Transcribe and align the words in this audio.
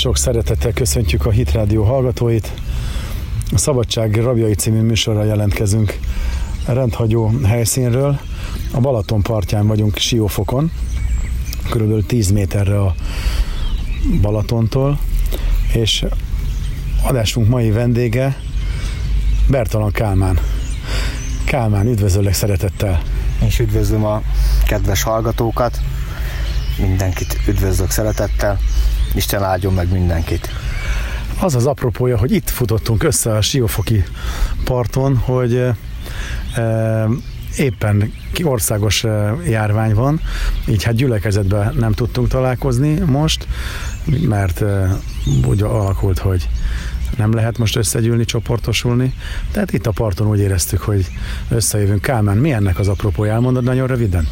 Sok 0.00 0.16
szeretettel 0.16 0.72
köszöntjük 0.72 1.26
a 1.26 1.30
Hit 1.30 1.52
Rádió 1.52 1.84
hallgatóit. 1.84 2.52
A 3.52 3.58
Szabadság 3.58 4.14
Rabjai 4.14 4.54
című 4.54 4.80
műsorra 4.80 5.24
jelentkezünk 5.24 5.98
rendhagyó 6.66 7.32
helyszínről. 7.44 8.20
A 8.72 8.80
Balaton 8.80 9.22
partján 9.22 9.66
vagyunk 9.66 9.96
Siófokon, 9.96 10.70
körülbelül 11.70 12.06
10 12.06 12.30
méterre 12.30 12.80
a 12.80 12.94
Balatontól, 14.20 14.98
és 15.72 16.04
adásunk 17.02 17.48
mai 17.48 17.70
vendége 17.70 18.36
Bertalan 19.48 19.92
Kálmán. 19.92 20.38
Kálmán, 21.44 21.86
üdvözöllek 21.86 22.34
szeretettel! 22.34 23.02
És 23.46 23.58
üdvözlöm 23.58 24.04
a 24.04 24.22
kedves 24.66 25.02
hallgatókat, 25.02 25.80
mindenkit 26.78 27.40
üdvözlök 27.46 27.90
szeretettel, 27.90 28.58
Isten 29.14 29.42
áldjon 29.42 29.72
meg 29.72 29.92
mindenkit. 29.92 30.48
Az 31.40 31.54
az 31.54 31.66
apropója, 31.66 32.18
hogy 32.18 32.32
itt 32.32 32.50
futottunk 32.50 33.02
össze 33.02 33.30
a 33.36 33.40
Siófoki 33.40 34.04
parton, 34.64 35.16
hogy 35.16 35.54
e, 36.54 37.06
éppen 37.56 38.12
országos 38.42 39.04
járvány 39.46 39.94
van, 39.94 40.20
így 40.68 40.82
hát 40.82 40.94
gyülekezetben 40.94 41.74
nem 41.78 41.92
tudtunk 41.92 42.28
találkozni 42.28 42.98
most, 42.98 43.46
mert 44.28 44.64
úgy 45.46 45.62
alakult, 45.62 46.18
hogy 46.18 46.48
nem 47.16 47.32
lehet 47.32 47.58
most 47.58 47.76
összegyűlni, 47.76 48.24
csoportosulni. 48.24 49.14
Tehát 49.52 49.72
itt 49.72 49.86
a 49.86 49.90
parton 49.90 50.26
úgy 50.26 50.38
éreztük, 50.38 50.80
hogy 50.80 51.06
összejövünk. 51.48 52.00
Kálmán, 52.00 52.36
mi 52.36 52.52
ennek 52.52 52.78
az 52.78 52.88
apropója? 52.88 53.32
Elmondod 53.32 53.64
nagyon 53.64 53.86
röviden? 53.86 54.28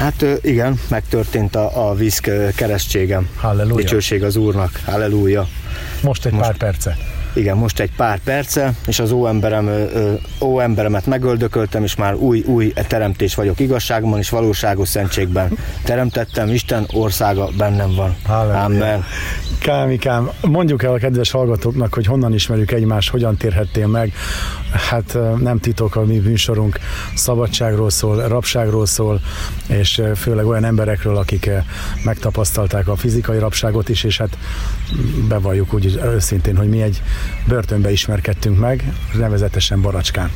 Hát 0.00 0.24
igen, 0.42 0.80
megtörtént 0.88 1.56
a, 1.56 1.88
a 1.88 1.94
víz 1.94 2.18
keresztségem. 2.54 3.28
Halleluja. 3.36 3.76
Dicsőség 3.76 4.22
az 4.22 4.36
Úrnak. 4.36 4.80
Halleluja. 4.84 5.48
Most 6.02 6.26
egy 6.26 6.32
most, 6.32 6.44
pár 6.44 6.56
perce. 6.56 6.96
Igen, 7.34 7.56
most 7.56 7.80
egy 7.80 7.90
pár 7.96 8.18
perce, 8.24 8.74
és 8.86 8.98
az 8.98 9.12
óemberem, 9.12 9.70
ó 10.40 10.60
emberemet 10.60 11.06
megöldököltem, 11.06 11.82
és 11.82 11.96
már 11.96 12.14
új, 12.14 12.40
új 12.46 12.72
teremtés 12.88 13.34
vagyok 13.34 13.60
igazságban 13.60 14.18
és 14.18 14.30
valóságos 14.30 14.88
szentségben. 14.88 15.58
Teremtettem, 15.84 16.48
Isten 16.48 16.86
országa 16.92 17.48
bennem 17.58 17.94
van. 17.94 18.16
Halleluja. 18.26 18.62
Amen. 18.62 19.04
Kámikám, 19.60 20.30
mondjuk 20.40 20.82
el 20.82 20.92
a 20.92 20.98
kedves 20.98 21.30
hallgatóknak, 21.30 21.94
hogy 21.94 22.06
honnan 22.06 22.34
ismerjük 22.34 22.70
egymást, 22.70 23.10
hogyan 23.10 23.36
térhettél 23.36 23.86
meg. 23.86 24.12
Hát 24.88 25.18
nem 25.38 25.58
titok 25.58 25.96
a 25.96 26.04
mi 26.04 26.18
műsorunk, 26.18 26.78
szabadságról 27.14 27.90
szól, 27.90 28.28
rabságról 28.28 28.86
szól, 28.86 29.20
és 29.66 30.02
főleg 30.16 30.46
olyan 30.46 30.64
emberekről, 30.64 31.16
akik 31.16 31.50
megtapasztalták 32.04 32.88
a 32.88 32.96
fizikai 32.96 33.38
rabságot 33.38 33.88
is, 33.88 34.04
és 34.04 34.18
hát 34.18 34.38
bevalljuk 35.28 35.74
úgy 35.74 36.00
őszintén, 36.04 36.56
hogy 36.56 36.68
mi 36.68 36.82
egy 36.82 37.02
börtönbe 37.46 37.90
ismerkedtünk 37.90 38.58
meg, 38.58 38.92
nevezetesen 39.14 39.80
Baracskán. 39.82 40.30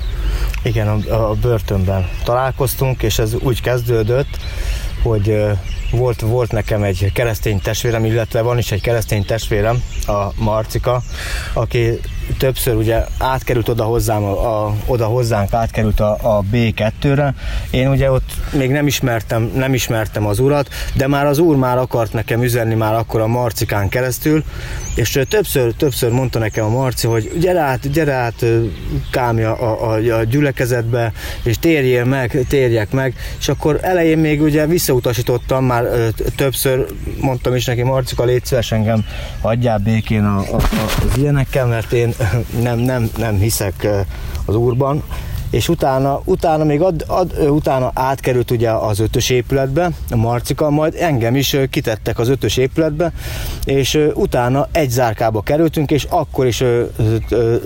Igen, 0.62 0.88
a, 0.88 1.30
a 1.30 1.34
börtönben 1.34 2.08
találkoztunk, 2.24 3.02
és 3.02 3.18
ez 3.18 3.34
úgy 3.34 3.60
kezdődött, 3.60 4.38
hogy 5.02 5.44
volt, 5.90 6.20
volt 6.20 6.52
nekem 6.52 6.82
egy 6.82 7.12
keresztény 7.12 7.60
testvérem, 7.60 8.04
illetve 8.04 8.40
van 8.40 8.58
is 8.58 8.72
egy 8.72 8.80
keresztény 8.80 9.24
testvérem, 9.24 9.82
a 10.06 10.42
Marcika, 10.42 11.02
aki 11.52 12.00
többször 12.38 12.74
ugye 12.74 13.04
átkerült 13.18 13.68
oda 13.68 13.84
hozzám, 13.84 14.22
a, 14.22 14.66
a, 14.66 14.74
oda 14.86 15.06
hozzánk 15.06 15.52
átkerült 15.52 16.00
a, 16.00 16.36
a 16.36 16.42
B2-re. 16.52 17.34
Én 17.70 17.88
ugye 17.88 18.10
ott 18.10 18.32
még 18.52 18.70
nem 18.70 18.86
ismertem, 18.86 19.50
nem 19.54 19.74
ismertem 19.74 20.26
az 20.26 20.38
urat, 20.38 20.68
de 20.94 21.06
már 21.06 21.26
az 21.26 21.38
úr 21.38 21.56
már 21.56 21.78
akart 21.78 22.12
nekem 22.12 22.42
üzenni 22.42 22.74
már 22.74 22.94
akkor 22.94 23.20
a 23.20 23.26
Marcikán 23.26 23.88
keresztül, 23.88 24.44
és 24.94 25.20
többször, 25.28 25.74
többször 25.74 26.10
mondta 26.10 26.38
nekem 26.38 26.64
a 26.64 26.68
Marci, 26.68 27.06
hogy 27.06 27.32
gyere 27.38 27.60
át, 27.60 27.90
gyere 27.90 28.12
át 28.12 28.44
Kámja 29.10 29.54
a, 29.54 29.92
a, 29.92 30.18
a 30.18 30.24
gyülekezetbe, 30.24 31.12
és 31.42 31.58
térjél 31.58 32.04
meg, 32.04 32.44
térjek 32.48 32.90
meg, 32.90 33.14
és 33.38 33.48
akkor 33.48 33.78
elején 33.82 34.18
még 34.18 34.42
ugye 34.42 34.66
visszautasítottam, 34.66 35.64
már 35.64 35.84
többször 36.36 36.86
mondtam 37.20 37.54
is 37.54 37.64
neki, 37.64 37.82
Marcika, 37.82 38.24
légy 38.24 38.44
szíves 38.44 38.72
engem, 38.72 39.04
hagyjál 39.40 39.78
békén 39.78 40.24
a, 40.24 40.38
a, 40.38 40.54
a, 40.54 41.06
az 41.10 41.18
ilyenekkel, 41.18 41.66
mert 41.66 41.92
én 41.92 42.13
nem, 42.62 42.78
nem, 42.78 43.10
nem 43.16 43.36
hiszek 43.36 43.86
az 44.44 44.54
úrban, 44.54 45.02
és 45.54 45.68
utána, 45.68 46.20
utána 46.24 46.64
még 46.64 46.80
ad, 46.80 47.04
ad, 47.06 47.48
utána 47.48 47.90
átkerült 47.94 48.50
ugye 48.50 48.70
az 48.70 48.98
ötös 49.00 49.30
épületbe, 49.30 49.90
a 50.10 50.16
Marcika, 50.16 50.70
majd 50.70 50.94
engem 50.98 51.36
is 51.36 51.56
kitettek 51.70 52.18
az 52.18 52.28
ötös 52.28 52.56
épületbe, 52.56 53.12
és 53.64 53.98
utána 54.14 54.68
egy 54.72 54.90
zárkába 54.90 55.40
kerültünk, 55.40 55.90
és 55.90 56.06
akkor 56.10 56.46
is 56.46 56.64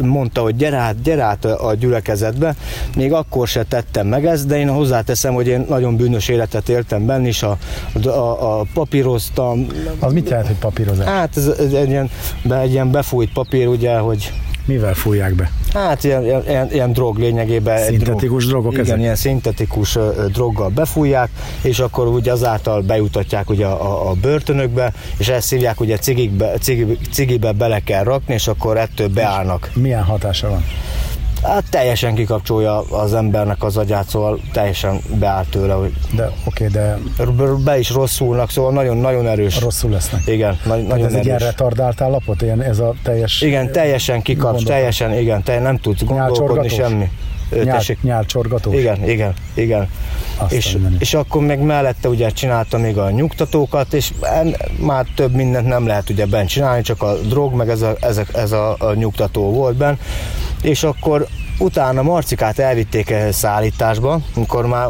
mondta, 0.02 0.40
hogy 0.40 0.56
gyere 0.56 0.76
át, 0.76 1.02
gyere 1.02 1.22
át 1.22 1.44
a 1.44 1.74
gyülekezetbe, 1.74 2.54
még 2.96 3.12
akkor 3.12 3.48
se 3.48 3.64
tettem 3.64 4.06
meg 4.06 4.26
ezt, 4.26 4.46
de 4.46 4.58
én 4.58 4.68
hozzáteszem, 4.68 5.34
hogy 5.34 5.46
én 5.46 5.64
nagyon 5.68 5.96
bűnös 5.96 6.28
életet 6.28 6.68
éltem 6.68 7.06
benne, 7.06 7.26
és 7.26 7.42
a, 7.42 7.58
a, 8.04 8.58
a 8.58 8.66
papíroztam. 8.74 9.66
Az 9.98 10.12
mit 10.12 10.28
jelent, 10.28 10.46
hogy 10.46 10.56
papírozás? 10.56 11.06
Hát 11.06 11.36
ez, 11.36 11.46
ez 11.46 11.72
egy, 11.72 11.88
ilyen, 11.88 12.10
be, 12.42 12.58
egy 12.58 12.70
ilyen 12.70 12.90
befújt 12.90 13.32
papír, 13.32 13.66
ugye, 13.66 13.98
hogy 13.98 14.32
Mivel 14.68 14.94
fújják 14.94 15.34
be? 15.34 15.50
Hát 15.72 16.04
ilyen, 16.04 16.24
ilyen, 16.24 16.68
ilyen 16.72 16.92
drog 16.92 17.18
lényegében. 17.18 17.78
Szintetikus 17.78 18.46
drog, 18.46 18.62
drogok 18.62 18.72
igen, 18.72 18.84
ezek? 18.84 18.98
ilyen 18.98 19.14
szintetikus 19.14 19.98
droggal 20.32 20.68
befújják, 20.68 21.30
és 21.62 21.78
akkor 21.78 22.06
ugye 22.06 22.32
azáltal 22.32 22.80
bejutatják 22.80 23.50
ugye 23.50 23.66
a, 23.66 24.10
a 24.10 24.12
börtönökbe, 24.12 24.92
és 25.18 25.28
ezt 25.28 25.46
szívják 25.46 25.80
ugye 25.80 25.96
cigikbe, 25.98 26.52
cigi, 26.60 26.98
cigibe 27.12 27.52
bele 27.52 27.80
kell 27.80 28.04
rakni, 28.04 28.34
és 28.34 28.48
akkor 28.48 28.76
ettől 28.76 29.08
beállnak. 29.08 29.70
Milyen 29.74 30.02
hatása 30.02 30.48
van? 30.48 30.64
Hát 31.42 31.64
teljesen 31.70 32.14
kikapcsolja 32.14 32.80
az 32.80 33.14
embernek 33.14 33.62
az 33.62 33.76
agyát, 33.76 34.08
szóval 34.08 34.40
teljesen 34.52 35.00
beáll 35.18 35.44
tőle. 35.50 35.74
Hogy 35.74 35.92
de 36.16 36.30
oké, 36.44 36.66
de... 36.66 36.98
Be 37.64 37.78
is 37.78 37.90
rosszulnak, 37.90 38.50
szóval 38.50 38.72
nagyon-nagyon 38.72 39.26
erős. 39.26 39.60
Rosszul 39.60 39.90
lesznek. 39.90 40.22
Igen, 40.26 40.58
na- 40.64 40.76
nagyon 40.76 41.06
ez 41.06 41.12
erős. 41.12 41.14
egy 41.14 41.24
ilyen 41.24 41.38
retardált 41.38 42.00
állapot? 42.00 42.42
Ilyen 42.42 42.62
ez 42.62 42.78
a 42.78 42.94
teljes... 43.02 43.40
Igen, 43.40 43.72
teljesen 43.72 44.22
kikapcs, 44.22 44.64
teljesen, 44.64 45.12
igen, 45.18 45.42
te 45.42 45.58
nem 45.58 45.76
tudsz 45.76 46.02
gondolkodni 46.04 46.68
semmi. 46.68 47.10
Nyál, 47.64 47.80
nyálcsorgató? 48.02 48.72
Igen, 48.72 49.08
igen, 49.08 49.34
igen. 49.54 49.88
és, 50.48 50.76
és 50.98 51.14
akkor 51.14 51.42
meg 51.42 51.60
mellette 51.60 52.08
ugye 52.08 52.30
csinálta 52.30 52.78
még 52.78 52.98
a 52.98 53.10
nyugtatókat, 53.10 53.92
és 53.92 54.12
en, 54.20 54.56
már 54.80 55.06
több 55.16 55.34
mindent 55.34 55.66
nem 55.66 55.86
lehet 55.86 56.10
ugye 56.10 56.26
bent 56.26 56.48
csinálni, 56.48 56.82
csak 56.82 57.02
a 57.02 57.14
drog, 57.14 57.54
meg 57.54 57.68
ez 57.68 57.82
a, 57.82 57.96
ez 58.00 58.16
a, 58.16 58.22
ez 58.34 58.52
a, 58.52 58.76
a 58.78 58.94
nyugtató 58.94 59.52
volt 59.52 59.76
benne. 59.76 59.98
És 60.62 60.82
akkor 60.82 61.26
utána 61.58 62.02
Marcikát 62.02 62.58
elvitték 62.58 63.10
ehhez 63.10 63.36
szállításba, 63.36 64.20
amikor 64.34 64.66
már 64.66 64.88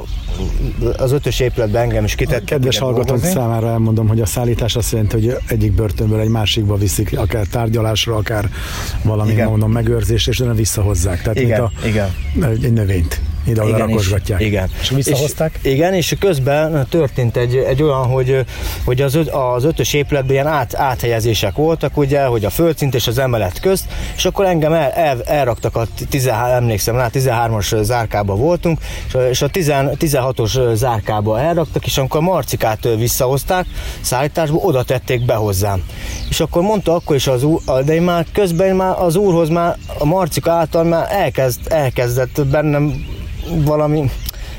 az 0.96 1.12
ötös 1.12 1.40
épületben 1.40 1.82
engem 1.82 2.04
is 2.04 2.14
kitettek. 2.14 2.44
Kedves 2.44 2.78
hallgatók 2.78 3.24
számára 3.24 3.68
elmondom, 3.68 4.08
hogy 4.08 4.20
a 4.20 4.26
szállítás 4.26 4.76
azt 4.76 4.92
jelenti, 4.92 5.14
hogy 5.14 5.36
egyik 5.48 5.72
börtönből 5.72 6.20
egy 6.20 6.28
másikba 6.28 6.76
viszik, 6.76 7.18
akár 7.18 7.46
tárgyalásra, 7.46 8.16
akár 8.16 8.48
valami 9.02 9.30
igen. 9.30 9.48
mondom 9.48 9.72
megőrzés, 9.72 10.26
és 10.26 10.38
nem 10.38 10.54
visszahozzák. 10.54 11.22
Tehát 11.22 11.38
igen, 11.40 11.60
a, 11.60 11.70
igen. 11.84 12.08
egy 12.62 12.72
növényt 12.72 13.20
ide 13.48 13.62
oda 13.62 13.76
rakosgatják. 13.76 14.40
Igen. 14.40 14.70
És 14.80 14.90
visszahozták? 14.90 15.58
És, 15.62 15.72
igen, 15.72 15.94
és 15.94 16.16
közben 16.20 16.86
történt 16.90 17.36
egy, 17.36 17.56
egy 17.56 17.82
olyan, 17.82 18.06
hogy, 18.06 18.44
hogy 18.84 19.00
az, 19.00 19.14
öt, 19.14 19.28
az 19.28 19.64
ötös 19.64 19.92
épületben 19.92 20.32
ilyen 20.32 20.46
át, 20.46 20.74
áthelyezések 20.74 21.54
voltak, 21.54 21.96
ugye, 21.96 22.24
hogy 22.24 22.44
a 22.44 22.50
földszint 22.50 22.94
és 22.94 23.06
az 23.06 23.18
emelet 23.18 23.60
közt, 23.60 23.84
és 24.16 24.24
akkor 24.24 24.44
engem 24.44 24.72
el, 24.72 24.90
el, 24.90 25.22
elraktak 25.22 25.76
a 25.76 25.86
13, 26.10 26.54
emlékszem 26.54 26.96
rá, 26.96 27.10
13-as 27.12 27.82
zárkába 27.82 28.34
voltunk, 28.34 28.78
és 29.30 29.42
a 29.42 29.48
16-os 29.48 30.74
zárkába 30.74 31.40
elraktak, 31.40 31.86
és 31.86 31.98
amikor 31.98 32.20
a 32.20 32.22
marcikát 32.22 32.88
visszahozták 32.96 33.66
szállításba, 34.00 34.56
oda 34.56 34.82
tették 34.82 35.24
be 35.24 35.34
hozzám. 35.34 35.82
És 36.28 36.40
akkor 36.40 36.62
mondta 36.62 36.94
akkor 36.94 37.16
is 37.16 37.26
az 37.26 37.42
úr, 37.42 37.60
de 37.84 37.94
én 37.94 38.02
már 38.02 38.26
közben 38.32 38.76
már 38.76 38.94
az 38.98 39.16
úrhoz 39.16 39.48
már 39.48 39.76
a 39.98 40.04
marcika 40.04 40.52
által 40.52 40.84
már 40.84 41.06
elkezd, 41.10 41.60
elkezdett 41.68 42.46
bennem 42.46 43.06
valami 43.56 44.10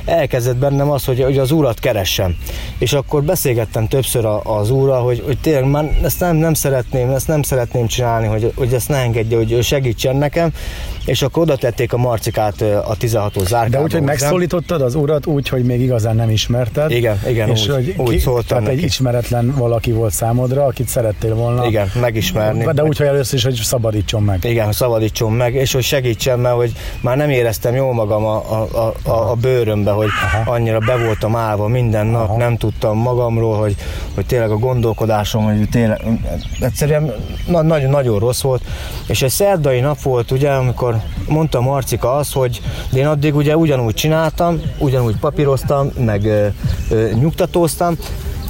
elkezdett 0.10 0.58
bennem 0.58 0.90
az, 0.90 1.06
hogy, 1.06 1.24
hogy 1.24 1.38
az 1.38 1.52
úrat 1.52 1.80
keressem. 1.80 2.36
És 2.78 2.94
akkor 2.94 3.24
beszélgettem 3.24 3.88
többször 3.88 4.26
az 4.44 4.70
úrral, 4.70 5.04
hogy, 5.04 5.24
hogy 5.26 5.38
tényleg 5.38 5.70
már 5.70 5.98
ezt 6.04 6.20
nem, 6.20 6.36
nem 6.36 6.54
szeretném, 6.54 7.10
ezt 7.10 7.28
nem 7.28 7.42
szeretném 7.42 7.88
csinálni, 7.88 8.28
hogy, 8.28 8.52
hogy 8.56 8.74
ezt 8.74 8.90
ne 8.90 8.98
engedje, 8.98 9.38
hogy 9.38 9.64
segítsen 9.64 10.16
nekem, 10.16 10.52
és 11.06 11.22
akkor 11.22 11.44
oda 11.44 11.56
tették 11.56 11.94
a 11.94 11.98
marcikát 11.98 12.62
a 12.62 12.98
16-os 13.00 13.48
zárkába. 13.48 13.70
De 13.70 13.82
úgy, 13.82 13.92
hogy 13.92 14.02
megszólítottad 14.02 14.82
az 14.82 14.96
urat 14.96 15.26
úgy, 15.26 15.50
hogy 15.50 15.64
még 15.64 15.82
igazán 15.82 16.16
nem 16.16 16.30
ismerted. 16.30 16.92
Igen, 16.92 17.20
igen, 17.28 17.50
és 17.50 17.68
úgy, 17.68 17.74
hogy 17.74 17.94
úgy 17.98 18.10
ki, 18.10 18.20
szóltam 18.20 18.48
Tehát 18.48 18.64
neki. 18.64 18.78
egy 18.78 18.84
ismeretlen 18.84 19.54
valaki 19.58 19.92
volt 19.92 20.14
számodra, 20.14 20.66
akit 20.66 20.88
szerettél 20.88 21.36
volna. 21.36 21.66
Igen, 21.66 21.92
megismerni. 22.02 22.68
De 22.74 22.84
úgy, 22.84 22.98
hogy 22.98 23.08
először 23.08 23.38
is, 23.38 23.44
hogy 23.44 23.54
szabadítson 23.54 24.24
meg. 24.24 24.44
Igen, 24.44 24.72
szabadítson 24.72 25.32
meg, 25.32 25.54
és 25.54 25.74
hogy 25.74 25.84
segítsen, 25.84 26.40
mert 26.40 26.56
hogy 26.56 26.72
már 27.02 27.18
nem 27.18 27.30
éreztem 27.30 27.76
jól 27.76 27.94
magam 27.94 28.26
a, 28.26 28.36
a, 28.36 28.94
a, 29.04 29.12
a 29.32 29.36
bőrömbe, 29.36 29.92
hogy 30.00 30.10
Aha. 30.24 30.52
annyira 30.52 30.80
be 30.80 30.98
voltam 30.98 31.36
állva 31.36 31.68
minden 31.68 32.08
nap, 32.08 32.30
Aha. 32.30 32.38
nem 32.38 32.58
tudtam 32.58 32.98
magamról, 32.98 33.58
hogy, 33.58 33.76
hogy 34.16 34.26
tényleg 34.26 34.52
a 34.52 34.58
gondolkodásom, 34.58 35.44
hogy 35.44 35.70
tényleg 35.70 36.02
egyszerűen 36.60 37.14
na, 37.48 37.62
nagyon, 37.62 37.90
nagyon 37.90 38.20
rossz 38.20 38.42
volt. 38.42 38.62
És 39.08 39.22
egy 39.22 39.30
szerdai 39.30 39.80
nap 39.80 40.02
volt, 40.02 40.32
ugye, 40.32 40.50
amikor 40.50 40.96
mondta 41.28 41.62
Marcika 41.62 42.16
azt, 42.16 42.34
hogy 42.34 42.62
én 42.94 43.08
addig 43.08 43.36
ugye 43.36 43.58
ugyanúgy 43.58 43.94
csináltam, 43.94 44.62
ugyanúgy 44.78 45.18
papíroztam, 45.18 45.92
meg 45.98 46.26
ö, 46.26 46.48
ö, 46.90 47.10
nyugtatóztam, 47.14 47.96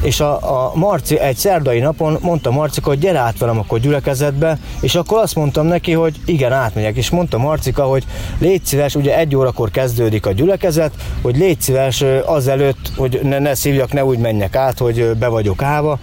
és 0.01 0.19
a, 0.19 0.65
a 0.65 0.71
Marci 0.75 1.19
egy 1.19 1.35
szerdai 1.35 1.79
napon 1.79 2.17
mondta 2.21 2.51
Marcika, 2.51 2.89
hogy 2.89 2.99
gyere 2.99 3.19
át 3.19 3.37
velem 3.37 3.59
akkor 3.59 3.79
gyülekezetbe, 3.79 4.57
és 4.81 4.95
akkor 4.95 5.21
azt 5.21 5.35
mondtam 5.35 5.65
neki, 5.65 5.91
hogy 5.91 6.15
igen, 6.25 6.51
átmegyek, 6.51 6.95
és 6.95 7.09
mondta 7.09 7.37
Marcika, 7.37 7.83
hogy 7.83 8.05
légy 8.39 8.65
szíves, 8.65 8.95
ugye 8.95 9.17
egy 9.17 9.35
órakor 9.35 9.71
kezdődik 9.71 10.25
a 10.25 10.31
gyülekezet, 10.31 10.91
hogy 11.21 11.37
légy 11.37 11.61
szíves 11.61 12.03
azelőtt, 12.25 12.91
hogy 12.95 13.19
ne, 13.23 13.39
ne 13.39 13.53
szívjak, 13.53 13.93
ne 13.93 14.05
úgy 14.05 14.17
menjek 14.19 14.55
át, 14.55 14.77
hogy 14.77 15.15
be 15.17 15.27
vagyok 15.27 15.61
állva, 15.61 15.99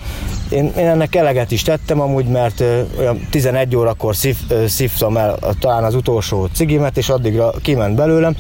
én, 0.51 0.73
én 0.77 0.87
ennek 0.87 1.15
eleget 1.15 1.51
is 1.51 1.63
tettem 1.63 2.01
amúgy, 2.01 2.27
mert 2.27 2.63
olyan 2.99 3.27
11 3.31 3.77
órakor 3.77 4.17
szív, 4.17 4.37
szívtam 4.67 5.17
el 5.17 5.39
talán 5.61 5.85
az 5.85 5.95
utolsó 5.95 6.49
cigimet, 6.53 6.97
és 6.97 7.09
addigra 7.09 7.51
kiment 7.63 7.95
belőlem, 7.95 8.37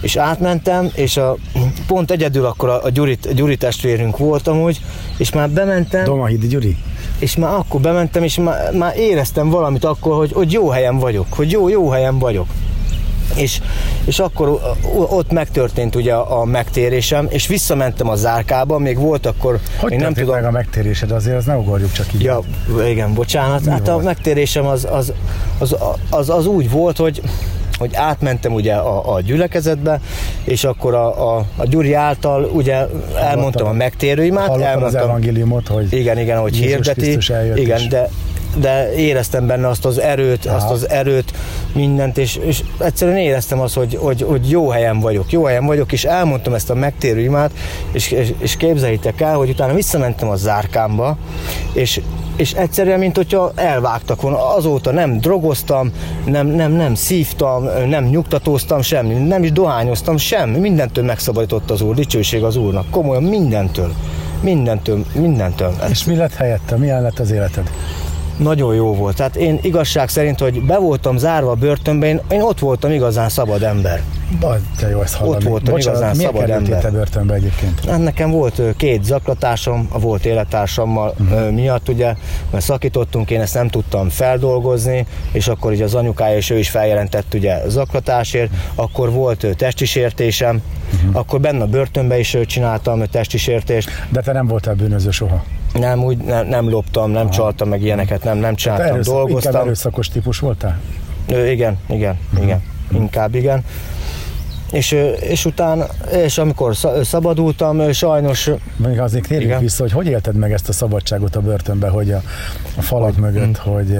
és 0.00 0.16
átmentem, 0.16 0.90
és 0.94 1.16
a, 1.16 1.36
pont 1.86 2.10
egyedül 2.10 2.44
akkor 2.44 2.68
a, 2.68 2.82
a 2.82 2.90
Gyuri, 2.90 3.18
a 3.28 3.32
Gyuri 3.32 3.56
testvérünk 3.56 4.16
volt 4.16 4.46
amúgy, 4.46 4.80
és 5.16 5.32
már 5.32 5.50
bementem. 5.50 6.04
Domahidi 6.04 6.46
Gyuri? 6.46 6.76
És 7.18 7.36
már 7.36 7.54
akkor 7.54 7.80
bementem, 7.80 8.22
és 8.22 8.36
már, 8.36 8.72
már 8.72 8.96
éreztem 8.96 9.50
valamit 9.50 9.84
akkor, 9.84 10.16
hogy, 10.16 10.32
hogy 10.32 10.52
jó 10.52 10.68
helyen 10.68 10.98
vagyok, 10.98 11.26
hogy 11.30 11.50
jó, 11.50 11.68
jó 11.68 11.88
helyen 11.88 12.18
vagyok 12.18 12.46
és, 13.34 13.60
és 14.04 14.18
akkor 14.18 14.76
ott 14.90 15.32
megtörtént 15.32 15.94
ugye 15.94 16.14
a 16.14 16.44
megtérésem, 16.44 17.26
és 17.30 17.46
visszamentem 17.46 18.08
a 18.08 18.16
zárkába, 18.16 18.78
még 18.78 18.98
volt 18.98 19.26
akkor... 19.26 19.58
Hogy 19.78 19.90
még 19.90 19.98
nem 19.98 20.14
tudom... 20.14 20.34
meg 20.34 20.44
a 20.44 20.50
megtérésed? 20.50 21.10
Azért 21.10 21.36
az 21.36 21.44
ne 21.44 21.56
ugorjuk 21.56 21.92
csak 21.92 22.14
így. 22.14 22.22
Ja, 22.22 22.40
igen, 22.88 23.14
bocsánat. 23.14 23.64
Mi 23.64 23.70
hát 23.70 23.86
volt? 23.86 24.00
a 24.00 24.02
megtérésem 24.02 24.66
az, 24.66 24.86
az, 24.90 25.12
az, 25.58 25.76
az, 26.10 26.30
az 26.30 26.46
úgy 26.46 26.70
volt, 26.70 26.96
hogy 26.96 27.22
hogy 27.78 27.94
átmentem 27.94 28.52
ugye 28.52 28.74
a, 28.74 29.14
a 29.14 29.20
gyülekezetbe, 29.20 30.00
és 30.44 30.64
akkor 30.64 30.94
a, 30.94 31.36
a, 31.36 31.44
a 31.56 31.66
Gyuri 31.66 31.92
által 31.94 32.44
ugye 32.44 32.86
elmondtam 33.16 33.66
a 33.66 33.72
megtérőimet. 33.72 34.48
Elmondtam 34.48 34.82
az 34.82 34.94
evangéliumot, 34.94 35.68
hogy 35.68 35.92
igen, 35.92 36.18
igen, 36.18 36.38
hogy 36.38 36.56
Jézus 36.56 36.86
hirdeti. 36.86 37.60
Igen, 37.60 37.88
de 37.88 38.08
de 38.60 38.94
éreztem 38.94 39.46
benne 39.46 39.68
azt 39.68 39.84
az 39.84 40.00
erőt, 40.00 40.46
Aha. 40.46 40.56
azt 40.56 40.70
az 40.70 40.88
erőt, 40.88 41.32
mindent, 41.72 42.18
és, 42.18 42.36
és 42.36 42.62
egyszerűen 42.78 43.16
éreztem 43.16 43.60
azt, 43.60 43.74
hogy, 43.74 43.98
hogy, 44.00 44.22
hogy 44.22 44.50
jó 44.50 44.68
helyen 44.68 45.00
vagyok, 45.00 45.32
jó 45.32 45.44
helyen 45.44 45.66
vagyok, 45.66 45.92
és 45.92 46.04
elmondtam 46.04 46.54
ezt 46.54 46.70
a 46.70 46.74
megtérő 46.74 47.20
imát, 47.20 47.50
és, 47.92 48.10
és, 48.10 48.32
és 48.38 48.56
képzeljétek 48.56 49.20
el, 49.20 49.36
hogy 49.36 49.48
utána 49.48 49.74
visszamentem 49.74 50.28
a 50.28 50.36
zárkámba, 50.36 51.16
és, 51.72 52.00
és 52.36 52.52
egyszerűen, 52.52 52.98
mint 52.98 53.16
hogyha 53.16 53.52
elvágtak 53.54 54.20
volna. 54.20 54.54
Azóta 54.54 54.90
nem 54.90 55.18
drogoztam, 55.18 55.92
nem, 56.24 56.46
nem, 56.46 56.72
nem 56.72 56.94
szívtam, 56.94 57.68
nem 57.88 58.04
nyugtatóztam, 58.04 58.82
semmi, 58.82 59.14
nem 59.14 59.42
is 59.42 59.52
dohányoztam, 59.52 60.16
semmi. 60.16 60.58
Mindentől 60.58 61.04
megszabadított 61.04 61.70
az 61.70 61.80
Úr, 61.80 61.94
dicsőség 61.94 62.42
az 62.42 62.56
Úrnak. 62.56 62.90
Komolyan 62.90 63.22
mindentől. 63.22 63.92
Mindentől, 64.40 65.04
mindentől. 65.14 65.74
És 65.90 66.04
mi 66.04 66.16
lett 66.16 66.34
helyette? 66.34 66.76
Milyen 66.76 67.02
lett 67.02 67.18
az 67.18 67.30
életed? 67.30 67.70
Nagyon 68.36 68.74
jó 68.74 68.94
volt. 68.94 69.16
Tehát 69.16 69.36
én 69.36 69.58
igazság 69.62 70.08
szerint, 70.08 70.40
hogy 70.40 70.62
be 70.62 70.78
voltam 70.78 71.16
zárva 71.16 71.50
a 71.50 71.54
börtönbe, 71.54 72.06
én, 72.06 72.20
én 72.30 72.40
ott 72.40 72.58
voltam 72.58 72.90
igazán 72.90 73.28
szabad 73.28 73.62
ember. 73.62 74.02
De 74.80 74.88
jó 74.88 75.02
ezt 75.02 75.14
hallani. 75.14 75.36
Ott 75.36 75.42
voltam 75.42 75.74
Bocsánat, 75.74 76.00
igazán 76.00 76.14
szabad 76.14 76.50
ember. 76.50 76.80
te 76.80 76.90
börtönbe 76.90 77.34
egyébként? 77.34 77.84
Hát 77.84 78.02
nekem 78.02 78.30
volt 78.30 78.62
két 78.76 79.04
zaklatásom, 79.04 79.88
a 79.92 79.98
volt 79.98 80.24
élettársammal 80.24 81.14
uh-huh. 81.20 81.50
miatt, 81.50 81.88
ugye, 81.88 82.14
mert 82.50 82.64
szakítottunk, 82.64 83.30
én 83.30 83.40
ezt 83.40 83.54
nem 83.54 83.68
tudtam 83.68 84.08
feldolgozni, 84.08 85.06
és 85.32 85.48
akkor 85.48 85.72
ugye 85.72 85.84
az 85.84 85.94
anyukája 85.94 86.36
és 86.36 86.50
ő 86.50 86.58
is 86.58 86.70
feljelentett 86.70 87.34
ugye 87.34 87.68
zaklatásért, 87.68 88.50
akkor 88.74 89.10
volt 89.10 89.46
testisértésem, 89.56 90.62
uh-huh. 90.96 91.16
akkor 91.16 91.40
benne 91.40 91.62
a 91.62 91.66
börtönbe 91.66 92.18
is 92.18 92.36
csináltam 92.46 93.04
testisértést. 93.04 93.90
De 94.08 94.20
te 94.20 94.32
nem 94.32 94.46
voltál 94.46 94.74
bűnöző 94.74 95.10
soha? 95.10 95.44
Nem, 95.72 96.04
úgy 96.04 96.16
nem, 96.16 96.46
nem 96.46 96.70
loptam, 96.70 97.10
nem 97.10 97.22
Aha. 97.22 97.34
csaltam 97.34 97.68
meg 97.68 97.82
ilyeneket, 97.82 98.24
nem, 98.24 98.38
nem 98.38 98.54
csináltam, 98.54 98.86
erőszak, 98.86 99.14
dolgoztam. 99.14 99.52
Inkább 99.52 99.66
erőszakos 99.66 100.08
típus 100.08 100.38
voltál? 100.38 100.80
Ö, 101.28 101.46
igen, 101.46 101.78
igen, 101.88 102.18
uh-huh. 102.30 102.44
igen, 102.44 102.62
inkább 102.92 103.34
igen. 103.34 103.64
És, 104.72 104.96
és 105.20 105.44
utána, 105.44 105.86
és 106.12 106.38
amikor 106.38 106.76
szabadultam, 107.02 107.92
sajnos... 107.92 108.50
Még 108.76 109.00
azért 109.00 109.26
térjünk 109.26 109.50
igen. 109.50 109.60
vissza, 109.60 109.82
hogy 109.82 109.92
hogy 109.92 110.06
élted 110.06 110.34
meg 110.34 110.52
ezt 110.52 110.68
a 110.68 110.72
szabadságot 110.72 111.36
a 111.36 111.40
börtönbe, 111.40 111.88
hogy 111.88 112.12
a, 112.12 112.22
a 112.76 112.82
falak 112.82 113.14
hogy, 113.14 113.22
mögött, 113.22 113.68
mm. 113.68 113.72
hogy 113.72 113.98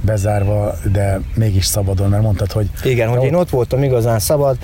bezárva, 0.00 0.74
de 0.92 1.20
mégis 1.34 1.64
szabadon, 1.64 2.08
mert 2.08 2.22
mondtad, 2.22 2.52
hogy... 2.52 2.70
Igen, 2.84 3.08
hogy 3.08 3.18
ott... 3.18 3.24
én 3.24 3.34
ott 3.34 3.50
voltam 3.50 3.82
igazán 3.82 4.18
szabad, 4.18 4.56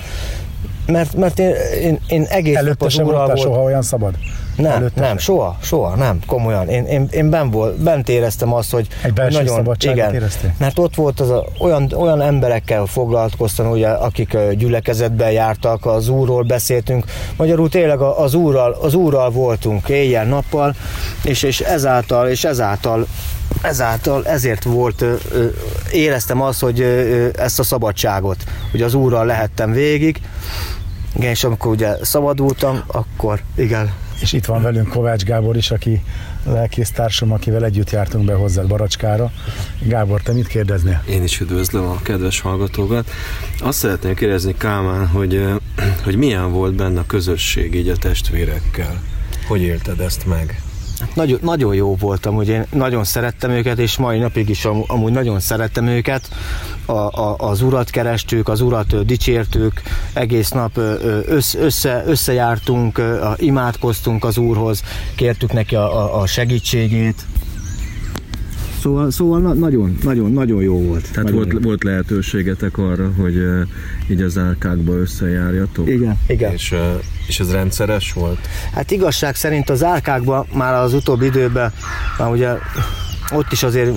mert, 0.93 1.15
mert 1.15 1.39
én, 1.39 1.55
én, 1.83 1.99
én 2.09 2.25
egész 2.29 2.57
Előtte 2.57 2.89
sem 2.89 3.05
voltál 3.05 3.37
soha 3.37 3.63
olyan 3.63 3.83
szabad? 3.83 4.15
Nem, 4.57 4.73
Előtte 4.73 5.01
nem, 5.01 5.19
soha, 5.19 5.57
soha, 5.63 5.95
nem, 5.95 6.19
komolyan. 6.27 6.69
Én, 6.69 6.85
én, 6.85 7.09
én 7.11 7.31
ben 7.31 7.51
volt, 7.51 7.83
bent 7.83 8.09
éreztem 8.09 8.55
azt, 8.55 8.71
hogy 8.71 8.87
Egy 9.03 9.13
belső 9.13 9.43
nagyon, 9.43 9.77
igen, 9.81 10.15
éreztél? 10.15 10.55
mert 10.59 10.79
ott 10.79 10.95
volt 10.95 11.21
az 11.21 11.31
a, 11.31 11.45
olyan, 11.59 11.93
olyan 11.93 12.21
emberekkel 12.21 12.87
foglalkoztam, 12.87 13.71
ugye, 13.71 13.89
akik 13.89 14.37
gyülekezetben 14.53 15.31
jártak, 15.31 15.87
az 15.87 16.09
úrról 16.09 16.43
beszéltünk, 16.43 17.05
magyarul 17.37 17.69
tényleg 17.69 18.01
az 18.01 18.35
úrral, 18.35 18.77
az 18.81 18.95
úrral 18.95 19.31
voltunk 19.31 19.89
éjjel-nappal, 19.89 20.75
és, 21.25 21.43
és 21.43 21.61
ezáltal, 21.61 22.29
és 22.29 22.45
ezáltal 22.45 23.07
ezáltal 23.63 24.27
ezért 24.27 24.65
volt, 24.65 25.05
éreztem 25.93 26.41
azt, 26.43 26.61
hogy 26.61 26.81
ezt 27.37 27.59
a 27.59 27.63
szabadságot, 27.63 28.37
hogy 28.71 28.83
az 28.83 28.95
úrral 28.95 29.27
lehettem 29.27 29.73
végig, 29.73 30.21
igen, 31.17 31.31
és 31.31 31.45
amikor 31.45 31.71
ugye 31.71 31.97
szabadultam, 32.03 32.83
akkor 32.87 33.43
igen. 33.55 33.93
És 34.21 34.33
itt 34.33 34.45
van 34.45 34.63
velünk 34.63 34.89
Kovács 34.89 35.23
Gábor 35.23 35.57
is, 35.57 35.71
aki 35.71 36.03
lelkész 36.45 36.91
társam, 36.91 37.33
akivel 37.33 37.65
együtt 37.65 37.91
jártunk 37.91 38.25
be 38.25 38.35
hozzá 38.35 38.63
Baracskára. 38.63 39.33
Gábor, 39.83 40.21
te 40.21 40.33
mit 40.33 40.47
kérdeznél? 40.47 41.03
Én 41.09 41.23
is 41.23 41.41
üdvözlöm 41.41 41.85
a 41.85 42.01
kedves 42.03 42.41
hallgatókat. 42.41 43.11
Azt 43.61 43.79
szeretném 43.79 44.15
kérdezni 44.15 44.55
Kálmán, 44.57 45.07
hogy, 45.07 45.47
hogy 46.05 46.17
milyen 46.17 46.53
volt 46.53 46.75
benne 46.75 47.01
a 47.01 47.07
közösség 47.07 47.75
így 47.75 47.89
a 47.89 47.97
testvérekkel? 47.97 49.01
Hogy 49.47 49.61
élted 49.61 50.01
ezt 50.01 50.27
meg? 50.27 50.63
Nagyon, 51.15 51.39
nagyon 51.43 51.75
jó 51.75 51.97
voltam, 51.97 52.35
hogy 52.35 52.49
én 52.49 52.67
nagyon 52.73 53.05
szerettem 53.05 53.51
őket, 53.51 53.79
és 53.79 53.97
mai 53.97 54.19
napig 54.19 54.49
is 54.49 54.65
am, 54.65 54.85
amúgy 54.87 55.13
nagyon 55.13 55.41
szerettem 55.41 55.87
őket. 55.87 56.29
A, 56.87 56.93
a, 56.93 57.37
az 57.39 57.63
urat 57.63 57.91
kerestük, 57.91 58.49
az 58.49 58.61
urat 58.61 59.07
dicsértük, 59.07 59.83
egész 60.13 60.51
nap 60.51 60.77
össze, 61.27 61.59
össze, 61.59 62.03
összejártunk, 62.07 63.03
imádkoztunk 63.37 64.25
az 64.25 64.39
úrhoz, 64.39 64.83
kértük 65.15 65.53
neki 65.53 65.75
a, 65.75 66.21
a 66.21 66.27
segítségét. 66.27 67.25
Szóval, 68.81 69.11
szóval 69.11 69.41
na, 69.41 69.53
nagyon, 69.53 69.99
nagyon, 70.03 70.33
nagyon 70.33 70.63
jó 70.63 70.83
volt. 70.83 71.13
Tehát 71.13 71.31
volt, 71.31 71.53
jó. 71.53 71.59
volt 71.59 71.85
lehetőségetek 71.85 72.79
arra, 72.79 73.13
hogy 73.17 73.37
uh, 73.37 73.61
így 74.11 74.21
az 74.21 74.39
árkákba 74.39 74.93
összejárjatok? 74.93 75.89
Igen, 75.89 76.19
igen. 76.27 76.53
És, 76.53 76.73
uh, 76.73 76.79
és 77.27 77.41
ez 77.41 77.53
rendszeres 77.53 78.13
volt? 78.13 78.39
Hát 78.73 78.91
igazság 78.91 79.35
szerint 79.35 79.71
az 79.71 79.85
árkákban 79.85 80.47
már 80.55 80.75
az 80.75 80.95
utóbbi 80.95 81.27
időben, 81.27 81.73
már 82.19 82.31
ugye 82.31 82.49
ott 83.33 83.53
is 83.53 83.63
azért 83.63 83.91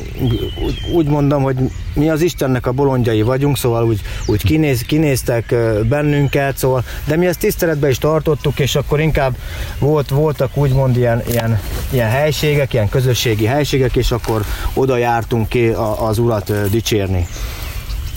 úgy 0.93 1.05
mondom, 1.05 1.43
hogy 1.43 1.55
mi 1.93 2.09
az 2.09 2.21
Istennek 2.21 2.65
a 2.65 2.71
bolondjai 2.71 3.21
vagyunk, 3.21 3.57
szóval 3.57 3.85
úgy, 3.85 4.01
úgy 4.25 4.43
kinéz, 4.43 4.81
kinéztek 4.81 5.55
bennünket, 5.89 6.57
szóval, 6.57 6.83
de 7.05 7.15
mi 7.15 7.25
ezt 7.25 7.39
tiszteletben 7.39 7.89
is 7.89 7.97
tartottuk, 7.97 8.59
és 8.59 8.75
akkor 8.75 8.99
inkább 8.99 9.35
volt, 9.79 10.09
voltak 10.09 10.57
úgymond 10.57 10.97
ilyen, 10.97 11.21
ilyen, 11.27 11.59
ilyen 11.89 12.09
helységek, 12.09 12.73
ilyen 12.73 12.89
közösségi 12.89 13.45
helységek, 13.45 13.95
és 13.95 14.11
akkor 14.11 14.45
oda 14.73 14.97
jártunk 14.97 15.49
ki 15.49 15.67
az 15.97 16.17
urat 16.17 16.69
dicsérni. 16.69 17.27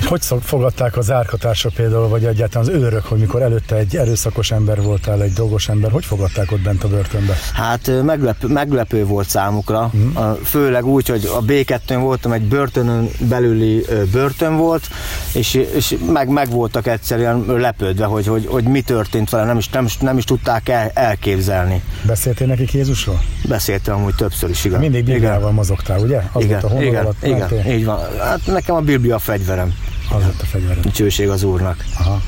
Hogy 0.08 0.22
fogadták 0.42 0.96
az 0.96 1.10
árkatársa 1.10 1.70
például, 1.76 2.08
vagy 2.08 2.24
egyáltalán 2.24 2.68
az 2.68 2.74
őrök, 2.74 3.04
hogy 3.04 3.18
mikor 3.18 3.42
előtte 3.42 3.76
egy 3.76 3.96
erőszakos 3.96 4.50
ember 4.50 4.82
voltál, 4.82 5.22
egy 5.22 5.32
dolgos 5.32 5.68
ember, 5.68 5.90
hogy 5.90 6.04
fogadták 6.04 6.52
ott 6.52 6.60
bent 6.60 6.84
a 6.84 6.88
börtönbe? 6.88 7.34
Hát 7.54 7.90
meglepő, 8.02 8.48
meglepő 8.48 9.04
volt 9.04 9.28
számukra, 9.28 9.90
mm. 9.96 10.32
főleg 10.44 10.84
úgy, 10.84 11.08
hogy 11.08 11.30
a 11.34 11.44
B2-n 11.44 11.98
voltam, 12.00 12.32
egy 12.32 12.42
börtönön 12.42 13.08
belüli 13.18 13.84
börtön 14.12 14.56
volt, 14.56 14.88
és, 15.34 15.54
és 15.54 15.96
meg, 16.12 16.28
meg 16.28 16.50
voltak 16.50 16.86
egyszerűen 16.86 17.44
lepődve, 17.46 18.04
hogy, 18.04 18.26
hogy, 18.26 18.46
hogy 18.46 18.64
mi 18.64 18.80
történt 18.80 19.30
vele, 19.30 19.44
nem 19.44 19.58
is, 19.58 19.68
nem, 19.68 19.86
nem 20.00 20.18
is 20.18 20.24
tudták 20.24 20.68
el, 20.68 20.90
elképzelni. 20.94 21.82
Beszéltél 22.06 22.46
nekik 22.46 22.72
Jézusról? 22.72 23.22
Beszéltem 23.48 23.94
amúgy 23.94 24.14
többször 24.14 24.50
is, 24.50 24.64
igen. 24.64 24.80
Mindig 24.80 25.04
Bibliával 25.04 25.50
mozogtál, 25.50 26.00
ugye? 26.00 26.22
Az 26.32 26.44
igen, 26.44 26.60
a 26.60 26.82
igen, 26.82 27.04
alatt 27.04 27.24
igen, 27.24 27.66
így 27.66 27.84
van. 27.84 27.98
Hát 28.18 28.46
nekem 28.46 28.74
a 28.74 28.80
Biblia 28.80 29.14
a 29.14 29.18
fegyverem. 29.18 29.74
Az 30.14 30.22
a 30.40 30.44
fegyvered. 30.44 30.82
Dicsőség 30.82 31.28
az 31.28 31.42
Úrnak. 31.42 31.84
Aha. 31.98 32.22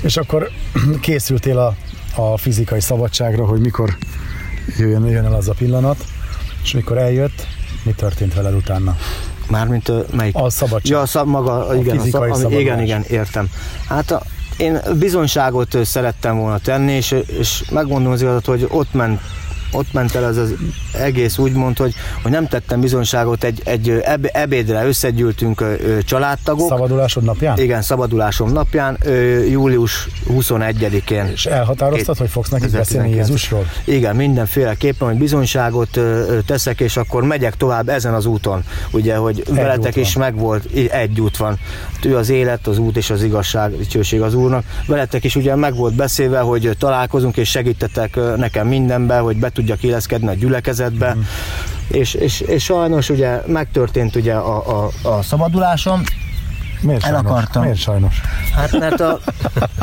És 0.00 0.16
akkor 0.16 0.50
készültél 1.00 1.58
a 1.58 1.74
a 2.18 2.36
fizikai 2.36 2.80
szabadságra, 2.80 3.46
hogy 3.46 3.60
mikor 3.60 3.96
jöjjön, 4.78 5.04
jöjjön 5.04 5.24
el 5.24 5.34
az 5.34 5.48
a 5.48 5.52
pillanat, 5.52 6.04
és 6.62 6.72
mikor 6.72 6.98
eljött, 6.98 7.46
mi 7.82 7.92
történt 7.92 8.34
veled 8.34 8.54
utána? 8.54 8.96
Mármint 9.48 10.12
melyik? 10.16 10.34
A 10.36 10.50
szabadság. 10.50 10.92
Ja, 10.92 11.00
a 11.00 11.06
szab, 11.06 11.26
maga, 11.26 11.66
A 11.66 11.74
igen, 11.74 11.98
fizikai 11.98 12.30
a 12.30 12.34
szab, 12.34 12.44
ami, 12.44 12.60
igen, 12.60 12.80
igen, 12.80 13.04
értem. 13.08 13.50
Hát 13.88 14.10
a, 14.10 14.22
én 14.56 14.78
bizonyságot 14.98 15.74
ö, 15.74 15.82
szerettem 15.82 16.36
volna 16.36 16.58
tenni, 16.58 16.92
és, 16.92 17.14
és 17.38 17.64
megmondom 17.70 18.12
az 18.12 18.20
igazat, 18.22 18.44
hogy 18.44 18.66
ott 18.70 18.92
ment 18.92 19.20
ott 19.72 19.92
ment 19.92 20.14
el 20.14 20.24
az, 20.24 20.36
az 20.36 20.54
egész 20.92 21.38
úgymond, 21.38 21.78
hogy, 21.78 21.94
hogy 22.22 22.30
nem 22.30 22.46
tettem 22.46 22.80
bizonyságot, 22.80 23.44
egy, 23.44 23.60
egy 23.64 23.90
eb, 24.04 24.26
ebédre 24.32 24.86
összegyűltünk 24.86 25.60
ö, 25.60 25.74
családtagok. 26.04 26.68
Szabadulásod 26.68 27.22
napján? 27.22 27.58
Igen, 27.58 27.82
szabadulásom 27.82 28.52
napján, 28.52 28.96
ö, 29.04 29.42
július 29.44 30.08
21-én. 30.30 31.26
És 31.26 31.46
elhatároztad, 31.46 32.06
Két- 32.06 32.18
hogy 32.18 32.30
fogsz 32.30 32.48
nekik 32.48 32.66
2019. 32.66 32.86
beszélni 32.86 33.16
Jézusról? 33.16 33.66
Igen, 33.84 34.16
mindenféleképpen, 34.16 35.08
hogy 35.08 35.18
bizonyságot 35.18 35.96
ö, 35.96 36.38
teszek, 36.46 36.80
és 36.80 36.96
akkor 36.96 37.22
megyek 37.22 37.56
tovább 37.56 37.88
ezen 37.88 38.14
az 38.14 38.26
úton. 38.26 38.64
Ugye, 38.90 39.16
hogy 39.16 39.42
veletek 39.48 39.96
út 39.96 40.04
is 40.04 40.16
megvolt, 40.16 40.64
egy 40.90 41.20
út 41.20 41.36
van. 41.36 41.58
Hát 41.94 42.04
Ő 42.04 42.16
az 42.16 42.28
élet, 42.28 42.66
az 42.66 42.78
út 42.78 42.96
és 42.96 43.10
az 43.10 43.22
igazság, 43.22 43.76
dicsőség 43.76 44.20
az 44.20 44.34
Úrnak. 44.34 44.64
Veletek 44.86 45.24
is 45.24 45.36
ugye 45.36 45.54
meg 45.54 45.74
volt 45.74 45.94
beszélve, 45.94 46.40
hogy 46.40 46.70
találkozunk 46.78 47.36
és 47.36 47.50
segítetek 47.50 48.18
nekem 48.36 48.66
mindenbe, 48.68 49.18
hogy 49.18 49.36
be 49.36 49.50
tudjak 49.58 49.82
illeszkedni 49.82 50.28
a 50.28 50.34
gyülekezetbe. 50.34 51.14
Mhm. 51.14 51.20
És, 51.90 52.14
és, 52.14 52.40
és, 52.40 52.64
sajnos 52.64 53.10
ugye 53.10 53.40
megtörtént 53.46 54.16
ugye 54.16 54.34
a, 54.34 54.82
a, 54.82 54.90
a 55.02 55.22
szabadulásom, 55.22 56.02
Miért 56.80 57.04
El 57.04 57.10
sajnos? 57.12 57.30
akartam. 57.30 57.62
Miért 57.62 57.78
sajnos? 57.78 58.20
Hát 58.56 58.78
mert 58.78 59.00
a, 59.00 59.18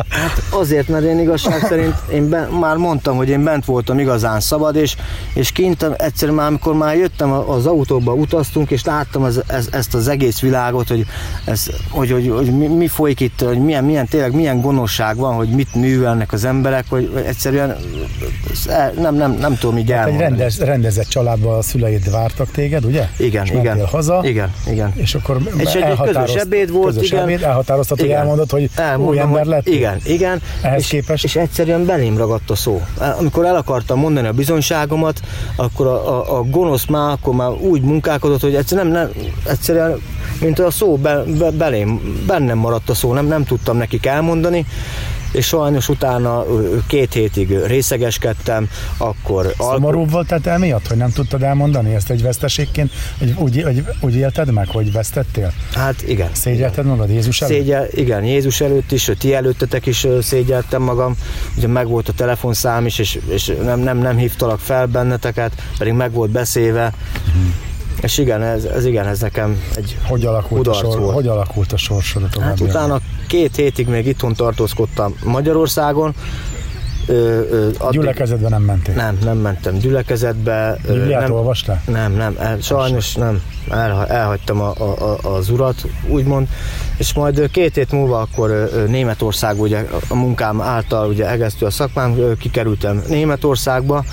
hát 0.09 0.41
azért, 0.49 0.87
mert 0.87 1.03
én 1.03 1.19
igazság 1.19 1.59
szerint 1.59 1.95
én 2.11 2.29
ben, 2.29 2.49
már 2.49 2.75
mondtam, 2.77 3.15
hogy 3.15 3.29
én 3.29 3.43
bent 3.43 3.65
voltam 3.65 3.99
igazán 3.99 4.39
szabad, 4.39 4.75
és, 4.75 4.95
és 5.33 5.51
kint 5.51 5.83
egyszer 5.97 6.29
már, 6.29 6.47
amikor 6.47 6.73
már 6.73 6.95
jöttem 6.95 7.31
a- 7.31 7.49
az 7.55 7.65
autóba, 7.65 8.13
utaztunk, 8.13 8.71
és 8.71 8.83
láttam 8.83 9.25
ez, 9.25 9.39
ez, 9.47 9.67
ezt 9.71 9.93
az 9.95 10.07
egész 10.07 10.39
világot, 10.39 10.87
hogy, 10.87 11.05
ez, 11.45 11.67
hogy, 11.89 12.11
hogy, 12.11 12.29
hogy 12.35 12.57
mi, 12.57 12.67
mi, 12.67 12.87
folyik 12.87 13.19
itt, 13.19 13.41
hogy 13.41 13.59
milyen, 13.59 13.83
milyen, 13.83 14.05
tényleg 14.07 14.33
milyen 14.33 14.61
gonoszság 14.61 15.15
van, 15.17 15.35
hogy 15.35 15.49
mit 15.49 15.75
művelnek 15.75 16.31
az 16.33 16.45
emberek, 16.45 16.85
hogy 16.89 17.09
hogy 17.13 17.23
egyszerűen 17.23 17.75
nem, 19.01 19.15
nem, 19.15 19.31
nem 19.31 19.57
tudom 19.57 19.77
így 19.77 19.83
Egy 19.83 19.97
elmondani. 19.97 20.23
rendes, 20.23 20.57
rendezett 20.57 21.07
családban 21.07 21.57
a 21.57 21.61
szüleid 21.61 22.11
vártak 22.11 22.51
téged, 22.51 22.85
ugye? 22.85 23.07
Igen, 23.17 23.45
és 23.45 23.51
igen. 23.51 23.85
haza, 23.85 24.19
Igen, 24.23 24.51
igen. 24.67 24.91
és 24.95 25.15
akkor 25.15 25.37
És 25.57 25.73
egy- 25.73 25.81
egy 25.81 26.01
közös 26.01 26.33
ebéd 26.33 26.71
volt, 26.71 26.84
közös 26.85 27.11
igen. 27.11 27.23
Ebéd, 27.23 27.41
elhatároztad, 27.41 27.97
hogy 27.99 28.07
Igen. 28.07 28.19
elmondod, 28.19 28.51
hogy 28.51 28.61
új 28.61 28.69
Elmondom, 28.75 29.17
ember 29.17 29.41
hogy 29.41 29.51
lett. 29.51 29.67
Igen, 29.67 29.99
igen. 30.03 30.41
Ehhez 30.61 30.81
és, 30.81 30.87
képest? 30.87 31.23
És 31.23 31.35
egyszerűen 31.35 31.85
belém 31.85 32.17
ragadt 32.17 32.49
a 32.49 32.55
szó. 32.55 32.81
Amikor 33.19 33.45
el 33.45 33.55
akartam 33.55 33.99
mondani 33.99 34.27
a 34.27 34.31
bizonyságomat, 34.31 35.19
akkor 35.55 35.87
a, 35.87 36.19
a, 36.19 36.37
a 36.37 36.43
gonosz 36.43 36.85
már 36.85 37.11
akkor 37.11 37.33
már 37.33 37.49
úgy 37.51 37.81
munkálkodott, 37.81 38.41
hogy 38.41 38.55
egyszerűen 38.55 38.87
nem, 38.87 38.95
nem 38.95 39.11
egyszerűen, 39.47 40.01
mint 40.41 40.59
a 40.59 40.71
szó 40.71 40.97
be, 40.97 41.23
be, 41.23 41.51
belém, 41.51 42.21
bennem 42.27 42.57
maradt 42.57 42.89
a 42.89 42.93
szó, 42.93 43.13
nem, 43.13 43.25
nem 43.25 43.43
tudtam 43.43 43.77
nekik 43.77 44.05
elmondani, 44.05 44.65
és 45.35 45.45
sajnos 45.45 45.89
utána 45.89 46.45
két 46.87 47.13
hétig 47.13 47.57
részegeskedtem, 47.65 48.69
akkor 48.97 49.53
Szomorú 49.57 50.05
voltál 50.05 50.39
te 50.39 50.51
emiatt, 50.51 50.87
hogy 50.87 50.97
nem 50.97 51.11
tudtad 51.11 51.43
elmondani 51.43 51.93
ezt 51.93 52.09
egy 52.09 52.21
veszteségként? 52.21 52.91
Hogy 53.19 53.33
úgy, 53.37 53.61
hogy 53.61 53.85
úgy 53.99 54.15
élted 54.15 54.51
meg, 54.51 54.67
hogy 54.67 54.91
vesztettél? 54.91 55.53
Hát 55.73 56.03
igen. 56.07 56.29
Szégyelted 56.31 56.85
magad 56.85 57.09
Jézus 57.09 57.41
előtt? 57.41 57.55
Szégyel, 57.55 57.87
igen, 57.91 58.23
Jézus 58.23 58.61
előtt 58.61 58.91
is, 58.91 59.11
ti 59.17 59.33
előttetek 59.33 59.85
is 59.85 60.07
szégyeltem 60.21 60.81
magam, 60.81 61.15
ugye 61.57 61.67
meg 61.67 61.87
volt 61.87 62.09
a 62.09 62.13
telefonszám 62.13 62.85
is, 62.85 62.99
és, 62.99 63.19
és 63.27 63.51
nem, 63.63 63.79
nem, 63.79 63.97
nem 63.97 64.17
hívtalak 64.17 64.59
fel 64.59 64.85
benneteket, 64.85 65.51
pedig 65.77 65.93
meg 65.93 66.11
volt 66.11 66.29
beszélve. 66.29 66.93
És 68.01 68.17
igen, 68.17 68.41
ez, 68.41 68.63
ez 68.63 68.85
igen, 68.85 69.07
ez 69.07 69.19
nekem 69.19 69.61
egy 69.75 69.97
Hogy 70.03 70.25
alakult, 70.25 70.67
a 70.67 70.73
sor, 70.73 70.99
volt. 70.99 71.13
hogy 71.13 71.27
alakult 71.27 71.71
a 71.71 71.77
sorsod 71.77 72.23
a 72.33 72.41
Hát 72.41 72.59
utána 72.59 72.99
két 73.27 73.55
hétig 73.55 73.87
még 73.87 74.07
itthon 74.07 74.33
tartózkodtam 74.33 75.15
Magyarországon. 75.23 76.13
Ö, 77.07 77.13
ö, 77.51 77.69
addig- 77.77 77.99
Gyülekezetben 77.99 78.49
nem 78.51 78.61
mentél? 78.61 78.95
nem, 78.95 79.17
nem 79.23 79.37
mentem 79.37 79.77
gyülekezetbe. 79.77 80.77
Bibliát 80.87 81.21
nem, 81.21 81.31
olvastál? 81.31 81.81
nem, 81.91 82.13
nem, 82.13 82.35
el, 82.39 82.57
sajnos 82.61 83.15
nem. 83.15 83.41
El, 83.69 84.05
elhagytam 84.07 84.61
a, 84.61 84.73
a, 84.77 85.17
az 85.35 85.49
urat, 85.49 85.75
úgymond, 86.07 86.47
és 86.97 87.13
majd 87.13 87.49
két 87.51 87.75
hét 87.75 87.91
múlva 87.91 88.19
akkor 88.21 88.69
Németország, 88.87 89.61
ugye 89.61 89.85
a 90.07 90.15
munkám 90.15 90.61
által 90.61 91.07
ugye 91.07 91.29
egesztő 91.29 91.65
a 91.65 91.69
szakmám, 91.69 92.15
kikerültem 92.39 93.03
Németországba. 93.07 94.03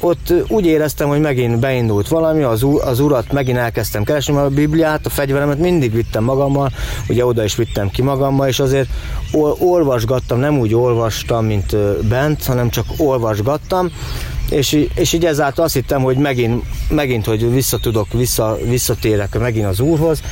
Ott 0.00 0.32
úgy 0.48 0.66
éreztem, 0.66 1.08
hogy 1.08 1.20
megint 1.20 1.58
beindult 1.58 2.08
valami, 2.08 2.42
az, 2.42 2.66
az 2.84 3.00
urat 3.00 3.32
megint 3.32 3.58
elkezdtem 3.58 4.04
keresni, 4.04 4.32
mert 4.34 4.46
a 4.46 4.50
Bibliát, 4.50 5.06
a 5.06 5.10
fegyveremet 5.10 5.58
mindig 5.58 5.92
vittem 5.92 6.24
magammal, 6.24 6.72
ugye 7.08 7.26
oda 7.26 7.44
is 7.44 7.56
vittem 7.56 7.90
ki 7.90 8.02
magammal, 8.02 8.48
és 8.48 8.60
azért 8.60 8.88
ol, 9.32 9.56
olvasgattam, 9.58 10.38
nem 10.38 10.58
úgy 10.58 10.74
olvastam, 10.74 11.44
mint 11.44 11.76
bent, 12.08 12.44
hanem 12.44 12.70
csak 12.70 12.84
olvasgattam, 12.96 13.90
és, 14.50 14.86
és 14.94 15.12
így 15.12 15.24
ezáltal 15.24 15.64
azt 15.64 15.74
hittem, 15.74 16.02
hogy 16.02 16.16
megint, 16.16 16.64
megint 16.88 17.26
hogy 17.26 17.52
visszatudok, 17.52 18.12
vissza, 18.12 18.58
visszatérek 18.68 19.38
megint 19.38 19.66
az 19.66 19.80
Úrhoz, 19.80 20.22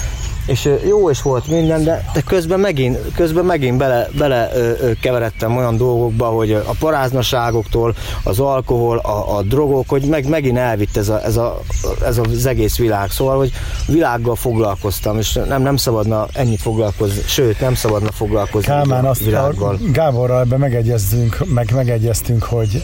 és 0.48 0.70
jó 0.86 1.10
is 1.10 1.22
volt 1.22 1.46
minden, 1.46 1.84
de, 1.84 2.04
de 2.14 2.20
közben 2.20 2.60
megint, 2.60 2.98
közben 3.14 3.44
megint 3.44 3.78
bele, 3.78 4.08
bele 4.18 4.50
ö, 4.54 4.72
ö, 4.80 4.92
keveredtem 5.00 5.56
olyan 5.56 5.76
dolgokba, 5.76 6.26
hogy 6.26 6.52
a 6.52 6.74
paráznaságoktól, 6.78 7.94
az 8.22 8.38
alkohol, 8.38 8.98
a, 8.98 9.36
a 9.36 9.42
drogok, 9.42 9.88
hogy 9.88 10.02
meg, 10.02 10.28
megint 10.28 10.58
elvitt 10.58 10.96
ez, 10.96 11.08
a, 11.08 11.24
ez, 11.24 11.36
a, 11.36 11.60
ez 12.04 12.18
az 12.18 12.46
egész 12.46 12.76
világ. 12.76 13.10
Szóval, 13.10 13.36
hogy 13.36 13.52
világgal 13.86 14.36
foglalkoztam, 14.36 15.18
és 15.18 15.32
nem, 15.32 15.62
nem 15.62 15.76
szabadna 15.76 16.26
ennyit 16.32 16.60
foglalkozni, 16.60 17.22
sőt, 17.26 17.60
nem 17.60 17.74
szabadna 17.74 18.10
foglalkozni 18.12 18.72
Kálmán, 18.72 19.04
a 19.04 19.08
azt 19.08 19.20
a 19.20 19.24
világgal. 19.24 19.78
Gáborral 19.92 20.40
ebben 20.40 20.58
megegyeztünk, 20.58 21.38
meg 21.54 21.72
megegyeztünk, 21.74 22.42
hogy 22.42 22.82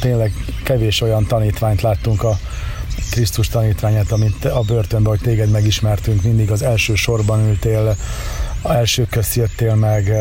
tényleg 0.00 0.32
kevés 0.64 1.00
olyan 1.00 1.26
tanítványt 1.26 1.82
láttunk 1.82 2.22
a 2.22 2.36
Krisztus 3.10 3.48
tanítványát, 3.48 4.12
amit 4.12 4.36
te- 4.40 4.52
a 4.52 4.60
börtönben, 4.60 5.12
hogy 5.12 5.20
téged 5.20 5.50
megismertünk, 5.50 6.22
mindig 6.22 6.50
az 6.50 6.62
első 6.62 6.94
sorban 6.94 7.48
ültél, 7.48 7.96
a 8.62 8.72
első 8.72 9.06
közt 9.10 9.34
jöttél 9.34 9.74
meg, 9.74 10.12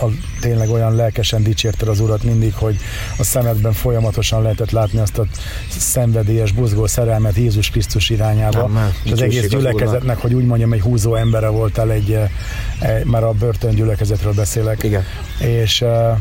a, 0.00 0.06
tényleg 0.40 0.70
olyan 0.70 0.94
lelkesen 0.94 1.42
dicsérted 1.42 1.88
az 1.88 2.00
Urat 2.00 2.22
mindig, 2.22 2.54
hogy 2.54 2.76
a 3.18 3.22
szemedben 3.22 3.72
folyamatosan 3.72 4.42
lehetett 4.42 4.70
látni 4.70 4.98
azt 4.98 5.18
a 5.18 5.26
szenvedélyes, 5.78 6.52
buzgó 6.52 6.86
szerelmet 6.86 7.36
Jézus 7.36 7.70
Krisztus 7.70 8.10
irányába. 8.10 8.62
Amen. 8.62 8.92
és 9.02 9.10
az 9.10 9.22
egész 9.22 9.42
az 9.42 9.48
gyülekezetnek, 9.48 10.18
hogy 10.18 10.34
úgy 10.34 10.44
mondjam, 10.44 10.72
egy 10.72 10.80
húzó 10.80 11.14
embere 11.14 11.48
voltál 11.48 11.90
egy, 11.90 12.12
eh, 12.12 12.30
eh, 12.80 13.02
már 13.04 13.24
a 13.24 13.32
börtön 13.32 13.74
gyülekezetről 13.74 14.32
beszélek. 14.32 14.82
Igen. 14.82 15.04
És 15.38 15.80
uh, 15.80 16.18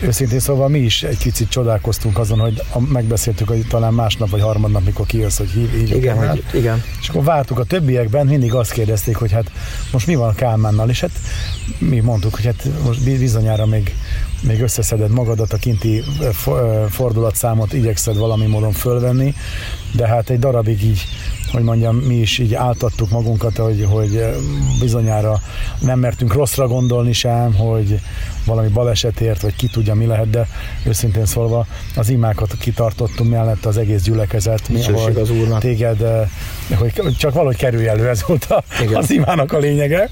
őszintén 0.00 0.38
szóval 0.38 0.68
mi 0.68 0.78
is 0.78 1.02
egy 1.02 1.22
picit 1.22 1.48
csodálkoztunk 1.48 2.18
azon, 2.18 2.38
hogy 2.38 2.62
a, 2.72 2.80
megbeszéltük, 2.80 3.48
hogy 3.48 3.66
talán 3.68 3.94
másnap 3.94 4.30
vagy 4.30 4.40
harmadnap, 4.40 4.84
mikor 4.84 5.06
kijössz, 5.06 5.36
hogy 5.38 5.50
hív, 5.50 5.70
hívjuk 5.70 5.96
Igen, 5.96 6.22
el. 6.22 6.28
hogy, 6.28 6.44
igen. 6.52 6.82
És 7.00 7.08
akkor 7.08 7.24
vártuk 7.24 7.58
a 7.58 7.64
többiekben, 7.64 8.26
mindig 8.26 8.54
azt 8.54 8.72
kérdezték, 8.72 9.16
hogy 9.16 9.32
hát 9.32 9.50
most 9.92 10.06
mi 10.06 10.14
van 10.14 10.34
Kálmánnal, 10.34 10.88
és 10.88 11.00
hát 11.00 11.10
mi 11.78 12.00
mondtuk, 12.00 12.34
hogy 12.34 12.44
hát 12.44 12.68
most 12.84 13.04
bi- 13.04 13.18
bizonyára 13.18 13.66
még, 13.66 13.94
még 14.42 14.60
összeszeded 14.60 15.10
magadat, 15.10 15.52
a 15.52 15.56
kinti 15.56 16.02
fordulatszámot 16.88 17.72
igyekszed 17.72 18.16
valami 18.16 18.46
módon 18.46 18.72
fölvenni, 18.72 19.34
de 19.92 20.06
hát 20.06 20.30
egy 20.30 20.38
darabig 20.38 20.84
így, 20.84 21.04
hogy 21.52 21.62
mondjam, 21.62 21.96
mi 21.96 22.14
is 22.14 22.38
így 22.38 22.54
áltattuk 22.54 23.10
magunkat, 23.10 23.56
hogy, 23.56 23.86
hogy 23.90 24.24
bizonyára 24.80 25.40
nem 25.78 25.98
mertünk 25.98 26.32
rosszra 26.32 26.68
gondolni 26.68 27.12
sem, 27.12 27.54
hogy 27.54 28.00
valami 28.46 28.68
balesetért, 28.68 29.40
vagy 29.40 29.56
ki 29.56 29.66
tudja 29.66 29.94
mi 29.94 30.06
lehet, 30.06 30.30
de 30.30 30.48
őszintén 30.84 31.26
szólva 31.26 31.66
az 31.96 32.08
imákat 32.08 32.56
kitartottunk 32.58 33.30
mellett 33.30 33.64
az 33.64 33.76
egész 33.76 34.02
gyülekezet, 34.02 34.68
mi, 34.68 34.74
Dicsőség 34.76 35.04
hogy 35.04 35.16
az 35.16 35.30
Úrnak. 35.30 35.60
téged, 35.60 36.00
eh, 36.02 36.28
hogy 36.78 37.16
csak 37.18 37.32
valahogy 37.34 37.56
kerülj 37.56 37.88
elő, 37.88 38.08
ez 38.08 38.24
volt 38.26 38.44
a, 38.44 38.62
Igen. 38.82 38.94
az 38.94 39.10
imának 39.10 39.52
a 39.52 39.58
lényege. 39.58 40.08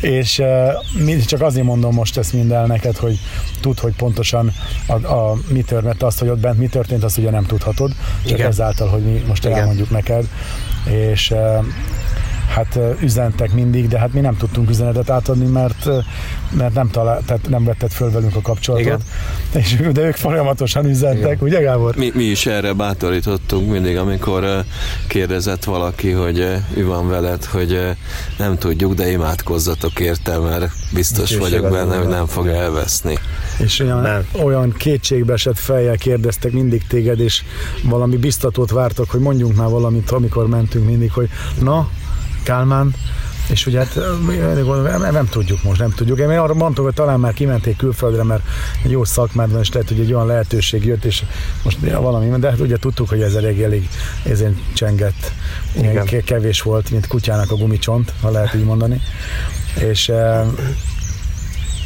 És 0.00 0.38
eh, 0.38 0.72
mi- 1.04 1.24
csak 1.24 1.40
azért 1.42 1.66
mondom 1.66 1.94
most 1.94 2.16
ezt 2.18 2.32
mind 2.32 2.50
el 2.52 2.66
neked, 2.66 2.96
hogy 2.96 3.18
tudd, 3.60 3.80
hogy 3.80 3.94
pontosan 3.96 4.52
a, 4.86 4.92
a, 5.06 5.36
mi 5.48 5.62
történt, 5.62 6.02
azt, 6.02 6.18
hogy 6.18 6.28
ott 6.28 6.38
bent 6.38 6.58
mi 6.58 6.66
történt, 6.66 7.04
azt 7.04 7.18
ugye 7.18 7.30
nem 7.30 7.44
tudhatod, 7.44 7.92
csak 8.26 8.38
Igen. 8.38 8.46
ezáltal, 8.50 8.88
hogy 8.88 9.02
mi 9.02 9.24
most 9.28 9.44
Igen. 9.44 9.58
elmondjuk 9.58 9.90
neked. 9.90 10.28
És 10.90 11.30
eh, 11.30 11.58
hát 12.50 12.78
üzentek 13.00 13.52
mindig, 13.52 13.88
de 13.88 13.98
hát 13.98 14.12
mi 14.12 14.20
nem 14.20 14.36
tudtunk 14.36 14.70
üzenetet 14.70 15.10
átadni, 15.10 15.46
mert, 15.46 15.88
mert 16.50 16.74
nem, 16.74 16.90
talál, 16.90 17.22
tehát 17.26 17.48
nem 17.48 17.64
vetted 17.64 17.90
föl 17.90 18.10
velünk 18.10 18.36
a 18.36 18.40
kapcsolatot. 18.40 18.86
Igen. 18.86 19.00
És, 19.62 19.76
de 19.92 20.00
ők 20.00 20.14
folyamatosan 20.14 20.86
üzentek, 20.86 21.20
Igen. 21.20 21.38
ugye 21.40 21.60
Gábor? 21.60 21.96
Mi, 21.96 22.10
mi 22.14 22.24
is 22.24 22.46
erre 22.46 22.72
bátorítottunk 22.72 23.70
mindig, 23.70 23.96
amikor 23.96 24.64
kérdezett 25.06 25.64
valaki, 25.64 26.10
hogy 26.10 26.46
mi 26.74 26.82
van 26.82 27.08
veled, 27.08 27.44
hogy 27.44 27.80
nem 28.38 28.58
tudjuk, 28.58 28.94
de 28.94 29.10
imádkozzatok 29.10 30.00
érte, 30.00 30.38
mert 30.38 30.70
biztos 30.94 31.36
vagyok 31.36 31.70
benne, 31.70 31.96
hogy 31.96 32.08
nem 32.08 32.26
fog 32.26 32.46
elveszni. 32.46 33.18
És 33.58 33.78
olyan, 33.78 34.00
nem. 34.00 34.26
olyan 34.42 34.74
esett 35.26 35.58
fejjel 35.58 35.96
kérdeztek 35.96 36.52
mindig 36.52 36.86
téged, 36.86 37.20
és 37.20 37.42
valami 37.82 38.16
biztatót 38.16 38.70
vártak, 38.70 39.10
hogy 39.10 39.20
mondjunk 39.20 39.56
már 39.56 39.68
valamit, 39.68 40.10
amikor 40.10 40.48
mentünk 40.48 40.86
mindig, 40.86 41.12
hogy 41.12 41.28
na, 41.60 41.88
Kálmán, 42.42 42.94
és 43.50 43.66
ugye 43.66 43.78
hát 43.78 43.94
nem, 44.98 45.12
nem 45.12 45.26
tudjuk 45.26 45.62
most, 45.62 45.80
nem 45.80 45.90
tudjuk. 45.90 46.18
Én 46.18 46.28
arra 46.28 46.54
mondtam, 46.54 46.84
hogy 46.84 46.94
talán 46.94 47.20
már 47.20 47.32
kimenték 47.32 47.76
külföldre, 47.76 48.22
mert 48.22 48.42
egy 48.84 48.90
jó 48.90 49.04
szakmád 49.04 49.50
van, 49.50 49.60
és 49.60 49.72
lehet, 49.72 49.88
hogy 49.88 50.00
egy 50.00 50.12
olyan 50.12 50.26
lehetőség 50.26 50.84
jött, 50.84 51.04
és 51.04 51.22
most 51.62 51.78
valami, 51.80 52.38
de 52.38 52.50
hát 52.50 52.60
ugye 52.60 52.76
tudtuk, 52.76 53.08
hogy 53.08 53.22
ez 53.22 53.34
elég, 53.34 53.62
elég 53.62 53.88
ezért 54.24 54.54
csengett, 54.74 55.32
Igen. 55.76 56.24
kevés 56.24 56.62
volt, 56.62 56.90
mint 56.90 57.06
kutyának 57.06 57.50
a 57.50 57.56
gumicsont, 57.56 58.12
ha 58.20 58.30
lehet 58.30 58.54
így 58.54 58.64
mondani. 58.64 59.00
És 59.78 60.08
e, 60.08 60.46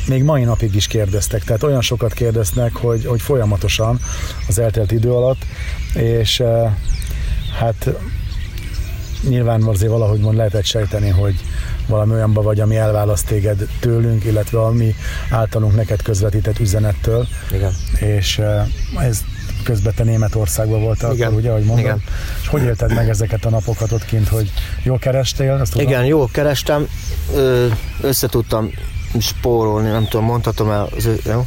még 0.06 0.23
mai 0.23 0.44
napig 0.44 0.75
is 0.75 0.87
kérdeztek, 0.87 1.44
tehát 1.44 1.62
olyan 1.62 1.82
sokat 1.82 2.12
kérdeznek, 2.12 2.76
hogy, 2.76 3.04
hogy 3.04 3.23
folyamatosan 3.23 4.00
az 4.49 4.58
eltelt 4.58 4.92
idő 4.92 5.12
alatt, 5.12 5.44
és 5.94 6.40
e, 6.40 6.78
hát 7.58 7.94
nyilván 9.28 9.62
azért 9.62 9.90
valahogy 9.90 10.21
mond 10.21 10.37
lehetett 10.37 10.64
sejteni, 10.64 11.09
hogy 11.09 11.35
valami 11.87 12.12
olyanba 12.12 12.43
vagy, 12.43 12.61
ami 12.61 12.76
elválaszt 12.76 13.26
téged 13.26 13.69
tőlünk, 13.81 14.25
illetve 14.25 14.61
ami 14.61 14.95
általunk 15.31 15.75
neked 15.75 16.02
közvetített 16.02 16.59
üzenettől. 16.59 17.26
Igen. 17.52 17.73
És 18.00 18.40
ez 18.99 19.21
közben 19.62 19.95
te 19.95 20.04
Németországban 20.04 20.81
voltál, 20.81 21.12
Igen. 21.12 21.26
akkor, 21.26 21.38
ugye, 21.38 21.50
ahogy 21.50 21.64
mondod. 21.64 21.85
Igen. 21.85 22.02
És 22.43 22.49
hogy 22.49 22.62
élted 22.62 22.95
meg 22.95 23.09
ezeket 23.09 23.45
a 23.45 23.50
napokat 23.50 23.93
ott 23.93 24.04
kint, 24.04 24.28
hogy 24.28 24.52
jól 24.83 24.99
kerestél? 24.99 25.52
Azt 25.52 25.76
Igen, 25.76 26.04
jól 26.04 26.28
kerestem, 26.33 26.88
össze 28.00 28.28
tudtam 28.28 28.71
spórolni, 29.21 29.88
nem 29.88 30.07
tudom, 30.09 30.26
mondhatom 30.26 30.71
el, 30.71 30.88
az, 30.97 31.09
jó? 31.25 31.47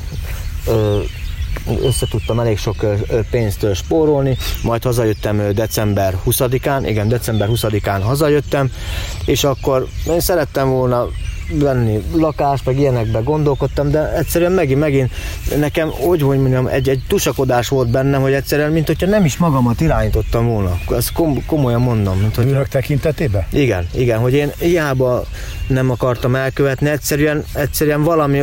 Összetudtam 1.81 2.39
elég 2.39 2.57
sok 2.57 2.85
pénzt 3.31 3.65
spórolni, 3.75 4.37
majd 4.63 4.83
hazajöttem 4.83 5.53
december 5.53 6.13
20-án, 6.25 6.83
igen, 6.85 7.07
december 7.07 7.49
20-án 7.51 7.99
hazajöttem, 8.03 8.71
és 9.25 9.43
akkor 9.43 9.87
én 10.07 10.19
szerettem 10.19 10.69
volna 10.69 11.07
venni 11.49 12.03
lakást, 12.13 12.65
meg 12.65 12.79
ilyenekbe 12.79 13.19
gondolkodtam, 13.19 13.91
de 13.91 14.13
egyszerűen 14.13 14.51
megint, 14.51 14.79
megint 14.79 15.11
nekem, 15.57 15.89
hogy, 15.89 16.21
hogy 16.21 16.39
mondjam, 16.39 16.67
egy, 16.67 16.89
egy 16.89 17.01
tusakodás 17.07 17.67
volt 17.67 17.89
bennem, 17.89 18.21
hogy 18.21 18.33
egyszerűen, 18.33 18.71
mint 18.71 18.87
hogyha 18.87 19.07
nem 19.07 19.25
is 19.25 19.37
magamat 19.37 19.81
irányítottam 19.81 20.47
volna. 20.47 20.77
Ezt 20.89 21.11
kom- 21.11 21.45
komolyan 21.45 21.81
mondom. 21.81 22.19
Mint 22.19 22.35
hogy, 22.35 22.45
Bűnök 22.45 22.67
tekintetében? 22.67 23.45
Igen, 23.51 23.87
igen, 23.93 24.19
hogy 24.19 24.33
én 24.33 24.51
hiába 24.59 25.23
nem 25.67 25.89
akartam 25.89 26.35
elkövetni, 26.35 26.89
egyszerűen, 26.89 27.43
egyszerűen 27.53 28.03
valami 28.03 28.41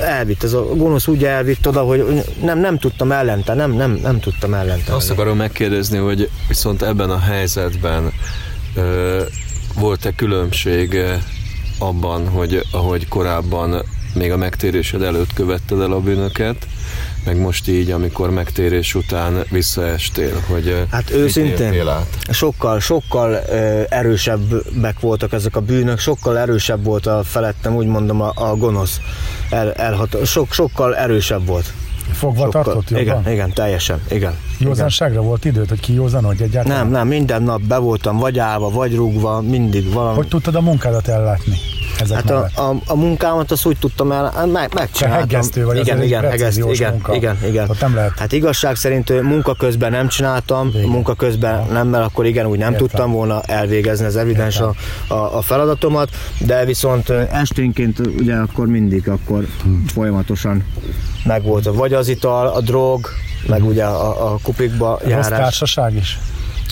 elvitt, 0.00 0.42
ez 0.42 0.52
a 0.52 0.64
gonosz 0.64 1.06
úgy 1.06 1.24
elvitt 1.24 1.68
oda, 1.68 1.80
hogy 1.80 2.22
nem, 2.42 2.58
nem 2.58 2.78
tudtam 2.78 3.12
ellenten, 3.12 3.56
nem, 3.56 3.72
nem, 3.72 3.98
nem 4.02 4.20
tudtam 4.20 4.54
ellenten. 4.54 4.94
Azt 4.94 5.10
akarom 5.10 5.36
megkérdezni, 5.36 5.98
hogy 5.98 6.30
viszont 6.48 6.82
ebben 6.82 7.10
a 7.10 7.18
helyzetben 7.18 8.12
ö, 8.74 9.22
volt-e 9.74 10.10
különbség 10.10 10.98
abban, 11.88 12.28
hogy 12.28 12.66
ahogy 12.72 13.08
korábban 13.08 13.82
még 14.14 14.32
a 14.32 14.36
megtérésed 14.36 15.02
előtt 15.02 15.32
követted 15.32 15.80
el 15.80 15.92
a 15.92 16.00
bűnöket, 16.00 16.66
meg 17.24 17.40
most 17.40 17.68
így, 17.68 17.90
amikor 17.90 18.30
megtérés 18.30 18.94
után 18.94 19.44
visszaestél, 19.50 20.42
hogy 20.48 20.86
Hát 20.90 21.10
őszintén, 21.10 21.84
sokkal, 22.30 22.80
sokkal 22.80 23.38
erősebbek 23.88 25.00
voltak 25.00 25.32
ezek 25.32 25.56
a 25.56 25.60
bűnök, 25.60 25.98
sokkal 25.98 26.38
erősebb 26.38 26.84
volt 26.84 27.06
a 27.06 27.22
felettem, 27.24 27.74
úgy 27.74 27.86
mondom, 27.86 28.20
a, 28.20 28.32
a 28.34 28.56
gonosz 28.56 29.00
el, 29.50 29.72
elhat, 29.72 30.26
sok, 30.26 30.52
sokkal 30.52 30.96
erősebb 30.96 31.46
volt. 31.46 31.72
Fogva 32.12 32.44
sokkal, 32.44 32.62
tartott 32.62 32.90
jobban? 32.90 33.04
Igen, 33.04 33.32
igen, 33.32 33.52
teljesen, 33.52 34.00
igen. 34.10 34.32
Józanságra 34.58 35.14
igen. 35.14 35.26
volt 35.26 35.44
időt, 35.44 35.68
hogy 35.68 35.80
kijózanodj 35.80 36.42
egyáltalán? 36.42 36.78
Nem, 36.78 36.90
nem, 36.90 37.08
minden 37.08 37.42
nap 37.42 37.60
be 37.60 37.76
voltam 37.76 38.18
vagy 38.18 38.38
állva, 38.38 38.70
vagy 38.70 38.94
rúgva, 38.94 39.40
mindig 39.40 39.92
valami. 39.92 40.16
Hogy 40.16 40.28
tudtad 40.28 40.54
a 40.54 40.60
munkádat 40.60 41.08
ellátni? 41.08 41.56
Ezek 42.02 42.16
hát 42.16 42.30
a, 42.30 42.48
a, 42.54 42.76
a, 42.86 42.96
munkámat 42.96 43.50
azt 43.50 43.66
úgy 43.66 43.78
tudtam 43.78 44.12
el, 44.12 44.32
hát 44.34 44.52
meg, 44.52 44.74
megcsináltam. 44.74 45.28
Te 45.28 45.34
heggesztő 45.34 45.64
vagy, 45.64 45.78
igen, 45.78 46.02
igen, 46.02 46.22
heggesztő, 46.22 46.70
igen, 46.70 46.92
munka. 46.92 47.14
igen, 47.14 47.38
igen. 47.44 47.68
Ott 47.68 47.80
nem 47.80 47.94
lehet. 47.94 48.18
Hát 48.18 48.32
igazság 48.32 48.76
szerint 48.76 49.22
munka 49.22 49.54
közben 49.54 49.90
nem 49.90 50.08
csináltam, 50.08 50.68
igen. 50.74 50.88
munka 50.88 51.14
közben 51.14 51.64
ja. 51.66 51.72
nem, 51.72 51.88
mert 51.88 52.04
akkor 52.04 52.26
igen, 52.26 52.46
úgy 52.46 52.58
nem 52.58 52.72
Értem. 52.72 52.86
tudtam 52.86 53.12
volna 53.12 53.42
elvégezni 53.42 54.06
az 54.06 54.16
evidens 54.16 54.60
a, 54.60 54.74
a, 55.06 55.14
a, 55.14 55.42
feladatomat, 55.42 56.08
de 56.38 56.64
viszont 56.64 57.10
esténként 57.10 57.98
ugye 58.18 58.34
akkor 58.34 58.66
mindig, 58.66 59.08
akkor 59.08 59.46
hmm. 59.62 59.84
folyamatosan 59.86 60.64
megvolt 61.24 61.64
vagy 61.64 61.92
az 61.92 62.08
ital, 62.08 62.46
a 62.46 62.60
drog, 62.60 63.08
meg 63.46 63.58
hmm. 63.58 63.68
ugye 63.68 63.84
a, 63.84 64.32
a 64.32 64.38
kupikba 64.42 65.00
járás. 65.06 65.28
Rossz 65.28 65.38
társaság 65.38 65.94
is? 65.94 66.18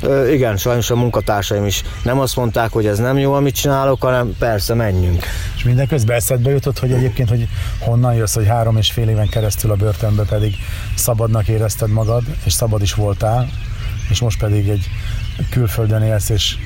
Ö, 0.03 0.29
igen, 0.29 0.57
sajnos 0.57 0.91
a 0.91 0.97
munkatársaim 0.97 1.67
is 1.67 1.83
nem 2.03 2.19
azt 2.21 2.37
mondták, 2.37 2.71
hogy 2.71 2.87
ez 2.87 2.99
nem 2.99 3.19
jó, 3.19 3.33
amit 3.33 3.55
csinálok, 3.55 4.03
hanem 4.03 4.37
persze, 4.39 4.75
menjünk. 4.75 5.25
És 5.57 5.63
mindeközben 5.63 6.17
eszedbe 6.17 6.51
jutott, 6.51 6.79
hogy 6.79 6.93
egyébként, 6.93 7.29
hogy 7.29 7.49
honnan 7.79 8.15
jössz, 8.15 8.35
hogy 8.35 8.47
három 8.47 8.77
és 8.77 8.91
fél 8.91 9.09
éven 9.09 9.29
keresztül 9.29 9.71
a 9.71 9.75
börtönbe 9.75 10.23
pedig 10.23 10.55
szabadnak 10.97 11.49
érezted 11.49 11.91
magad, 11.91 12.23
és 12.45 12.53
szabad 12.53 12.83
is 12.83 12.95
voltál, 12.95 13.49
és 14.11 14.21
most 14.21 14.39
pedig 14.39 14.69
egy 14.69 14.91
külföldön 15.51 16.03
élsz, 16.03 16.29
és 16.29 16.57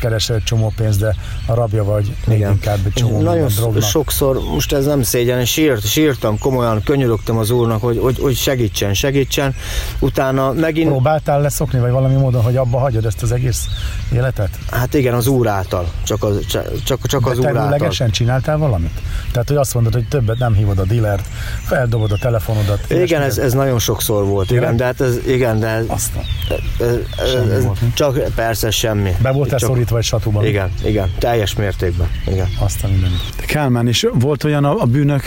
keresel 0.00 0.36
egy 0.36 0.42
csomó 0.42 0.72
pénzt, 0.76 0.98
de 0.98 1.16
a 1.46 1.54
rabja 1.54 1.84
vagy 1.84 2.14
még 2.26 2.38
Igen. 2.38 2.50
inkább 2.50 2.78
egy 2.84 2.92
csomó 2.92 3.20
Nagyon 3.20 3.46
drognak. 3.46 3.82
sokszor, 3.82 4.40
most 4.54 4.72
ez 4.72 4.84
nem 4.84 5.02
szégyen, 5.02 5.44
sírt, 5.44 5.86
sírtam, 5.86 6.38
komolyan 6.38 6.82
könyörögtem 6.82 7.36
az 7.36 7.50
úrnak, 7.50 7.82
hogy, 7.82 7.98
hogy, 7.98 8.18
hogy 8.20 8.36
segítsen, 8.36 8.94
segítsen. 8.94 9.54
Utána 9.98 10.52
megint... 10.52 10.88
Próbáltál 10.88 11.40
leszokni, 11.40 11.78
vagy 11.78 11.90
valami 11.90 12.14
módon, 12.14 12.42
hogy 12.42 12.56
abba 12.56 12.78
hagyod 12.78 13.04
ezt 13.04 13.22
az 13.22 13.32
egész 13.32 13.66
életet? 14.12 14.58
Hát 14.70 14.94
igen, 14.94 15.14
az 15.14 15.26
úr 15.26 15.46
által. 15.46 15.90
Csak 16.02 16.22
az, 16.22 16.46
csak, 16.84 17.06
csak 17.06 17.26
az 17.26 17.38
úr 17.38 17.56
által. 17.56 18.10
csináltál 18.10 18.58
valamit? 18.58 19.00
Tehát, 19.32 19.48
hogy 19.48 19.56
azt 19.56 19.74
mondod, 19.74 19.92
hogy 19.92 20.08
többet 20.08 20.38
nem 20.38 20.54
hívod 20.54 20.78
a 20.78 20.84
dealert, 20.84 21.28
feldobod 21.62 22.12
a 22.12 22.16
telefonodat. 22.16 22.90
Igen, 22.90 23.22
ez, 23.22 23.38
ez 23.38 23.52
nagyon 23.52 23.78
sokszor 23.78 24.24
volt. 24.24 24.50
Igen, 24.50 24.62
igen 24.62 24.76
de 24.76 24.84
hát 24.84 25.00
ez, 25.00 25.16
igen, 25.26 25.60
de 25.60 25.82
Aztán. 25.86 26.22
Ez, 27.18 27.34
ez, 27.34 27.48
ez, 27.48 27.66
csak 27.94 28.18
persze 28.34 28.70
semmi. 28.70 29.14
Be 29.22 29.30
voltál 29.30 29.58
csak, 29.64 29.74
szorítva 29.74 29.98
egy 29.98 30.04
satuban. 30.04 30.44
Igen, 30.44 30.72
igen, 30.84 31.12
teljes 31.18 31.54
mértékben. 31.54 32.08
Igen. 32.26 32.48
Azt 32.58 32.84
a 32.84 32.88
mindenit. 32.88 33.20
Kálmán 33.46 33.88
is 33.88 34.06
volt 34.12 34.44
olyan 34.44 34.64
a, 34.64 34.80
a 34.80 34.84
bűnök 34.84 35.22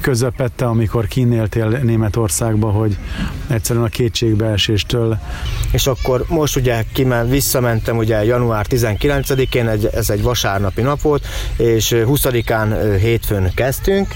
közepette, 0.00 0.66
amikor 0.66 1.06
kinéltél 1.06 1.68
Németországba, 1.68 2.70
hogy 2.70 2.96
egyszerűen 3.46 3.84
a 3.84 3.88
kétségbeeséstől. 3.88 5.18
És 5.72 5.86
akkor 5.86 6.24
most 6.28 6.56
ugye 6.56 6.84
kimen, 6.92 7.28
visszamentem 7.28 7.96
ugye 7.96 8.24
január 8.24 8.66
19-én, 8.68 9.68
egy, 9.68 9.88
ez 9.94 10.10
egy 10.10 10.22
vasárnapi 10.22 10.80
nap 10.80 11.00
volt, 11.00 11.26
és 11.56 11.94
20-án 11.96 12.96
hétfőn 13.00 13.50
kezdtünk, 13.54 14.08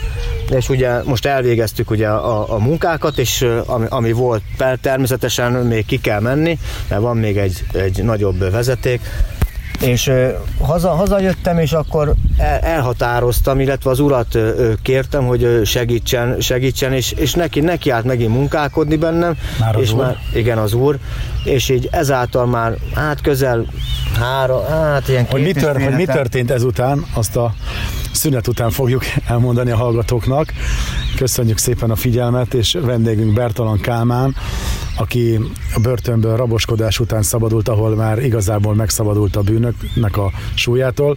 és 0.50 0.68
ugye 0.68 1.02
most 1.02 1.26
elvégeztük 1.26 1.90
ugye 1.90 2.08
a, 2.08 2.54
a 2.54 2.58
munkákat, 2.58 3.18
és 3.18 3.46
ami, 3.66 3.86
ami 3.88 4.12
volt, 4.12 4.42
természetesen 4.80 5.52
még 5.52 5.86
ki 5.86 6.00
kell 6.00 6.20
menni, 6.20 6.58
mert 6.88 7.00
van 7.00 7.16
még 7.16 7.36
egy, 7.36 7.64
egy 7.72 8.04
nagyobb 8.04 8.50
vezeték, 8.50 9.00
és 9.80 10.10
haza, 10.60 10.88
hazajöttem, 10.90 11.58
és 11.58 11.72
akkor 11.72 12.14
el, 12.36 12.58
elhatároztam, 12.58 13.60
illetve 13.60 13.90
az 13.90 14.00
urat 14.00 14.38
kértem, 14.82 15.26
hogy 15.26 15.60
segítsen, 15.64 16.40
segítsen 16.40 16.92
és, 16.92 17.12
és 17.12 17.32
neki, 17.32 17.60
neki 17.60 17.90
állt 17.90 18.04
megint 18.04 18.32
munkálkodni 18.32 18.96
bennem. 18.96 19.36
Már 19.60 19.76
az 19.76 19.82
és 19.82 19.92
úr? 19.92 19.98
Már, 19.98 20.16
igen, 20.34 20.58
az 20.58 20.72
úr. 20.72 20.98
És 21.44 21.68
így 21.68 21.88
ezáltal 21.90 22.46
már, 22.46 22.74
hát 22.94 23.20
közel 23.20 23.66
három, 24.18 24.64
hát 24.64 25.08
ilyen 25.08 25.26
hogy 25.30 25.42
mi, 25.42 25.52
tör, 25.52 25.82
hogy 25.82 25.94
mi 25.94 26.04
történt 26.04 26.50
ezután, 26.50 27.06
azt 27.14 27.36
a 27.36 27.54
szünet 28.12 28.48
után 28.48 28.70
fogjuk 28.70 29.02
elmondani 29.28 29.70
a 29.70 29.76
hallgatóknak. 29.76 30.52
Köszönjük 31.16 31.58
szépen 31.58 31.90
a 31.90 31.96
figyelmet, 31.96 32.54
és 32.54 32.78
vendégünk 32.80 33.34
Bertalan 33.34 33.80
Kálmán, 33.80 34.36
aki 35.00 35.40
a 35.74 35.80
börtönből 35.80 36.36
raboskodás 36.36 37.00
után 37.00 37.22
szabadult, 37.22 37.68
ahol 37.68 37.94
már 37.94 38.24
igazából 38.24 38.74
megszabadult 38.74 39.36
a 39.36 39.42
bűnöknek 39.42 40.16
a 40.16 40.30
súlyától, 40.54 41.16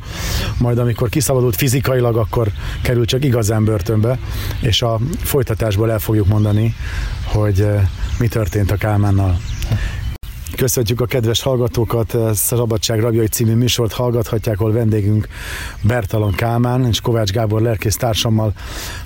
majd 0.58 0.78
amikor 0.78 1.10
kiszabadult 1.10 1.56
fizikailag, 1.56 2.17
akkor 2.17 2.48
került 2.82 3.08
csak 3.08 3.24
igazán 3.24 3.63
börtönbe, 3.65 4.19
és 4.62 4.82
a 4.82 5.00
folytatásból 5.17 5.91
el 5.91 6.00
fogjuk 6.00 6.28
mondani, 6.28 6.76
hogy 7.26 7.62
eh, 7.62 7.88
mi 8.19 8.28
történt 8.28 8.72
a 8.72 8.76
Kálmánnal. 8.76 9.38
Köszönjük 10.56 11.02
a 11.02 11.06
kedves 11.06 11.41
hallgatókat, 11.41 12.17
Szabadság 12.34 13.00
Rabjai 13.00 13.28
című 13.28 13.56
műsort 13.56 13.93
hallgathatják, 13.93 14.60
ahol 14.60 14.72
vendégünk 14.72 15.28
Bertalon 15.82 16.32
Kálmán 16.32 16.86
és 16.86 17.02
Kovács 17.02 17.32
Gábor 17.32 17.62
lelkész 17.62 17.96
társammal 17.96 18.54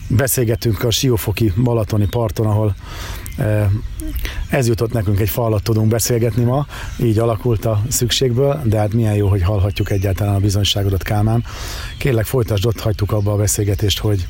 beszélgetünk 0.08 0.84
a 0.84 0.92
Siófoki 0.92 1.54
Balatoni 1.64 2.08
parton, 2.08 2.46
ahol 2.46 2.68
eh, 2.68 2.74
ez 4.50 4.68
jutott 4.68 4.92
nekünk, 4.92 5.20
egy 5.20 5.30
falat 5.30 5.64
tudunk 5.64 5.88
beszélgetni 5.88 6.44
ma, 6.44 6.66
így 7.00 7.20
alakult 7.20 7.66
a 7.66 7.82
szükségből, 7.88 8.62
de 8.64 8.78
hát 8.78 8.94
milyen 8.94 9.14
jó, 9.14 9.28
hogy 9.28 9.42
hallhatjuk 9.42 9.92
egyáltalán 9.92 10.36
a 10.36 10.40
bizonyságodat, 10.40 11.04
Kálmán. 11.04 11.44
Kérlek, 11.98 12.26
folytasd, 12.26 12.66
ott 12.66 12.80
hagytuk 12.80 13.12
abba 13.12 13.32
a 13.32 13.36
beszélgetést, 13.36 14.00
hogy 14.00 14.28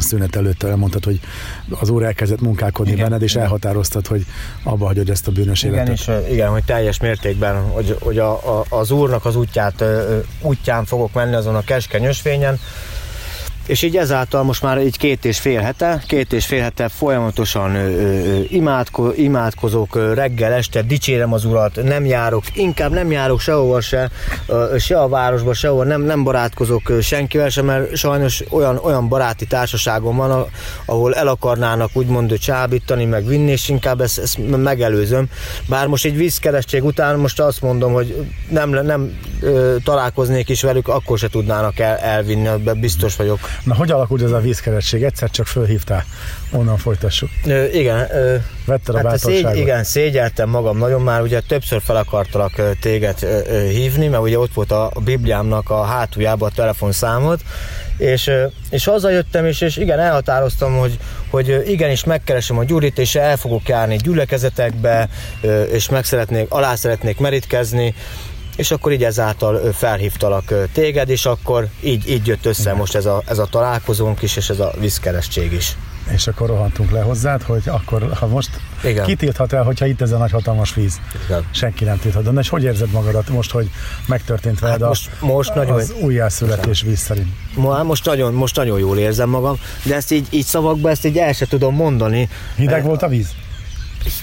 szünet 0.00 0.36
előtt 0.36 0.62
elmondtad, 0.62 1.04
hogy 1.04 1.20
az 1.70 1.88
úr 1.88 2.02
elkezdett 2.02 2.40
munkálkodni 2.40 2.92
igen, 2.92 3.04
benned, 3.04 3.22
és 3.22 3.30
igen. 3.30 3.42
elhatároztad, 3.42 4.06
hogy 4.06 4.26
abba 4.62 4.86
hagyod 4.86 5.10
ezt 5.10 5.28
a 5.28 5.30
bűnös 5.30 5.62
igen, 5.62 5.74
életet. 5.74 5.94
És, 5.94 6.32
igen, 6.32 6.48
hogy 6.48 6.64
teljes 6.64 7.00
mértékben, 7.00 7.62
hogy, 7.62 7.96
hogy 8.00 8.18
a, 8.18 8.58
a, 8.58 8.64
az 8.68 8.90
úrnak 8.90 9.24
az 9.24 9.36
útját, 9.36 9.84
útján 10.40 10.84
fogok 10.84 11.12
menni 11.12 11.34
azon 11.34 11.54
a 11.54 11.62
keskeny 11.62 12.04
ösvényen, 12.04 12.58
és 13.68 13.82
így 13.82 13.96
ezáltal 13.96 14.42
most 14.42 14.62
már 14.62 14.80
így 14.80 14.96
két 14.96 15.24
és 15.24 15.38
fél 15.38 15.60
hete, 15.60 16.02
két 16.06 16.32
és 16.32 16.46
fél 16.46 16.62
hete 16.62 16.88
folyamatosan 16.88 17.74
ö, 17.74 17.88
ö, 17.88 18.40
imádko, 18.48 19.10
imádkozok 19.16 19.94
ö, 19.94 20.14
reggel, 20.14 20.52
este, 20.52 20.82
dicsérem 20.82 21.32
az 21.32 21.44
urat, 21.44 21.82
nem 21.82 22.04
járok, 22.04 22.44
inkább 22.54 22.92
nem 22.92 23.10
járok 23.10 23.40
sehova 23.40 23.80
se, 23.80 24.10
ö, 24.46 24.74
se 24.78 25.00
a 25.00 25.08
városba, 25.08 25.52
sehova, 25.52 25.84
nem, 25.84 26.00
nem 26.00 26.22
barátkozok 26.22 26.92
senkivel 27.00 27.48
sem, 27.48 27.64
mert 27.64 27.96
sajnos 27.96 28.44
olyan, 28.50 28.76
olyan 28.82 29.08
baráti 29.08 29.46
társaságom 29.46 30.16
van, 30.16 30.46
ahol 30.84 31.14
el 31.14 31.28
akarnának 31.28 31.90
úgymond 31.92 32.38
csábítani, 32.38 33.04
meg 33.04 33.26
vinni, 33.26 33.50
és 33.50 33.68
inkább 33.68 34.00
ezt, 34.00 34.18
ezt 34.18 34.38
megelőzöm. 34.56 35.28
Bár 35.68 35.86
most 35.86 36.04
egy 36.04 36.16
vízkeresztség 36.16 36.84
után 36.84 37.18
most 37.18 37.40
azt 37.40 37.62
mondom, 37.62 37.92
hogy 37.92 38.26
nem, 38.50 38.70
nem 38.70 39.18
ö, 39.40 39.76
találkoznék 39.84 40.48
is 40.48 40.62
velük, 40.62 40.88
akkor 40.88 41.18
se 41.18 41.28
tudnának 41.28 41.78
el, 41.78 41.96
elvinni, 41.96 42.48
biztos 42.80 43.16
vagyok. 43.16 43.38
Na, 43.64 43.74
hogy 43.74 43.90
alakult 43.90 44.22
ez 44.22 44.30
a 44.30 44.40
vízkeretség? 44.40 45.02
Egyszer 45.02 45.30
csak 45.30 45.46
fölhívtál, 45.46 46.04
onnan 46.52 46.76
folytassuk. 46.76 47.28
Ö, 47.46 47.64
igen. 47.64 48.08
Ö, 48.10 48.36
Vetted 48.66 48.94
a 48.94 49.08
hát 49.08 49.18
szégy, 49.18 49.56
Igen, 49.56 49.84
szégyeltem 49.84 50.48
magam 50.48 50.78
nagyon 50.78 51.02
már, 51.02 51.22
ugye 51.22 51.40
többször 51.40 51.80
fel 51.82 51.96
akartalak 51.96 52.62
téged 52.80 53.16
ö, 53.22 53.38
ö, 53.46 53.68
hívni, 53.68 54.06
mert 54.06 54.22
ugye 54.22 54.38
ott 54.38 54.52
volt 54.54 54.70
a, 54.70 54.90
a 54.94 55.00
Bibliámnak 55.00 55.70
a 55.70 55.82
hátuljában 55.84 56.48
a 56.48 56.54
telefonszámod, 56.54 57.40
és, 57.96 58.30
és 58.70 58.84
hazajöttem, 58.84 59.46
és, 59.46 59.60
és 59.60 59.76
igen, 59.76 59.98
elhatároztam, 59.98 60.76
hogy, 60.76 60.98
hogy 61.30 61.62
igenis 61.66 62.04
megkeresem 62.04 62.58
a 62.58 62.64
Gyurit, 62.64 62.98
és 62.98 63.14
el 63.14 63.36
fogok 63.36 63.68
járni 63.68 63.96
gyülekezetekbe, 63.96 65.08
és 65.70 65.88
meg 65.88 66.04
szeretnék, 66.04 66.46
alá 66.48 66.74
szeretnék 66.74 67.18
merítkezni, 67.18 67.94
és 68.58 68.70
akkor 68.70 68.92
így 68.92 69.04
ezáltal 69.04 69.72
felhívtalak 69.72 70.54
téged, 70.72 71.08
és 71.08 71.26
akkor 71.26 71.68
így, 71.80 72.10
így 72.10 72.26
jött 72.26 72.46
össze 72.46 72.62
Igen. 72.62 72.76
most 72.76 72.94
ez 72.94 73.06
a, 73.06 73.22
ez 73.26 73.38
a 73.38 73.46
találkozónk 73.50 74.22
is, 74.22 74.36
és 74.36 74.50
ez 74.50 74.60
a 74.60 74.72
vízkeresztség 74.78 75.52
is. 75.52 75.76
És 76.12 76.26
akkor 76.26 76.48
rohantunk 76.48 76.90
le 76.90 77.00
hozzád, 77.00 77.42
hogy 77.42 77.62
akkor, 77.66 78.10
ha 78.20 78.26
most 78.26 78.50
Igen. 78.84 79.04
kitilthat 79.04 79.52
el, 79.52 79.62
hogyha 79.62 79.86
itt 79.86 80.00
ez 80.00 80.12
a 80.12 80.18
nagy 80.18 80.30
hatalmas 80.30 80.74
víz? 80.74 81.00
Igen. 81.26 81.46
Senki 81.50 81.84
nem 81.84 81.98
tilthat. 81.98 82.32
De 82.32 82.40
és 82.40 82.48
hogy 82.48 82.62
érzed 82.62 82.90
magadat 82.90 83.28
most, 83.28 83.50
hogy 83.50 83.70
megtörtént 84.06 84.60
veled 84.60 84.80
hát 84.80 84.88
most, 84.88 85.10
a, 85.20 85.26
most 85.26 85.54
nagyon, 85.54 85.76
az 85.76 85.94
újjászületés 86.00 86.82
víz 86.82 86.98
szerint? 86.98 87.28
Most 87.84 88.04
nagyon, 88.04 88.34
most 88.34 88.56
nagyon 88.56 88.78
jól 88.78 88.98
érzem 88.98 89.28
magam, 89.28 89.58
de 89.82 89.94
ezt 89.94 90.12
így, 90.12 90.26
így 90.30 90.44
szavakba 90.44 90.90
ezt 90.90 91.04
így 91.04 91.18
el 91.18 91.32
sem 91.32 91.48
tudom 91.48 91.74
mondani. 91.74 92.28
Hideg 92.56 92.84
volt 92.84 93.02
a 93.02 93.08
víz? 93.08 93.28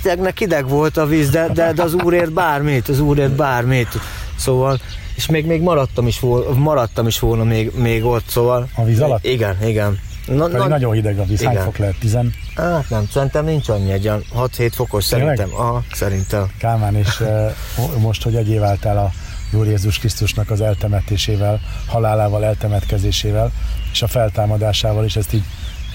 Hidegnek 0.02 0.38
hideg 0.38 0.70
volt 0.70 0.98
a 0.98 1.06
víz, 1.06 1.30
de, 1.30 1.48
de, 1.54 1.74
de 1.74 1.84
az 1.84 1.94
úrért 1.94 2.34
bármit, 2.34 2.90
az 2.90 3.00
úrért 3.00 3.36
bármit. 3.36 4.00
Szóval, 4.38 4.80
és 5.16 5.26
még, 5.26 5.46
még 5.46 5.62
maradtam, 5.62 6.08
is 6.08 6.20
volna, 6.20 6.54
maradtam 6.54 7.08
is 7.08 7.20
volna 7.20 7.44
még, 7.44 7.72
még 7.76 8.06
ott, 8.06 8.28
szóval. 8.28 8.68
A 8.76 8.84
víz 8.84 9.00
alatt? 9.00 9.26
Igen, 9.26 9.58
igen. 9.64 10.00
Na, 10.28 10.48
na, 10.48 10.68
nagyon 10.68 10.94
hideg 10.94 11.20
a 11.20 11.24
víz, 11.24 11.42
igen. 11.42 11.56
hány 11.56 11.64
fok 11.64 11.78
lehet? 11.78 11.96
Tizen? 12.00 12.34
Hát 12.56 12.90
nem, 12.90 13.08
szerintem 13.12 13.46
nincs 13.46 13.70
annyi, 13.70 13.92
egy 13.92 14.12
6-7 14.36 14.72
fokos 14.74 15.08
Tényleg? 15.08 15.36
szerintem. 15.36 15.60
Aha, 15.60 15.84
szerintem. 15.92 16.52
Kálmán, 16.58 16.96
és 16.96 17.20
uh, 17.22 18.02
most, 18.02 18.24
hogy 18.24 18.36
egyé 18.36 18.58
váltál 18.58 18.98
a 18.98 19.12
Úr 19.52 19.68
Jézus 19.68 20.00
Krisztusnak 20.00 20.50
az 20.50 20.62
eltemetésével, 20.62 21.62
halálával, 21.88 22.46
eltemetkezésével, 22.46 23.52
és 23.92 24.02
a 24.02 24.08
feltámadásával, 24.08 25.06
és 25.06 25.16
ezt 25.16 25.34
így, 25.34 25.44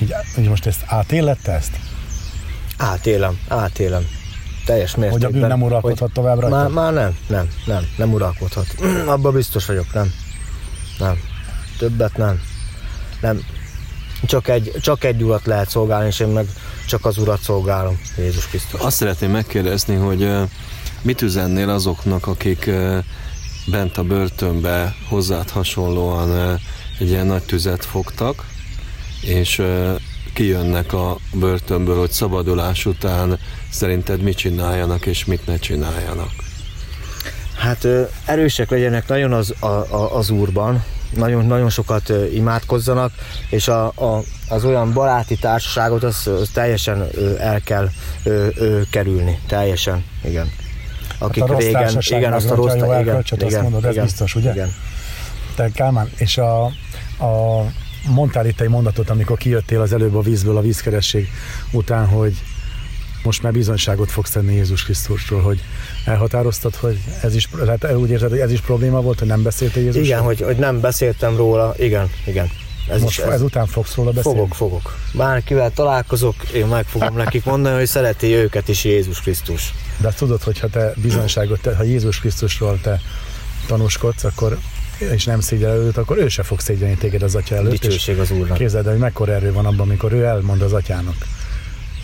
így, 0.03 0.15
így 0.39 0.49
most 0.49 0.67
ezt 0.67 0.83
átélette 0.87 1.53
ezt? 1.53 1.73
Átélem, 2.77 3.39
átélem 3.49 4.20
teljes 4.71 4.97
mértékben. 4.97 5.31
Hogy 5.31 5.37
a 5.37 5.41
bűn 5.41 5.49
nem 5.49 5.63
uralkodhat 5.63 6.13
tovább 6.13 6.41
rajta? 6.41 6.57
Már, 6.57 6.69
már 6.69 6.93
nem, 6.93 7.17
nem, 7.29 7.49
nem, 7.67 7.87
nem 7.97 8.13
uralkodhat. 8.13 8.67
Abban 9.15 9.33
biztos 9.33 9.67
vagyok, 9.67 9.93
nem. 9.93 10.13
Nem. 10.99 11.19
Többet 11.79 12.17
nem. 12.17 12.41
Nem. 13.21 13.41
Csak 14.27 14.49
egy, 14.49 14.73
csak 14.81 15.05
egy 15.05 15.23
urat 15.23 15.47
lehet 15.47 15.71
szolgálni, 15.71 16.07
és 16.07 16.21
én 16.21 16.29
meg 16.29 16.47
csak 16.87 17.05
az 17.05 17.19
urat 17.19 17.41
szolgálom, 17.41 18.01
Jézus 18.17 18.47
Krisztus. 18.47 18.81
Azt 18.81 18.97
szeretném 18.97 19.31
megkérdezni, 19.31 19.95
hogy 19.95 20.31
mit 21.03 21.23
üzennél 21.23 21.69
azoknak, 21.69 22.27
akik 22.27 22.71
bent 23.67 23.97
a 23.97 24.03
börtönbe 24.03 24.95
hozzád 25.09 25.51
hasonlóan 25.51 26.59
egy 26.99 27.09
ilyen 27.09 27.27
nagy 27.27 27.43
tüzet 27.43 27.85
fogtak, 27.85 28.45
és 29.21 29.63
kijönnek 30.35 30.93
a 30.93 31.17
börtönből, 31.33 31.99
hogy 31.99 32.11
szabadulás 32.11 32.87
után 32.87 33.39
szerinted 33.71 34.23
mit 34.23 34.37
csináljanak 34.37 35.07
és 35.07 35.25
mit 35.25 35.47
ne 35.47 35.57
csináljanak? 35.57 36.31
Hát 37.57 37.87
erősek 38.25 38.71
legyenek 38.71 39.09
nagyon 39.09 39.33
az, 39.33 39.55
a, 39.61 39.67
a, 39.67 40.17
az 40.17 40.31
úrban, 40.31 40.85
nagyon, 41.15 41.47
nagyon 41.47 41.71
sokat 41.71 42.13
imádkozzanak, 42.33 43.13
és 43.49 43.69
a, 43.69 43.87
a, 43.87 44.23
az 44.49 44.65
olyan 44.65 44.93
baráti 44.93 45.37
társaságot 45.37 46.03
az, 46.03 46.27
az 46.27 46.49
teljesen 46.53 47.07
el 47.39 47.61
kell 47.61 47.89
ö, 48.25 48.47
ö, 48.55 48.81
kerülni, 48.91 49.39
teljesen, 49.47 50.05
igen. 50.25 50.51
Akik 51.19 51.43
hát 51.43 51.51
a 51.51 51.59
régen, 51.59 51.99
igen, 52.09 52.33
azt 52.33 52.51
a 52.51 52.55
rossz, 52.55 52.75
igen, 52.75 53.01
igen, 53.01 53.25
azt 53.41 53.61
mondod, 53.61 53.85
ez 53.85 53.93
igen, 53.93 54.05
biztos, 54.05 54.35
ugye? 54.35 54.53
Igen. 54.53 54.75
Te 55.57 55.71
Kálmán, 55.75 56.11
és 56.17 56.39
a, 56.39 56.65
a 57.25 57.65
mondtál 58.09 58.47
itt 58.47 58.61
egy 58.61 58.69
mondatot, 58.69 59.11
amikor 59.11 59.37
kijöttél 59.37 59.81
az 59.81 59.93
előbb 59.93 60.15
a 60.15 60.21
vízből 60.21 60.57
a 60.57 60.61
vízkeresség 60.61 61.29
után, 61.73 62.07
hogy 62.07 62.43
most 63.23 63.43
már 63.43 63.53
bizonyságot 63.53 64.11
fogsz 64.11 64.31
tenni 64.31 64.55
Jézus 64.55 64.85
Krisztusról, 64.85 65.41
hogy 65.41 65.63
elhatároztad, 66.05 66.75
hogy 66.75 66.99
ez 67.23 67.35
is, 67.35 67.49
tehát 67.65 67.95
úgy 67.95 68.11
érzed, 68.11 68.31
hogy 68.31 68.39
ez 68.39 68.53
is 68.53 68.61
probléma 68.61 69.01
volt, 69.01 69.19
hogy 69.19 69.29
nem 69.29 69.43
beszéltél 69.43 69.83
Jézusról? 69.83 70.05
Igen, 70.05 70.21
hogy, 70.21 70.41
hogy 70.41 70.57
nem 70.57 70.81
beszéltem 70.81 71.37
róla, 71.37 71.75
igen, 71.79 72.11
igen. 72.27 72.51
Ez 72.89 73.01
most 73.01 73.19
is, 73.19 73.25
ez, 73.25 73.33
ezután 73.33 73.67
fogsz 73.67 73.95
róla 73.95 74.11
beszélni? 74.11 74.39
Fogok, 74.39 74.55
fogok. 74.55 74.97
Bárkivel 75.13 75.71
találkozok, 75.71 76.35
én 76.55 76.67
meg 76.67 76.85
fogom 76.85 77.17
nekik 77.17 77.45
mondani, 77.45 77.77
hogy 77.77 77.87
szereti 77.87 78.27
őket 78.35 78.69
is 78.69 78.85
Jézus 78.85 79.21
Krisztus. 79.21 79.75
De 79.97 80.09
azt 80.09 80.19
tudod, 80.19 80.43
hogy 80.43 80.59
ha 80.59 80.69
te 80.69 80.93
bizonyságot, 80.97 81.61
te, 81.61 81.77
ha 81.77 81.83
Jézus 81.83 82.21
Krisztusról 82.21 82.81
te 82.83 83.01
tanúskodsz, 83.67 84.25
akkor 84.25 84.59
és 84.99 85.25
nem 85.25 85.41
szégyel 85.41 85.77
őt, 85.77 85.97
akkor 85.97 86.19
ő 86.19 86.29
se 86.29 86.43
fog 86.43 86.61
szégyelni 86.61 86.97
téged 86.97 87.23
az 87.23 87.35
atya 87.35 87.57
előtt. 87.57 87.71
Dicsőség 87.71 88.19
az 88.19 88.31
Úrnak. 88.31 88.57
Képzeld, 88.57 88.87
hogy 88.87 88.99
mekkora 88.99 89.33
erő 89.33 89.53
van 89.53 89.67
abban, 89.67 89.81
amikor 89.81 90.13
ő 90.13 90.25
elmond 90.25 90.63
az 90.63 90.73
atyának. 90.73 91.27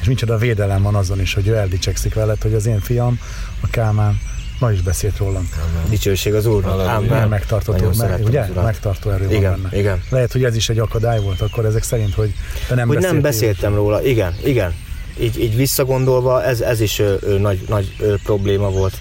És 0.00 0.06
micsoda 0.06 0.36
védelem 0.36 0.82
van 0.82 0.94
azon 0.94 1.20
is, 1.20 1.34
hogy 1.34 1.48
ő 1.48 1.56
eldicsekszik 1.56 2.14
veled, 2.14 2.42
hogy 2.42 2.54
az 2.54 2.66
én 2.66 2.80
fiam, 2.80 3.20
a 3.60 3.66
Kálmán, 3.70 4.20
ma 4.58 4.72
is 4.72 4.80
beszélt 4.80 5.16
rólam. 5.16 5.48
Dicsőség 5.88 6.34
az 6.34 6.46
Úrnak. 6.46 6.80
Amen. 6.88 7.28
Megtartó, 7.28 7.74
meg, 7.98 8.20
ugye? 8.24 8.46
Megtartó 8.54 9.10
erő 9.10 9.30
igen, 9.30 9.50
van 9.50 9.62
benne. 9.62 9.78
Igen. 9.78 10.02
Lehet, 10.10 10.32
hogy 10.32 10.44
ez 10.44 10.56
is 10.56 10.68
egy 10.68 10.78
akadály 10.78 11.20
volt 11.20 11.40
akkor 11.40 11.64
ezek 11.64 11.82
szerint, 11.82 12.14
hogy 12.14 12.34
te 12.68 12.74
nem 12.74 12.88
Hogy 12.88 12.98
nem 12.98 13.20
beszéltem 13.20 13.70
így. 13.70 13.76
róla, 13.76 14.02
igen, 14.02 14.34
igen. 14.44 14.74
Így, 15.20 15.40
így 15.40 15.56
visszagondolva 15.56 16.44
ez, 16.44 16.60
ez 16.60 16.80
is 16.80 16.98
ö, 16.98 17.14
ö, 17.20 17.38
nagy, 17.38 17.64
nagy 17.68 17.94
ö, 17.98 18.14
probléma 18.22 18.70
volt. 18.70 18.98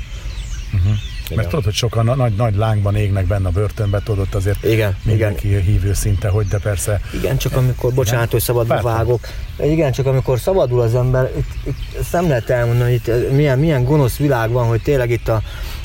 Uh-huh. 0.74 0.94
Igen. 1.26 1.38
Mert 1.38 1.50
tudod, 1.50 1.64
hogy 1.64 1.74
sokan 1.74 2.14
nagy, 2.18 2.36
nagy 2.36 2.56
lángban 2.56 2.96
égnek 2.96 3.26
benne 3.26 3.48
a 3.48 3.52
börtönbe, 3.52 4.02
tudod 4.04 4.28
azért 4.34 4.64
igen, 4.64 4.96
mindenki 5.04 5.48
igen. 5.48 5.62
hívő 5.62 5.94
szinte, 5.94 6.30
hogy 6.30 6.48
de 6.48 6.58
persze... 6.58 7.02
Igen, 7.14 7.38
csak 7.38 7.56
amikor, 7.56 7.94
bocsánat, 7.94 8.32
hogy 8.32 8.42
szabadba 8.42 8.82
vágok, 8.82 9.28
igen, 9.60 9.92
csak 9.92 10.06
amikor 10.06 10.40
szabadul 10.40 10.82
az 10.82 10.96
ember, 10.96 11.32
itt, 11.38 11.68
itt 11.68 12.00
ezt 12.00 12.12
nem 12.12 12.28
lehet 12.28 12.50
elmondani, 12.50 12.94
itt 12.94 13.32
milyen, 13.32 13.60
milyen 13.60 13.84
gonosz 13.84 14.16
világ 14.16 14.52
van, 14.52 14.68
hogy 14.68 14.82
tényleg 14.82 15.12
itt 15.12 15.28
a, 15.28 15.42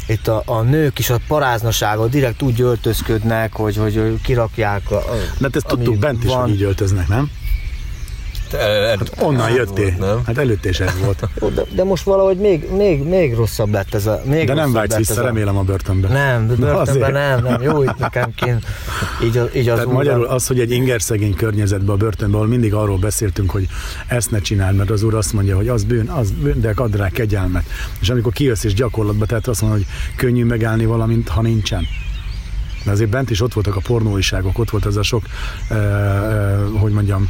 itt 0.06 0.28
a, 0.28 0.42
a 0.46 0.60
nők 0.60 0.98
is 0.98 1.10
a 1.10 1.18
paráznaságot 1.28 2.10
direkt 2.10 2.42
úgy 2.42 2.60
öltözködnek, 2.60 3.52
hogy, 3.52 3.76
hogy 3.76 4.20
kirakják. 4.22 4.90
A, 4.90 5.02
Mert 5.38 5.56
ezt 5.56 5.66
tudtuk 5.66 5.98
bent 5.98 6.24
is, 6.24 6.30
van. 6.30 6.40
hogy 6.40 6.50
így 6.50 6.62
öltöznek, 6.62 7.08
nem? 7.08 7.30
Hát, 8.52 8.60
el, 8.60 8.96
hát 8.96 9.12
onnan 9.18 9.50
jöttél. 9.50 9.94
Nem? 9.98 10.22
Hát 10.26 10.38
előtt 10.38 10.64
is 10.64 10.80
ez 10.80 10.98
volt. 11.04 11.28
De, 11.54 11.62
de 11.74 11.84
most 11.84 12.02
valahogy 12.02 12.36
még, 12.36 12.70
még, 12.76 13.02
még 13.02 13.34
rosszabb 13.34 13.72
lett 13.72 13.94
ez 13.94 14.06
a... 14.06 14.20
Még 14.24 14.46
de 14.46 14.54
nem 14.54 14.72
vágysz 14.72 14.96
vissza, 14.96 15.20
a... 15.20 15.24
remélem 15.24 15.56
a 15.56 15.62
börtönbe. 15.62 16.08
Nem, 16.08 16.46
börtönbe 16.46 17.08
nem, 17.08 17.42
nem. 17.42 17.62
Jó, 17.62 17.82
itt 17.82 17.98
nekem 17.98 18.34
kint. 18.34 18.64
Így, 19.24 19.36
az, 19.36 19.48
így 19.54 19.68
az 19.68 19.78
Tehát 19.78 19.92
magyarul 19.92 20.24
az, 20.24 20.46
hogy 20.46 20.60
egy 20.60 20.70
ingerszegény 20.70 21.34
környezetben 21.34 21.94
a 21.94 21.96
börtönben, 21.96 22.34
ahol 22.34 22.50
mindig 22.50 22.74
arról 22.74 22.98
beszéltünk, 22.98 23.50
hogy 23.50 23.68
ezt 24.06 24.30
ne 24.30 24.38
csináld, 24.38 24.76
mert 24.76 24.90
az 24.90 25.02
úr 25.02 25.14
azt 25.14 25.32
mondja, 25.32 25.56
hogy 25.56 25.68
az 25.68 25.84
bűn, 25.84 26.08
az 26.08 26.30
bűn, 26.30 26.60
de 26.60 26.72
add 26.76 26.96
rá 26.96 27.08
kegyelmet. 27.08 27.64
És 28.00 28.10
amikor 28.10 28.32
kijössz 28.32 28.64
és 28.64 28.74
gyakorlatba, 28.74 29.26
tehát 29.26 29.48
azt 29.48 29.60
mondja, 29.60 29.78
hogy 29.78 30.16
könnyű 30.16 30.44
megállni 30.44 30.84
valamint, 30.84 31.28
ha 31.28 31.42
nincsen. 31.42 31.86
De 32.84 32.90
azért 32.90 33.10
bent 33.10 33.30
is 33.30 33.40
ott 33.40 33.52
voltak 33.52 33.76
a 33.76 33.80
pornóiságok, 33.80 34.58
ott 34.58 34.70
volt 34.70 34.86
ez 34.86 34.96
a 34.96 35.02
sok, 35.02 35.24
eh, 35.68 35.76
eh, 35.76 36.58
hogy 36.78 36.92
mondjam, 36.92 37.28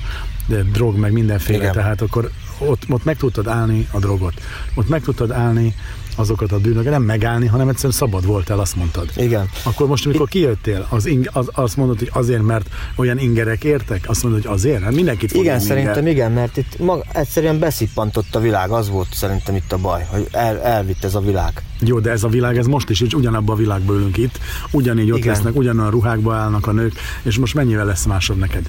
de 0.50 0.62
drog, 0.62 0.96
meg 0.96 1.12
mindenféle, 1.12 1.58
Igen. 1.58 1.72
tehát 1.72 2.00
akkor 2.00 2.30
ott, 2.58 2.82
ott 2.88 3.04
meg 3.04 3.16
tudtad 3.16 3.46
állni 3.46 3.88
a 3.90 3.98
drogot. 3.98 4.34
Ott 4.74 4.88
meg 4.88 5.02
tudtad 5.02 5.30
állni 5.30 5.74
azokat 6.16 6.52
a 6.52 6.58
bűnöket, 6.58 6.92
nem 6.92 7.02
megállni, 7.02 7.46
hanem 7.46 7.68
egyszerűen 7.68 7.92
szabad 7.92 8.26
voltál, 8.26 8.58
azt 8.58 8.76
mondtad. 8.76 9.10
Igen. 9.16 9.48
Akkor 9.62 9.86
most, 9.86 10.06
amikor 10.06 10.28
kijöttél, 10.28 10.86
az, 10.88 11.06
ing, 11.06 11.30
az, 11.32 11.48
azt 11.52 11.76
mondod, 11.76 11.98
hogy 11.98 12.10
azért, 12.12 12.42
mert 12.42 12.68
olyan 12.96 13.18
ingerek 13.18 13.64
értek? 13.64 14.04
Azt 14.08 14.22
mondod, 14.22 14.42
hogy 14.42 14.52
azért? 14.52 14.82
Hát 14.82 14.94
mindenkit 14.94 15.32
Igen, 15.32 15.60
szerintem 15.60 15.96
inger. 15.96 16.12
igen, 16.12 16.32
mert 16.32 16.56
itt 16.56 16.78
mag, 16.78 17.04
egyszerűen 17.12 17.58
beszippantott 17.58 18.34
a 18.34 18.40
világ, 18.40 18.70
az 18.70 18.88
volt 18.90 19.08
szerintem 19.12 19.54
itt 19.54 19.72
a 19.72 19.78
baj, 19.78 20.06
hogy 20.10 20.28
el, 20.32 20.60
elvitt 20.60 21.04
ez 21.04 21.14
a 21.14 21.20
világ. 21.20 21.62
Jó, 21.80 21.98
de 22.00 22.10
ez 22.10 22.22
a 22.22 22.28
világ, 22.28 22.56
ez 22.56 22.66
most 22.66 22.90
is, 22.90 23.00
és 23.00 23.14
ugyanabban 23.14 23.54
a 23.54 23.58
világban 23.58 23.96
ülünk 23.96 24.16
itt, 24.16 24.38
ugyanígy 24.70 25.10
ott 25.10 25.18
igen. 25.18 25.32
lesznek, 25.32 25.56
ugyanolyan 25.56 25.90
ruhákba 25.90 26.34
állnak 26.34 26.66
a 26.66 26.72
nők, 26.72 26.92
és 27.22 27.38
most 27.38 27.54
mennyivel 27.54 27.86
lesz 27.86 28.04
másabb 28.04 28.38
neked? 28.38 28.68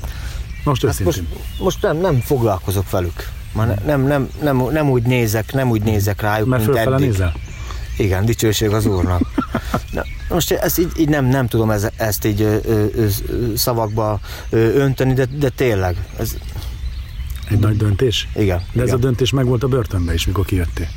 Most 0.64 0.86
hát 0.86 1.00
most, 1.00 1.24
most 1.60 1.82
nem, 1.82 1.98
nem 1.98 2.20
foglalkozok 2.20 2.90
velük. 2.90 3.30
Már 3.54 3.82
nem, 3.86 4.02
nem, 4.02 4.30
nem, 4.42 4.58
nem, 4.72 4.90
úgy 4.90 5.04
nézek, 5.04 5.54
nem 5.54 5.70
úgy 5.70 5.82
nézek 5.82 6.22
rájuk, 6.22 6.48
Mert 6.48 6.66
mint 6.66 6.78
eddig. 6.78 7.08
nézel? 7.08 7.34
Igen, 7.98 8.26
dicsőség 8.26 8.70
az 8.70 8.86
Úrnak. 8.86 9.22
Na, 9.92 10.04
most 10.30 10.52
ezt 10.52 10.80
így, 10.80 10.92
így 10.98 11.10
nem, 11.10 11.26
nem 11.26 11.48
tudom 11.48 11.72
ez, 11.72 11.88
ezt 11.96 12.26
így 12.26 12.42
ö, 12.42 12.58
ö, 12.66 13.08
szavakba 13.56 14.20
ö, 14.50 14.74
önteni, 14.74 15.14
de, 15.14 15.26
de 15.26 15.50
tényleg. 15.50 15.96
Ez... 16.18 16.36
Egy 17.50 17.60
nagy 17.60 17.78
döntés? 17.78 18.28
Igen. 18.36 18.58
De 18.58 18.64
igen. 18.74 18.88
ez 18.88 18.94
a 18.94 18.98
döntés 18.98 19.32
meg 19.32 19.46
volt 19.46 19.64
a 19.64 19.68
börtönbe 19.68 20.14
is, 20.14 20.26
mikor 20.26 20.46
kijöttél? 20.46 20.88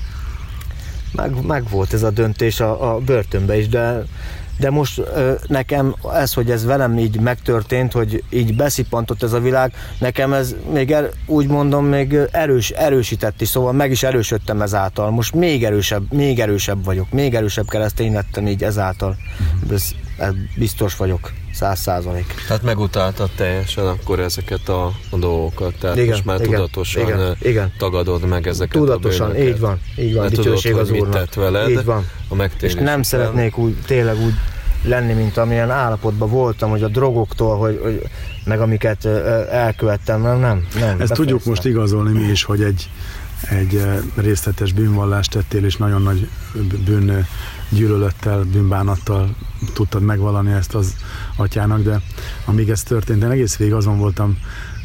Meg, 1.13 1.47
meg 1.47 1.69
volt 1.71 1.93
ez 1.93 2.03
a 2.03 2.11
döntés 2.11 2.61
a, 2.61 2.95
a 2.95 2.99
börtönbe 2.99 3.59
is, 3.59 3.69
de 3.69 4.05
de 4.59 4.71
most 4.71 5.03
nekem 5.47 5.95
ez, 6.15 6.33
hogy 6.33 6.51
ez 6.51 6.65
velem 6.65 6.99
így 6.99 7.21
megtörtént, 7.21 7.93
hogy 7.93 8.23
így 8.31 8.57
beszippantott 8.57 9.23
ez 9.23 9.33
a 9.33 9.41
világ, 9.41 9.73
nekem 9.99 10.33
ez 10.33 10.55
még 10.73 10.91
er, 10.91 11.11
úgy 11.27 11.47
mondom, 11.47 11.87
még 11.87 12.17
erős, 12.31 12.71
erősített 12.71 13.41
is, 13.41 13.49
szóval 13.49 13.73
meg 13.73 13.91
is 13.91 14.03
erősödtem 14.03 14.63
ezáltal. 14.63 15.11
Most 15.11 15.35
még 15.35 15.65
erősebb, 15.65 16.13
még 16.13 16.41
erősebb 16.41 16.85
vagyok, 16.85 17.11
még 17.11 17.35
erősebb 17.35 17.69
keresztény 17.69 18.13
lettem 18.13 18.47
így 18.47 18.63
ezáltal. 18.63 19.17
Ez, 19.71 19.91
ez 20.19 20.33
biztos 20.57 20.97
vagyok 20.97 21.33
száz 21.55 21.81
százalék. 21.81 22.35
Tehát 22.47 22.63
megutáltad 22.63 23.31
teljesen 23.37 23.87
akkor 23.87 24.21
ezeket 24.21 24.69
a, 24.69 24.93
dolgokat, 25.11 25.75
tehát 25.79 25.97
igen, 25.97 26.09
most 26.09 26.25
már 26.25 26.41
igen, 26.41 26.51
tudatosan 26.51 27.03
igen, 27.03 27.37
igen. 27.41 27.73
tagadod 27.79 28.25
meg 28.25 28.47
ezeket 28.47 28.81
tudatosan, 28.81 29.31
a 29.31 29.39
így 29.39 29.59
van, 29.59 29.81
így 29.99 30.15
van, 30.15 30.29
tudod, 30.29 30.61
hogy 30.61 30.73
az 30.73 30.91
mit 30.91 31.09
tett 31.09 31.35
veled 31.35 31.71
így 31.71 31.85
van. 31.85 32.07
a 32.29 32.51
És 32.61 32.75
nem 32.75 33.03
szeretnék 33.03 33.59
úgy, 33.59 33.75
tényleg 33.87 34.21
úgy 34.21 34.35
lenni, 34.85 35.13
mint 35.13 35.37
amilyen 35.37 35.71
állapotban 35.71 36.31
voltam, 36.31 36.71
hogy 36.71 36.83
a 36.83 36.89
drogoktól, 36.89 37.57
hogy, 37.57 37.81
hogy 37.83 38.03
meg 38.45 38.61
amiket 38.61 39.05
elkövettem, 39.51 40.23
nem, 40.23 40.39
nem. 40.39 40.67
nem 40.79 41.01
Ezt 41.01 41.13
tudjuk 41.13 41.45
most 41.45 41.65
igazolni 41.65 42.13
mi 42.13 42.31
is, 42.31 42.45
hogy 42.45 42.63
egy, 42.63 42.91
egy 43.51 43.83
részletes 44.17 44.73
bűnvallást 44.73 45.31
tettél, 45.31 45.65
és 45.65 45.77
nagyon 45.77 46.03
nagy 46.03 46.29
bűn 46.85 47.27
gyűlölettel, 47.69 48.45
bűnbánattal 48.53 49.37
tudtad 49.73 50.03
megvalani 50.03 50.53
ezt 50.53 50.75
az 50.75 50.95
atyának, 51.37 51.83
de 51.83 52.01
amíg 52.45 52.71
ez 52.71 52.83
történt, 52.83 53.23
én 53.23 53.31
egész 53.31 53.57
végig 53.57 53.75
azon 53.75 53.99
voltam 53.99 54.39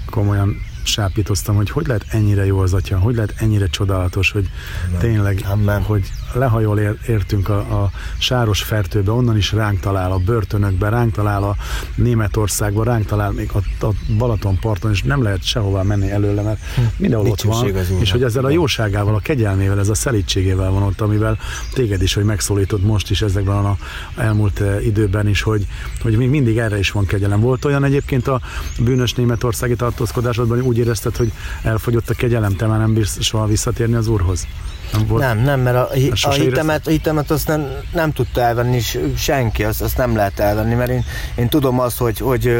komolyan 0.09 0.61
sápítoztam, 0.83 1.55
hogy 1.55 1.69
hogy 1.69 1.87
lehet 1.87 2.05
ennyire 2.09 2.45
jó 2.45 2.59
az 2.59 2.73
atya, 2.73 2.99
hogy 2.99 3.15
lehet 3.15 3.33
ennyire 3.37 3.67
csodálatos, 3.67 4.31
hogy 4.31 4.49
Amen. 4.87 4.99
tényleg, 4.99 5.45
Amen. 5.49 5.81
hogy 5.81 6.11
lehajol 6.33 6.79
ér, 6.79 6.97
értünk 7.07 7.49
a, 7.49 7.57
a 7.57 7.91
sáros 8.17 8.63
fertőbe, 8.63 9.11
onnan 9.11 9.37
is 9.37 9.51
ránk 9.51 9.79
talál 9.79 10.11
a 10.11 10.17
börtönökbe, 10.17 10.89
ránk 10.89 11.13
talál 11.13 11.43
a 11.43 11.55
Németországba, 11.95 12.83
ránk 12.83 13.05
talál 13.05 13.31
még 13.31 13.49
a, 13.53 13.85
a 13.85 13.89
Balatonparton, 14.17 14.91
és 14.91 15.03
nem 15.03 15.23
lehet 15.23 15.43
sehová 15.43 15.81
menni 15.81 16.11
előle, 16.11 16.41
mert 16.41 16.59
hm. 16.75 16.81
mindenhol 16.97 17.29
ott 17.29 17.41
van, 17.41 17.75
és 17.99 18.11
hogy 18.11 18.23
ezzel 18.23 18.45
a 18.45 18.49
jóságával, 18.49 19.15
a 19.15 19.19
kegyelmével, 19.19 19.79
ez 19.79 19.89
a 19.89 19.93
szelítségével 19.93 20.71
van 20.71 20.83
ott, 20.83 21.01
amivel 21.01 21.37
téged 21.73 22.01
is, 22.01 22.13
hogy 22.13 22.23
megszólított 22.23 22.83
most 22.83 23.09
is 23.09 23.21
ezekben 23.21 23.65
a 23.65 23.77
elmúlt 24.15 24.59
eh, 24.59 24.85
időben 24.85 25.27
is, 25.27 25.41
hogy, 25.41 25.67
hogy 26.01 26.17
még 26.17 26.29
mindig 26.29 26.57
erre 26.57 26.77
is 26.77 26.91
van 26.91 27.05
kegyelem. 27.05 27.39
Volt 27.39 27.65
olyan 27.65 27.83
egyébként 27.83 28.27
a 28.27 28.41
bűnös 28.79 29.13
németországi 29.13 29.75
tartózkodásodban, 29.75 30.57
hogy 30.57 30.67
úgy 30.67 30.77
érezted, 30.77 31.15
hogy 31.15 31.31
elfogyott 31.63 32.09
a 32.09 32.13
kegyelem, 32.13 32.55
te 32.55 32.67
már 32.67 32.79
nem 32.79 32.93
bírsz 32.93 33.21
soha 33.21 33.45
visszatérni 33.45 33.95
az 33.95 34.07
Úrhoz? 34.07 34.47
Nem, 34.91 35.07
volt? 35.07 35.21
nem, 35.21 35.39
nem, 35.39 35.59
mert 35.59 35.75
a, 35.75 35.89
a, 35.91 36.27
a 36.29 36.31
hitemet, 36.31 36.87
a 36.87 36.89
hitemet 36.89 37.31
azt 37.31 37.47
nem, 37.47 37.67
nem 37.93 38.13
tudta 38.13 38.41
elvenni 38.41 38.79
senki, 39.17 39.63
azt, 39.63 39.81
azt 39.81 39.97
nem 39.97 40.15
lehet 40.15 40.39
elvenni, 40.39 40.73
mert 40.73 40.89
én, 40.89 41.03
én 41.35 41.49
tudom 41.49 41.79
azt, 41.79 41.97
hogy, 41.97 42.19
hogy 42.19 42.57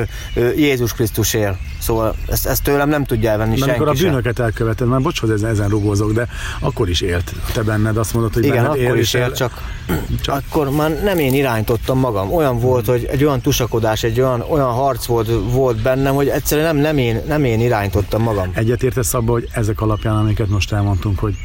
Jézus 0.56 0.94
Krisztus 0.94 1.34
él. 1.34 1.58
Szóval 1.80 2.16
ezt, 2.28 2.48
ezt 2.48 2.64
tőlem 2.64 2.90
nem 2.90 3.04
tudja 3.04 3.30
elvenni 3.30 3.50
mert 3.50 3.62
senki 3.62 3.80
amikor 3.80 3.96
a 3.96 3.98
bűnöket 3.98 4.36
sem. 4.36 4.46
elköveted, 4.46 4.88
már 4.88 5.02
bocs, 5.02 5.20
hogy 5.20 5.30
ezen, 5.30 5.50
ezen 5.50 5.70
rugózok, 5.70 6.12
de 6.12 6.28
akkor 6.60 6.90
is 6.90 7.02
élt. 7.02 7.34
Te 7.54 7.62
benned 7.62 7.98
azt 7.98 8.14
mondod, 8.14 8.34
hogy 8.34 8.46
Igen, 8.46 8.66
akkor 8.66 8.78
él, 8.78 8.96
is 8.96 9.14
élt, 9.14 9.36
csak, 9.36 9.52
csak, 10.24 10.36
akkor 10.36 10.70
már 10.70 11.04
nem 11.04 11.20
én 11.20 11.34
irányítottam 11.34 12.00
magam. 12.00 12.34
Olyan 12.34 12.60
volt, 12.60 12.86
hogy 12.86 13.06
egy 13.12 13.24
olyan 13.24 13.42
tusakodás, 13.42 14.04
egy 14.04 14.20
olyan, 14.20 14.42
olyan 14.50 14.72
harc 14.72 15.06
volt, 15.06 15.30
volt 15.52 15.82
bennem, 15.82 16.16
hogy 16.16 16.28
egyszerűen 16.28 16.76
nem, 16.76 16.84
nem, 16.84 16.98
én, 16.98 17.22
nem 17.28 17.44
én 17.44 17.60
irányítottam 17.60 18.22
magam. 18.22 18.52
Egyetértesz 18.54 19.14
abban, 19.14 19.34
hogy 19.34 19.50
ezek 19.52 19.82
alapján, 19.82 20.16
amiket 20.16 20.48
most 20.48 20.74
elmondtunk, 20.74 21.20
hogy 21.20 21.36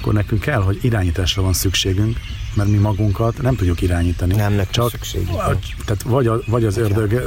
akkor 0.00 0.12
nekünk 0.12 0.40
kell, 0.40 0.60
hogy 0.60 0.78
irányításra 0.82 1.42
van 1.42 1.52
szükségünk, 1.52 2.18
mert 2.54 2.68
mi 2.68 2.76
magunkat 2.76 3.42
nem 3.42 3.56
tudjuk 3.56 3.82
irányítani. 3.82 4.34
Nem 4.34 4.52
nekünk 4.52 4.70
Csak, 4.70 4.90
szükségünk. 4.90 5.36
Tehát 5.84 6.02
vagy, 6.04 6.26
a, 6.26 6.40
vagy 6.46 6.64
az 6.64 6.76
ördög 6.76 7.22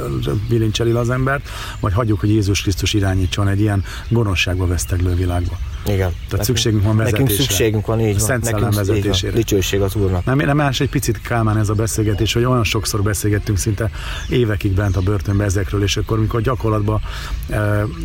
bilincseli 0.48 0.90
az 0.90 1.10
embert, 1.10 1.48
vagy 1.80 1.92
hagyjuk, 1.92 2.20
hogy 2.20 2.30
Jézus 2.30 2.62
Krisztus 2.62 2.92
irányítson 2.92 3.48
egy 3.48 3.60
ilyen 3.60 3.84
gonoszságba 4.08 4.66
veszteglő 4.66 5.14
világba. 5.14 5.58
Igen. 5.84 5.96
Tehát 5.98 6.14
nekünk, 6.30 6.46
szükségünk 6.46 6.84
van 6.84 6.96
vezetésre. 6.96 7.22
Nekünk 7.22 7.40
szükségünk 7.40 7.86
van, 7.86 8.00
így 8.00 8.18
van. 8.18 8.26
Szent 8.26 8.44
nekünk, 8.44 8.74
vezetésére. 8.74 9.32
Van. 9.32 9.40
Dicsőség 9.40 9.80
az 9.80 9.94
Úrnak. 9.94 10.24
Nem, 10.24 10.36
nem 10.36 10.56
más 10.56 10.80
egy 10.80 10.88
picit 10.88 11.20
Kálmán 11.20 11.58
ez 11.58 11.68
a 11.68 11.74
beszélgetés, 11.74 12.32
hogy 12.32 12.44
olyan 12.44 12.64
sokszor 12.64 13.02
beszélgettünk 13.02 13.58
szinte 13.58 13.90
évekig 14.28 14.72
bent 14.72 14.96
a 14.96 15.00
börtönbe 15.00 15.44
ezekről, 15.44 15.82
és 15.82 15.96
akkor 15.96 16.18
amikor 16.18 16.40
gyakorlatban, 16.40 17.00
e, 17.48 17.56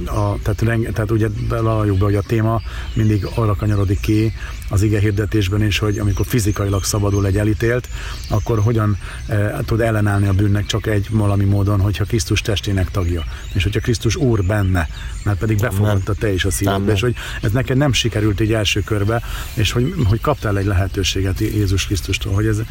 a, 0.05 0.37
tehát, 0.43 0.61
reng, 0.61 0.91
tehát 0.91 1.11
ugye 1.11 1.27
belaljuk 1.49 1.97
be, 1.97 2.03
hogy 2.03 2.15
a 2.15 2.21
téma 2.21 2.61
mindig 2.93 3.27
arra 3.35 3.55
kanyarodik 3.55 3.99
ki 3.99 4.33
az 4.69 4.81
ige 4.81 4.99
hirdetésben 4.99 5.63
is, 5.63 5.77
hogy 5.77 5.97
amikor 5.97 6.25
fizikailag 6.25 6.83
szabadul 6.83 7.25
egy 7.25 7.37
elítélt, 7.37 7.89
akkor 8.29 8.59
hogyan 8.59 8.97
e, 9.27 9.61
tud 9.65 9.81
ellenállni 9.81 10.27
a 10.27 10.33
bűnnek 10.33 10.65
csak 10.65 10.87
egy 10.87 11.07
valami 11.09 11.43
módon, 11.43 11.79
hogyha 11.79 12.03
Krisztus 12.03 12.41
testének 12.41 12.91
tagja. 12.91 13.23
És 13.53 13.63
hogyha 13.63 13.79
Krisztus 13.79 14.15
Úr 14.15 14.43
benne, 14.43 14.89
mert 15.23 15.37
pedig 15.37 15.57
befogadta 15.57 16.13
te 16.13 16.33
is 16.33 16.45
a 16.45 16.51
szívedbe, 16.51 16.91
és 16.91 17.01
hogy 17.01 17.15
ez 17.41 17.51
neked 17.51 17.77
nem 17.77 17.93
sikerült 17.93 18.39
egy 18.39 18.53
első 18.53 18.81
körbe, 18.81 19.21
és 19.53 19.71
hogy, 19.71 19.93
hogy 20.07 20.21
kaptál 20.21 20.57
egy 20.57 20.65
lehetőséget 20.65 21.39
Jézus 21.39 21.85
Krisztustól, 21.85 22.33
hogy 22.33 22.45
ez 22.45 22.61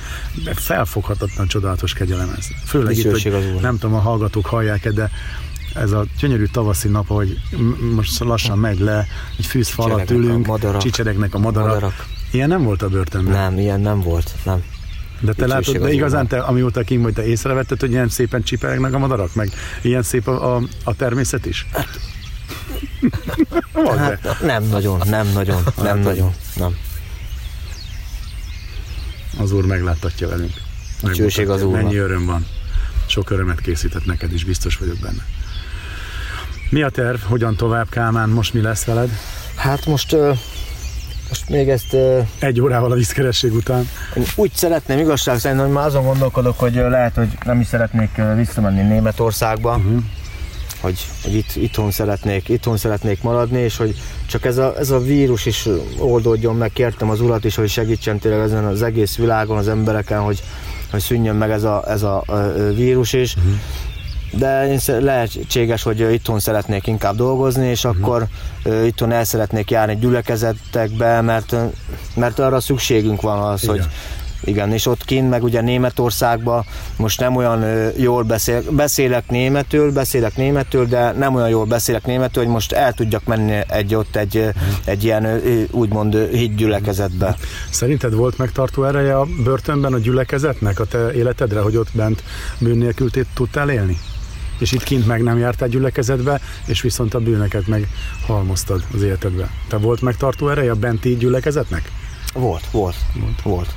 felfoghatatlan 0.55 1.47
csodálatos 1.47 1.93
kegyelem 1.93 2.35
ez. 2.39 2.47
Főleg 2.65 2.97
itt, 2.97 3.11
hogy 3.11 3.59
nem 3.61 3.79
tudom, 3.79 3.97
a 3.97 4.01
hallgatók 4.01 4.47
hallják-e, 4.47 4.91
de 4.91 5.11
ez 5.75 5.93
a 5.93 6.07
gyönyörű 6.21 6.45
tavaszi 6.45 6.89
nap, 6.89 7.07
hogy 7.07 7.39
most 7.95 8.19
lassan 8.19 8.59
megy 8.59 8.79
le, 8.79 9.07
egy 9.39 9.47
fűzfa 9.47 9.83
alatt 9.83 10.11
ülünk, 10.11 10.47
a 10.47 10.51
madarak, 10.51 10.81
csicseregnek 10.81 11.35
a 11.35 11.39
madarak. 11.39 11.69
madarak. 11.69 12.07
Ilyen 12.31 12.49
nem 12.49 12.63
volt 12.63 12.83
a 12.83 12.89
börtönben? 12.89 13.33
Nem, 13.33 13.59
ilyen 13.59 13.81
nem 13.81 14.01
volt, 14.01 14.35
nem. 14.45 14.63
De 15.21 15.33
te 15.33 15.47
látod, 15.47 15.77
de 15.77 15.93
igazán 15.93 16.27
te, 16.27 16.39
amióta 16.39 16.83
kim 16.83 17.03
vagy, 17.03 17.13
te 17.13 17.27
észrevetted, 17.27 17.81
hogy 17.81 17.91
ilyen 17.91 18.09
szépen 18.09 18.43
csiperegnek 18.43 18.95
a 18.95 18.99
madarak, 18.99 19.35
meg 19.35 19.51
ilyen 19.83 20.03
szép 20.03 20.29
a, 20.29 20.57
a, 20.57 20.63
a 20.85 20.95
természet 20.95 21.47
is? 21.47 21.67
Hát, 21.73 21.89
hát, 23.97 24.41
nem 24.43 24.65
nagyon, 24.65 25.01
nem 25.05 25.33
nagyon, 25.33 25.63
nem 25.77 25.87
hát, 25.87 26.03
nagyon, 26.03 26.33
nem. 26.57 26.77
Az 29.39 29.53
Úr 29.53 29.67
megláttatja 29.67 30.29
velünk. 30.29 30.53
Dicsőség 31.03 31.49
az 31.49 31.63
Úrnak. 31.63 31.83
Mennyi 31.83 31.97
öröm 31.97 32.27
van. 32.27 32.47
Sok 33.07 33.31
örömet 33.31 33.61
készített 33.61 34.05
neked 34.05 34.33
is, 34.33 34.45
biztos 34.45 34.77
vagyok 34.77 34.97
benne. 34.99 35.27
Mi 36.71 36.83
a 36.83 36.89
terv? 36.89 37.21
Hogyan 37.21 37.57
tovább, 37.57 37.89
Kálmán? 37.89 38.29
Most 38.29 38.55
mi 38.55 38.61
lesz 38.61 38.85
veled? 38.85 39.11
Hát 39.57 39.87
most 39.87 40.17
most 41.29 41.49
még 41.49 41.69
ezt... 41.69 41.97
Egy 42.39 42.61
órával 42.61 42.93
a 42.93 42.95
vízkeresség 42.95 43.55
után. 43.55 43.89
Úgy 44.35 44.51
szeretném 44.55 44.99
igazság 44.99 45.39
szerint, 45.39 45.61
hogy 45.61 45.71
már 45.71 45.87
azon 45.87 46.05
gondolkodok, 46.05 46.59
hogy 46.59 46.75
lehet, 46.75 47.15
hogy 47.15 47.29
nem 47.45 47.61
is 47.61 47.67
szeretnék 47.67 48.11
visszamenni 48.37 48.83
Németországba. 48.83 49.77
Uh-huh. 49.77 50.03
hogy, 50.81 51.07
hogy 51.23 51.35
itt, 51.35 51.57
itthon, 51.57 51.91
szeretnék, 51.91 52.49
itthon 52.49 52.77
szeretnék 52.77 53.23
maradni, 53.23 53.61
és 53.61 53.77
hogy 53.77 53.95
csak 54.27 54.45
ez 54.45 54.59
a, 54.59 54.75
ez 54.79 54.91
a 54.91 55.01
vírus 55.01 55.47
is 55.47 55.69
oldódjon 55.99 56.57
meg, 56.57 56.73
kértem 56.73 57.11
az 57.11 57.21
urat 57.21 57.45
is, 57.45 57.55
hogy 57.55 57.69
segítsen 57.69 58.19
tényleg 58.19 58.41
ezen 58.41 58.65
az 58.65 58.83
egész 58.83 59.17
világon, 59.17 59.57
az 59.57 59.69
embereken, 59.69 60.21
hogy, 60.21 60.43
hogy 60.91 61.01
szűnjön 61.01 61.37
meg 61.37 61.51
ez 61.51 61.63
a, 61.63 61.85
ez 61.89 62.03
a, 62.03 62.25
vírus 62.75 63.13
is. 63.13 63.37
Uh-huh. 63.37 63.53
De 64.31 64.69
én 64.69 64.79
lehetséges, 65.01 65.83
hogy 65.83 66.13
itthon 66.13 66.41
szeretnék 66.41 66.87
inkább 66.87 67.17
dolgozni, 67.17 67.67
és 67.67 67.85
uh-huh. 67.85 68.03
akkor 68.03 68.27
itthon 68.85 69.13
el 69.13 69.25
szeretnék 69.25 69.71
járni 69.71 69.97
gyülekezetekbe, 69.97 71.21
mert, 71.21 71.57
mert 72.15 72.39
arra 72.39 72.61
szükségünk 72.61 73.21
van 73.21 73.39
az, 73.39 73.63
Igen. 73.63 73.75
hogy 73.75 73.87
igen, 74.45 74.73
és 74.73 74.87
ott 74.87 75.05
kint, 75.05 75.31
meg 75.31 75.43
ugye 75.43 75.61
Németországban 75.61 76.65
most 76.97 77.21
nem 77.21 77.37
olyan 77.37 77.91
jól 77.97 78.23
beszél, 78.23 78.63
beszélek 78.71 79.31
németül, 79.31 79.93
beszélek 79.93 80.37
németül, 80.37 80.87
de 80.87 81.13
nem 81.13 81.35
olyan 81.35 81.49
jól 81.49 81.65
beszélek 81.65 82.07
németül, 82.07 82.43
hogy 82.43 82.53
most 82.53 82.73
el 82.73 82.93
tudjak 82.93 83.25
menni 83.25 83.59
egy 83.69 83.95
ott 83.95 84.17
egy, 84.17 84.49
egy 84.85 85.05
ilyen 85.05 85.41
úgymond 85.71 86.15
hídgyülekezetbe. 86.15 87.37
Szerinted 87.71 88.15
volt 88.15 88.39
megtartó 88.39 88.85
ereje 88.85 89.19
a 89.19 89.27
börtönben 89.45 89.93
a 89.93 89.99
gyülekezetnek 89.99 90.81
a 90.81 90.85
te 90.85 91.13
életedre, 91.13 91.61
hogy 91.61 91.77
ott 91.77 91.91
bent 91.93 92.23
bűn 92.59 92.79
nélkül 92.79 93.11
tudtál 93.35 93.71
élni? 93.71 93.99
És 94.59 94.73
itt 94.73 94.83
kint 94.83 95.07
meg 95.07 95.23
nem 95.23 95.39
jártál 95.39 95.69
gyülekezetbe, 95.69 96.41
és 96.67 96.81
viszont 96.83 97.15
a 97.15 97.19
bűneket 97.21 97.67
meg 97.67 97.89
halmoztad 98.27 98.85
az 98.95 99.03
életedbe. 99.03 99.51
Te 99.69 99.77
volt 99.77 100.01
megtartó 100.01 100.49
ereje 100.49 100.71
a 100.71 100.75
benti 100.75 101.17
gyülekezetnek? 101.17 101.91
Volt, 102.33 102.71
volt, 102.71 102.97
volt. 103.15 103.43
volt. 103.43 103.75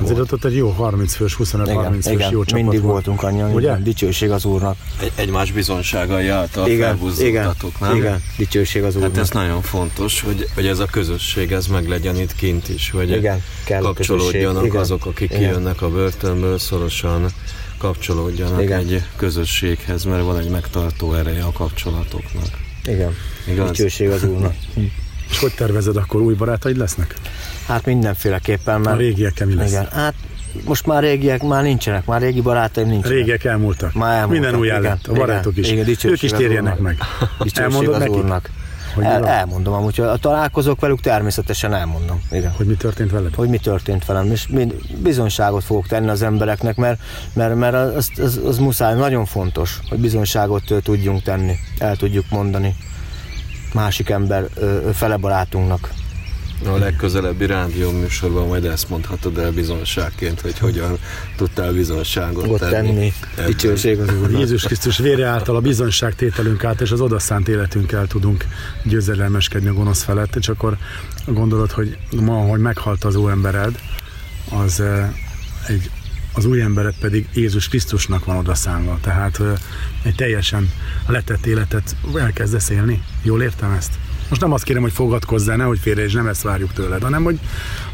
Azért 0.00 0.18
ott, 0.18 0.32
ott 0.32 0.44
egy 0.44 0.56
jó 0.56 0.68
30 0.68 1.14
fős, 1.14 1.36
25-30 1.38 1.90
fős 1.92 2.12
igen, 2.12 2.30
jó 2.30 2.44
csapat 2.44 2.62
mindig 2.62 2.80
volt. 2.80 2.92
voltunk 2.92 3.22
annyian, 3.22 3.52
ugye? 3.52 3.76
Dicsőség 3.76 4.30
az 4.30 4.44
Úrnak. 4.44 4.76
Egy, 5.00 5.12
egymás 5.14 5.52
bizonságai 5.52 6.28
által 6.28 6.68
igen, 6.68 6.98
igen, 7.18 7.54
nem? 7.80 7.96
Igen, 7.96 8.22
dicsőség 8.36 8.82
az 8.82 8.96
Úrnak. 8.96 9.10
Hát 9.10 9.20
ez 9.20 9.30
nagyon 9.30 9.62
fontos, 9.62 10.20
hogy, 10.20 10.48
hogy 10.54 10.66
ez 10.66 10.78
a 10.78 10.86
közösség, 10.86 11.52
ez 11.52 11.66
meg 11.66 11.88
legyen 11.88 12.16
itt 12.16 12.34
kint 12.34 12.68
is, 12.68 12.90
hogy 12.90 13.10
igen, 13.10 13.42
kell 13.64 13.80
kapcsolódjanak 13.80 14.64
igen, 14.64 14.80
azok, 14.80 15.06
akik 15.06 15.30
igen. 15.30 15.42
kijönnek 15.42 15.82
a 15.82 15.88
börtönből, 15.88 16.58
szorosan 16.58 17.26
kapcsolódjanak 17.78 18.62
igen. 18.62 18.78
egy 18.78 19.02
közösséghez, 19.16 20.04
mert 20.04 20.24
van 20.24 20.38
egy 20.38 20.48
megtartó 20.48 21.14
ereje 21.14 21.42
a 21.42 21.52
kapcsolatoknak. 21.52 22.46
Igen, 22.84 23.12
Igaz? 23.48 23.70
dicsőség 23.70 24.08
az 24.10 24.24
Úrnak. 24.24 24.54
És 25.30 25.38
hogy 25.38 25.54
tervezed, 25.54 25.96
akkor 25.96 26.20
új 26.20 26.34
barátaid 26.34 26.76
lesznek? 26.76 27.14
Hát 27.66 27.86
mindenféleképpen. 27.86 28.80
Mert... 28.80 28.96
A 28.96 28.98
régiekkel 28.98 29.46
mi 29.46 29.54
lesz? 29.54 29.70
Igen, 29.70 29.88
hát 29.90 30.14
most 30.64 30.86
már 30.86 31.02
régiek 31.02 31.42
már 31.42 31.62
nincsenek, 31.62 32.06
már 32.06 32.20
régi 32.20 32.40
barátaim 32.40 32.88
nincsenek. 32.88 33.16
Régiek 33.16 33.44
elmúltak. 33.44 33.94
Már 33.94 34.18
elmúltak. 34.20 34.42
Minden 34.42 34.60
új 34.60 34.68
lett, 34.68 35.06
a 35.06 35.12
barátok 35.12 35.56
igen, 35.56 35.88
is. 35.88 36.02
Igen, 36.02 36.12
ők 36.12 36.22
is 36.22 36.30
térjenek 36.30 36.78
meg. 36.78 36.98
Elmondod 37.54 37.98
neki? 37.98 38.10
Úrnak. 38.10 38.50
Hogy 38.94 39.04
El, 39.04 39.28
elmondom, 39.28 39.74
amúgy, 39.74 39.96
ha 39.96 40.16
találkozok 40.16 40.80
velük, 40.80 41.00
természetesen 41.00 41.74
elmondom. 41.74 42.20
Igen. 42.30 42.52
Hogy 42.56 42.66
mi 42.66 42.74
történt 42.74 43.10
veled? 43.10 43.34
Hogy 43.34 43.48
mi 43.48 43.58
történt 43.58 44.04
velem, 44.04 44.30
és 44.30 44.48
mind 44.48 44.74
bizonyságot 45.02 45.64
fogok 45.64 45.86
tenni 45.86 46.08
az 46.08 46.22
embereknek, 46.22 46.76
mert, 46.76 47.00
mert, 47.32 47.54
mert 47.54 47.74
az, 47.74 48.10
az, 48.16 48.40
az 48.46 48.58
muszáj, 48.58 48.94
nagyon 48.94 49.24
fontos, 49.24 49.78
hogy 49.88 49.98
bizonyságot 49.98 50.62
tudjunk 50.82 51.22
tenni, 51.22 51.56
el 51.78 51.96
tudjuk 51.96 52.24
mondani 52.30 52.76
másik 53.74 54.10
ember 54.10 54.48
fele 54.92 55.16
barátunknak. 55.16 55.90
A 56.66 56.76
legközelebbi 56.76 57.46
rádió 57.46 57.90
műsorban 57.90 58.46
majd 58.46 58.64
ezt 58.64 58.88
mondhatod 58.88 59.38
el 59.38 59.52
bizonságként, 59.52 60.40
hogy 60.40 60.58
hogyan 60.58 60.98
tudtál 61.36 61.72
bizonságot 61.72 62.46
Ott 62.46 62.58
tenni. 62.58 62.72
tenni. 62.86 63.12
Dicsőség 63.46 63.98
az 63.98 64.08
Úr. 64.22 64.30
Jézus 64.40 64.62
Krisztus 64.62 64.98
vére 64.98 65.26
által 65.26 65.56
a 65.56 65.60
bizonságtételünk 65.60 66.64
át 66.64 66.80
és 66.80 66.90
az 66.90 67.00
odaszánt 67.00 67.48
életünkkel 67.48 68.06
tudunk 68.06 68.44
győzedelmeskedni 68.82 69.68
a 69.68 69.72
gonosz 69.72 70.02
felett, 70.02 70.36
és 70.36 70.48
akkor 70.48 70.76
gondolod, 71.26 71.70
hogy 71.70 71.96
ma, 72.20 72.34
hogy 72.34 72.60
meghalt 72.60 73.04
az 73.04 73.16
óembered, 73.16 73.78
az 74.50 74.80
eh, 74.80 75.08
egy 75.66 75.90
az 76.36 76.44
új 76.44 76.60
emberet 76.60 76.94
pedig 77.00 77.28
Jézus 77.34 77.68
Krisztusnak 77.68 78.24
van 78.24 78.36
odaszánva. 78.36 78.98
Tehát 79.00 79.40
egy 80.02 80.14
teljesen 80.14 80.70
letett 81.06 81.46
életet 81.46 81.96
elkezdesz 82.14 82.68
élni. 82.70 83.02
Jól 83.22 83.42
értem 83.42 83.70
ezt? 83.70 83.92
Most 84.28 84.40
nem 84.40 84.52
azt 84.52 84.64
kérem, 84.64 84.82
hogy 84.82 84.92
fogadkozzál, 84.92 85.56
nehogy 85.56 85.78
félre, 85.78 86.02
és 86.02 86.12
nem 86.12 86.26
ezt 86.26 86.42
várjuk 86.42 86.72
tőled, 86.72 87.02
hanem 87.02 87.24
hogy 87.24 87.38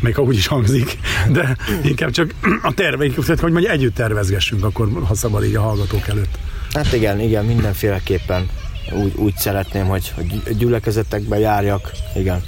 még 0.00 0.18
úgy 0.18 0.36
is 0.36 0.46
hangzik, 0.46 0.98
de 1.32 1.56
inkább 1.84 2.10
csak 2.10 2.34
a 2.62 2.74
terveink, 2.74 3.14
hogy 3.14 3.52
mondja, 3.52 3.70
együtt 3.70 3.94
tervezgessünk, 3.94 4.64
akkor 4.64 4.88
ha 5.04 5.14
szabad 5.14 5.44
így 5.44 5.54
a 5.54 5.60
hallgatók 5.60 6.08
előtt. 6.08 6.38
Hát 6.72 6.92
igen, 6.92 7.20
igen, 7.20 7.44
mindenféleképpen 7.44 8.48
úgy, 8.92 9.12
úgy 9.16 9.34
szeretném, 9.36 9.86
hogy, 9.86 10.12
hogy 10.14 10.56
gyülekezetekbe 10.56 11.38
járjak, 11.38 11.90
igen, 12.14 12.42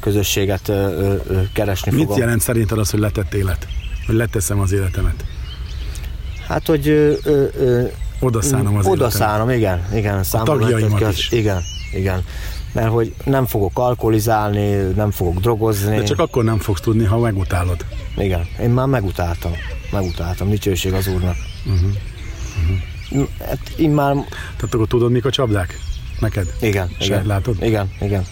közösséget 0.00 0.68
ö, 0.68 0.72
ö, 1.28 1.40
keresni 1.52 1.92
Mit 1.92 2.00
fogom. 2.00 2.18
jelent 2.18 2.40
szerinted 2.40 2.78
az, 2.78 2.90
hogy 2.90 3.00
letett 3.00 3.34
élet? 3.34 3.66
Hogy 4.06 4.14
leteszem 4.14 4.60
az 4.60 4.72
életemet? 4.72 5.24
Hát, 6.48 6.66
hogy 6.66 6.88
ö, 6.88 7.12
ö, 7.24 7.82
odaszánom 8.20 8.76
az 8.76 8.86
Odaszánom, 8.86 9.50
igen, 9.50 9.86
igen. 9.94 10.24
A 10.32 10.42
tagjaimat 10.42 11.02
az, 11.02 11.16
is. 11.16 11.30
Igen, 11.30 11.62
igen. 11.92 12.24
Mert 12.74 12.90
hogy 12.90 13.14
nem 13.24 13.46
fogok 13.46 13.78
alkoholizálni, 13.78 14.74
nem 14.74 15.10
fogok 15.10 15.40
drogozni. 15.40 15.96
De 15.96 16.02
csak 16.02 16.18
akkor 16.18 16.44
nem 16.44 16.58
fogsz 16.58 16.80
tudni, 16.80 17.04
ha 17.04 17.18
megutálod. 17.18 17.84
Igen, 18.16 18.46
én 18.60 18.70
már 18.70 18.86
megutáltam. 18.86 19.52
Megutáltam, 19.92 20.48
dicsőség 20.48 20.92
az 20.92 21.08
Úrnak. 21.08 21.36
Uh-huh. 21.66 21.90
Uh-huh. 23.10 23.28
Hát 23.38 23.68
én 23.76 23.90
már... 23.90 24.14
Tehát 24.56 24.74
akkor 24.74 24.86
tudod, 24.86 25.10
mik 25.10 25.24
a 25.24 25.30
csapdák? 25.30 25.78
Neked? 26.20 26.46
Igen, 26.60 26.88
Se, 26.98 27.04
igen. 27.04 27.26
Látod? 27.26 27.62
Igen, 27.62 27.90
igen 28.00 28.24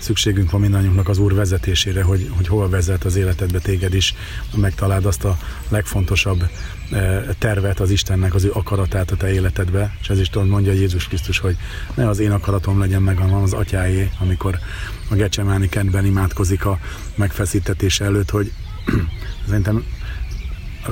szükségünk 0.00 0.50
van 0.50 0.60
mindannyiunknak 0.60 1.08
az 1.08 1.18
Úr 1.18 1.34
vezetésére, 1.34 2.02
hogy, 2.02 2.30
hogy 2.36 2.46
hol 2.46 2.68
vezet 2.68 3.04
az 3.04 3.16
életedbe 3.16 3.58
téged 3.58 3.94
is, 3.94 4.14
megtaláld 4.56 5.06
azt 5.06 5.24
a 5.24 5.38
legfontosabb 5.68 6.48
eh, 6.90 7.24
tervet 7.38 7.80
az 7.80 7.90
Istennek, 7.90 8.34
az 8.34 8.44
ő 8.44 8.50
akaratát 8.52 9.10
a 9.10 9.16
te 9.16 9.32
életedbe, 9.32 9.96
és 10.00 10.08
ez 10.08 10.18
is 10.20 10.28
tudod, 10.28 10.48
mondja 10.48 10.72
Jézus 10.72 11.08
Krisztus, 11.08 11.38
hogy 11.38 11.56
ne 11.94 12.08
az 12.08 12.18
én 12.18 12.30
akaratom 12.30 12.78
legyen 12.78 13.02
meg, 13.02 13.16
hanem 13.16 13.42
az 13.42 13.52
atyáé, 13.52 14.10
amikor 14.18 14.58
a 15.10 15.14
Gecsemáni 15.14 15.68
kentben 15.68 16.04
imádkozik 16.04 16.64
a 16.64 16.78
megfeszítetés 17.14 18.00
előtt, 18.00 18.30
hogy 18.30 18.52
szerintem 19.48 19.84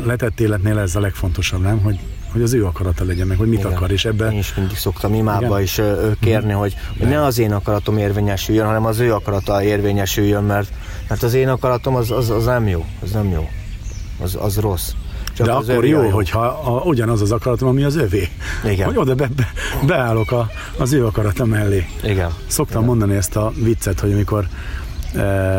letett 0.04 0.40
életnél 0.40 0.78
ez 0.78 0.96
a 0.96 1.00
legfontosabb, 1.00 1.60
nem? 1.62 1.78
Hogy 1.78 1.98
hogy 2.32 2.42
az 2.42 2.54
ő 2.54 2.64
akarata 2.64 3.04
legyen 3.04 3.26
meg, 3.26 3.38
hogy 3.38 3.48
mit 3.48 3.58
Igen. 3.58 3.72
akar, 3.72 3.90
és 3.90 4.04
ebben... 4.04 4.32
Én 4.32 4.38
is 4.38 4.54
mindig 4.54 4.76
szoktam 4.76 5.14
imádba 5.14 5.60
is 5.60 5.80
kérni, 6.20 6.52
hogy, 6.52 6.76
hogy 6.98 7.08
ne 7.08 7.24
az 7.24 7.38
én 7.38 7.52
akaratom 7.52 7.98
érvényesüljön, 7.98 8.66
hanem 8.66 8.84
az 8.86 8.98
ő 8.98 9.14
akarata 9.14 9.62
érvényesüljön, 9.62 10.44
mert, 10.44 10.72
mert 11.08 11.22
az 11.22 11.34
én 11.34 11.48
akaratom 11.48 11.94
az, 11.94 12.10
az, 12.10 12.30
az 12.30 12.44
nem 12.44 12.68
jó, 12.68 12.84
az 13.02 13.10
nem 13.10 13.30
jó, 13.30 13.48
az, 14.22 14.38
az 14.40 14.58
rossz. 14.58 14.92
Csak 15.32 15.46
De 15.46 15.52
akkor 15.52 15.86
jó, 15.86 16.02
jó, 16.02 16.08
hogyha 16.10 16.40
a, 16.46 16.82
ugyanaz 16.84 17.20
az 17.20 17.32
akaratom, 17.32 17.68
ami 17.68 17.84
az 17.84 17.96
övé. 17.96 18.28
Igen. 18.64 18.86
Hogy 18.86 18.96
oda 18.96 19.14
be, 19.14 19.28
be, 19.36 19.52
beállok 19.86 20.32
a, 20.32 20.50
az 20.78 20.92
ő 20.92 21.06
akarata 21.06 21.44
mellé. 21.44 21.86
Igen. 22.02 22.30
Szoktam 22.46 22.76
Igen. 22.76 22.88
mondani 22.88 23.16
ezt 23.16 23.36
a 23.36 23.52
viccet, 23.62 24.00
hogy 24.00 24.12
amikor 24.12 24.46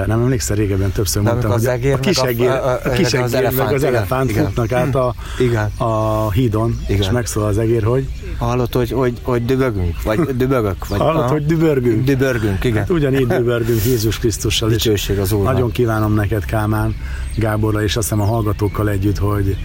nem 0.06 0.22
emlékszel, 0.22 0.56
régebben 0.56 0.92
többször 0.92 1.24
De 1.24 1.30
mondtam, 1.30 1.52
hogy 1.52 1.66
a, 1.66 1.94
a 1.94 2.00
kisegér, 2.00 2.50
a, 2.50 2.68
a, 2.68 2.80
a 2.84 2.90
kisegér 2.90 3.26
az 3.26 3.34
elefánt, 3.34 3.66
meg 3.66 3.74
az 3.74 3.84
elefánt 3.84 4.30
igen, 4.30 4.46
futnak 4.46 4.72
át 4.72 4.96
a, 4.96 5.16
igen. 5.40 5.72
a 5.78 6.32
hídon, 6.32 6.80
igen. 6.88 7.02
és 7.02 7.10
megszól 7.10 7.44
az 7.44 7.58
egér, 7.58 7.84
hogy... 7.84 8.08
Hallott, 8.38 8.74
hogy, 8.74 8.92
hogy, 8.92 9.14
hogy 9.24 9.46
dübögünk, 9.46 10.02
vagy 10.04 10.20
dübögök. 10.20 10.88
Vagy, 10.88 11.00
Hallott, 11.00 11.30
hogy 11.30 11.46
dübörgünk. 11.46 12.04
Dübörgünk, 12.04 12.64
igen. 12.64 12.80
Hát 12.80 12.90
ugyanígy 12.90 13.28
dübörgünk 13.38 13.86
Jézus 13.86 14.20
Krisztussal. 14.20 14.70
Dicsőség 14.70 15.20
az 15.20 15.32
Úrnak. 15.32 15.54
Nagyon 15.54 15.72
kívánom 15.72 16.14
neked, 16.14 16.46
Kálmán, 16.46 16.96
Gáborra, 17.36 17.84
és 17.84 17.96
azt 17.96 18.10
hiszem 18.10 18.24
a 18.24 18.28
hallgatókkal 18.28 18.90
együtt, 18.90 19.18
hogy 19.18 19.58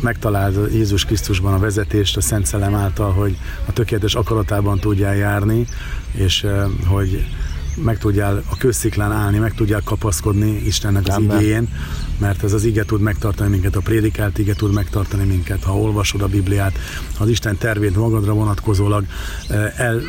megtaláld 0.00 0.72
Jézus 0.72 1.04
Krisztusban 1.04 1.52
a 1.52 1.58
vezetést 1.58 2.16
a 2.16 2.20
Szent 2.20 2.46
Szellem 2.46 2.74
által, 2.74 3.12
hogy 3.12 3.36
a 3.66 3.72
tökéletes 3.72 4.14
akaratában 4.14 4.78
tudjál 4.78 5.14
járni, 5.14 5.66
és 6.12 6.46
hogy 6.86 7.24
meg 7.74 7.98
tudjál 7.98 8.42
a 8.50 8.56
közsziklán 8.56 9.12
állni, 9.12 9.38
meg 9.38 9.54
tudjál 9.54 9.82
kapaszkodni 9.84 10.62
Istennek 10.66 11.02
az 11.06 11.14
Amen. 11.14 11.36
igéjén, 11.36 11.68
mert 12.18 12.42
ez 12.42 12.52
az 12.52 12.64
ige 12.64 12.84
tud 12.84 13.00
megtartani 13.00 13.50
minket, 13.50 13.76
a 13.76 13.80
prédikált 13.80 14.38
ige 14.38 14.54
tud 14.54 14.72
megtartani 14.72 15.24
minket, 15.24 15.62
ha 15.62 15.78
olvasod 15.78 16.22
a 16.22 16.26
Bibliát, 16.26 16.78
az 17.18 17.28
Isten 17.28 17.56
tervét 17.56 17.96
magadra 17.96 18.32
vonatkozólag 18.32 19.04
eh, 19.48 19.78
el, 19.78 20.00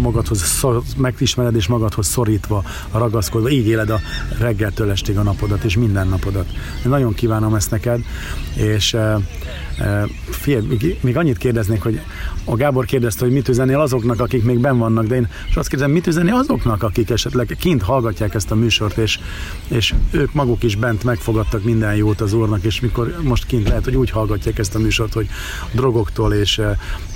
magadhoz 0.00 0.42
szor, 0.42 0.82
megismered 0.96 1.54
és 1.54 1.66
magadhoz 1.66 2.06
szorítva, 2.06 2.64
ragaszkodva, 2.92 3.48
így 3.48 3.66
éled 3.66 3.90
a 3.90 4.00
reggeltől 4.38 4.90
estig 4.90 5.16
a 5.18 5.22
napodat 5.22 5.64
és 5.64 5.76
minden 5.76 6.08
napodat. 6.08 6.46
Én 6.84 6.90
nagyon 6.90 7.14
kívánom 7.14 7.54
ezt 7.54 7.70
neked, 7.70 8.00
és 8.54 8.94
e, 8.94 8.98
e, 8.98 9.20
figyelj, 10.30 10.96
még, 11.00 11.16
annyit 11.16 11.38
kérdeznék, 11.38 11.82
hogy 11.82 12.00
a 12.44 12.56
Gábor 12.56 12.84
kérdezte, 12.84 13.24
hogy 13.24 13.34
mit 13.34 13.48
üzenél 13.48 13.80
azoknak, 13.80 14.20
akik 14.20 14.44
még 14.44 14.58
ben 14.58 14.78
vannak, 14.78 15.06
de 15.06 15.14
én 15.14 15.28
és 15.48 15.56
azt 15.56 15.68
kérdezem, 15.68 15.92
mit 15.92 16.06
üzenél 16.06 16.34
azoknak, 16.34 16.82
akik 16.82 17.10
esetleg 17.10 17.56
kint 17.60 17.82
hallgatják 17.82 18.34
ezt 18.34 18.50
a 18.50 18.54
műsort, 18.54 18.96
és, 18.96 19.18
és 19.68 19.94
ők 20.10 20.32
maguk 20.32 20.62
is 20.62 20.76
bent 20.76 21.04
meg 21.04 21.18
fogadtak 21.18 21.64
minden 21.64 21.94
jót 21.94 22.20
az 22.20 22.32
Úrnak, 22.32 22.64
és 22.64 22.80
mikor 22.80 23.16
most 23.22 23.46
kint 23.46 23.68
lehet, 23.68 23.84
hogy 23.84 23.96
úgy 23.96 24.10
hallgatják 24.10 24.58
ezt 24.58 24.74
a 24.74 24.78
műsort, 24.78 25.12
hogy 25.12 25.28
drogoktól 25.72 26.32
és 26.32 26.60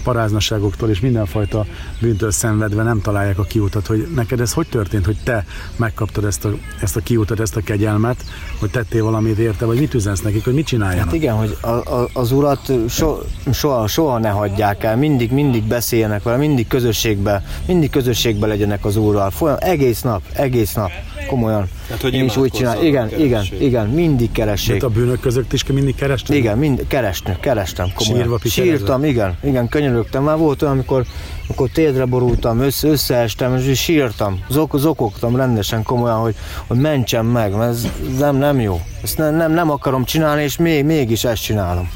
paráznaságoktól 0.03 0.89
és 0.89 1.01
mindenfajta 1.01 1.67
bűntől 2.01 2.31
szenvedve 2.31 2.83
nem 2.83 3.01
találják 3.01 3.39
a 3.39 3.43
kiutat, 3.43 3.87
hogy 3.87 4.09
neked 4.15 4.41
ez 4.41 4.53
hogy 4.53 4.67
történt, 4.69 5.05
hogy 5.05 5.17
te 5.25 5.45
megkaptad 5.77 6.25
ezt 6.25 6.45
a, 6.45 6.51
ezt 6.81 6.97
a 6.97 7.01
kiutat, 7.01 7.41
ezt 7.41 7.57
a 7.57 7.61
kegyelmet, 7.61 8.25
hogy 8.59 8.71
tettél 8.71 9.05
valamit 9.05 9.39
érte, 9.39 9.65
vagy 9.65 9.79
mit 9.79 9.95
üzensz 9.95 10.21
nekik, 10.21 10.45
hogy 10.45 10.55
mit 10.55 10.67
csináljanak? 10.67 11.05
Hát 11.05 11.15
igen, 11.15 11.35
hogy 11.35 11.57
a, 11.61 11.69
a, 11.69 12.09
az 12.13 12.33
urat 12.49 12.91
so, 12.91 13.19
soha, 13.53 13.87
soha 13.87 14.19
ne 14.19 14.29
hagyják 14.29 14.85
el, 14.85 14.97
mindig, 14.97 15.31
mindig 15.31 15.63
beszéljenek 15.63 16.23
vele, 16.23 16.37
mindig 16.37 16.67
közösségbe, 16.67 17.43
mindig 17.67 17.91
közösségbe 17.91 18.47
legyenek 18.47 18.85
az 18.85 18.97
úrral. 18.97 19.31
Folyam, 19.31 19.57
egész 19.61 20.03
nap, 20.03 20.23
egész 20.33 20.73
nap, 20.73 20.91
komolyan. 21.27 21.69
Hát, 21.91 22.01
hogy 22.01 22.15
Én 22.15 22.25
is 22.25 22.37
úgy 22.37 22.51
csinálom. 22.51 22.85
Igen, 22.85 23.11
igen, 23.19 23.45
igen, 23.59 23.87
mindig 23.87 24.33
keressék. 24.33 24.71
Mint 24.71 24.83
a 24.83 24.89
bűnök 24.89 25.21
között 25.21 25.53
is 25.53 25.67
mindig 25.67 25.95
kerestem? 25.95 26.37
Igen, 26.37 26.59
mind, 26.59 26.87
kerestem, 26.87 27.37
kerestem 27.41 27.87
komolyan. 27.95 28.39
Sírva? 28.39 28.39
Sírtam, 28.49 29.05
igen, 29.05 29.37
igen, 29.43 29.69
könyörögtem. 29.69 30.23
Már 30.23 30.37
volt 30.37 30.63
olyan, 30.63 30.75
amikor, 30.75 31.05
amikor 31.47 31.69
térdre 31.71 32.05
borultam, 32.05 32.61
össze, 32.61 32.89
összeestem, 32.89 33.57
és 33.57 33.81
sírtam, 33.81 34.45
zok, 34.49 34.79
zokogtam 34.79 35.37
rendesen 35.37 35.83
komolyan, 35.83 36.19
hogy, 36.19 36.35
hogy 36.67 36.79
mentsem 36.79 37.27
meg, 37.27 37.57
mert 37.57 37.71
ez 37.71 37.87
nem, 38.19 38.37
nem 38.37 38.61
jó. 38.61 38.81
Ezt 39.03 39.19
nem, 39.19 39.35
nem, 39.35 39.53
nem 39.53 39.71
akarom 39.71 40.05
csinálni, 40.05 40.43
és 40.43 40.57
még, 40.57 40.85
mégis 40.85 41.25
ezt 41.25 41.43
csinálom. 41.43 41.91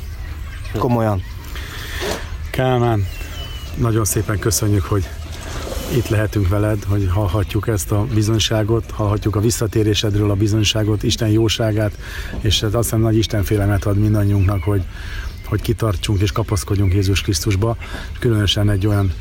Komolyan. 0.78 1.22
Kálmán, 2.50 3.06
nagyon 3.76 4.04
szépen 4.04 4.38
köszönjük, 4.38 4.84
hogy 4.84 5.08
itt 5.96 6.08
lehetünk 6.08 6.48
veled, 6.48 6.84
hogy 6.84 7.08
hallhatjuk 7.12 7.68
ezt 7.68 7.92
a 7.92 8.04
bizonyságot, 8.14 8.90
hallhatjuk 8.90 9.36
a 9.36 9.40
visszatérésedről 9.40 10.30
a 10.30 10.34
bizonyságot, 10.34 11.02
Isten 11.02 11.28
jóságát, 11.28 11.98
és 12.40 12.60
hát 12.60 12.74
azt 12.74 12.84
hiszem 12.84 13.00
nagy 13.00 13.16
Isten 13.16 13.42
félelmet 13.42 13.84
ad 13.84 13.98
mindannyiunknak, 13.98 14.62
hogy, 14.62 14.82
hogy 15.44 15.60
kitartsunk 15.62 16.20
és 16.20 16.32
kapaszkodjunk 16.32 16.92
Jézus 16.92 17.20
Krisztusba. 17.20 17.76
Különösen 18.18 18.70
egy 18.70 18.86
olyan 18.86 19.12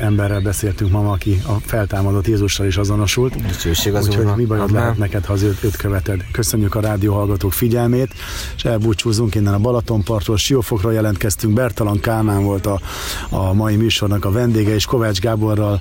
emberrel 0.00 0.40
beszéltünk 0.40 0.90
ma, 0.90 1.10
aki 1.10 1.42
a 1.46 1.52
feltámadott 1.52 2.26
Jézussal 2.26 2.66
is 2.66 2.76
azonosult. 2.76 3.46
Dicsőség 3.46 3.94
az 3.94 4.06
Úgyhogy 4.06 4.26
mi 4.36 4.44
bajod 4.44 4.68
Amen. 4.68 4.82
lehet 4.82 4.98
neked, 4.98 5.24
ha 5.24 5.32
az 5.32 5.42
őt, 5.42 5.64
őt 5.64 5.76
követed. 5.76 6.24
Köszönjük 6.32 6.74
a 6.74 6.80
rádió 6.80 7.14
hallgatók 7.14 7.52
figyelmét, 7.52 8.14
és 8.56 8.64
elbúcsúzunk 8.64 9.34
innen 9.34 9.54
a 9.54 9.58
Balatonpartról, 9.58 10.36
Siófokra 10.36 10.90
jelentkeztünk. 10.90 11.54
Bertalan 11.54 12.00
Kálmán 12.00 12.44
volt 12.44 12.66
a, 12.66 12.80
a 13.28 13.52
mai 13.52 13.76
műsornak 13.76 14.24
a 14.24 14.30
vendége, 14.30 14.74
és 14.74 14.84
Kovács 14.84 15.18
Gáborral, 15.18 15.80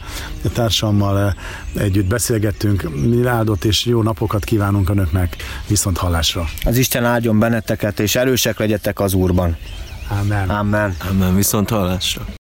társammal 0.53 1.19
eh, 1.19 1.83
együtt 1.83 2.05
beszélgettünk. 2.05 2.95
Mi 2.95 3.25
áldott 3.25 3.63
és 3.63 3.85
jó 3.85 4.01
napokat 4.01 4.43
kívánunk 4.43 4.89
Önöknek, 4.89 5.35
viszont 5.67 5.97
hallásra. 5.97 6.45
Az 6.63 6.77
Isten 6.77 7.05
áldjon 7.05 7.39
benneteket, 7.39 7.99
és 7.99 8.15
erősek 8.15 8.59
legyetek 8.59 8.99
az 8.99 9.13
Úrban. 9.13 9.57
Amen. 10.21 10.49
Amen. 10.49 10.95
Nem, 11.19 11.35
viszont 11.35 11.69
hallásra. 11.69 12.25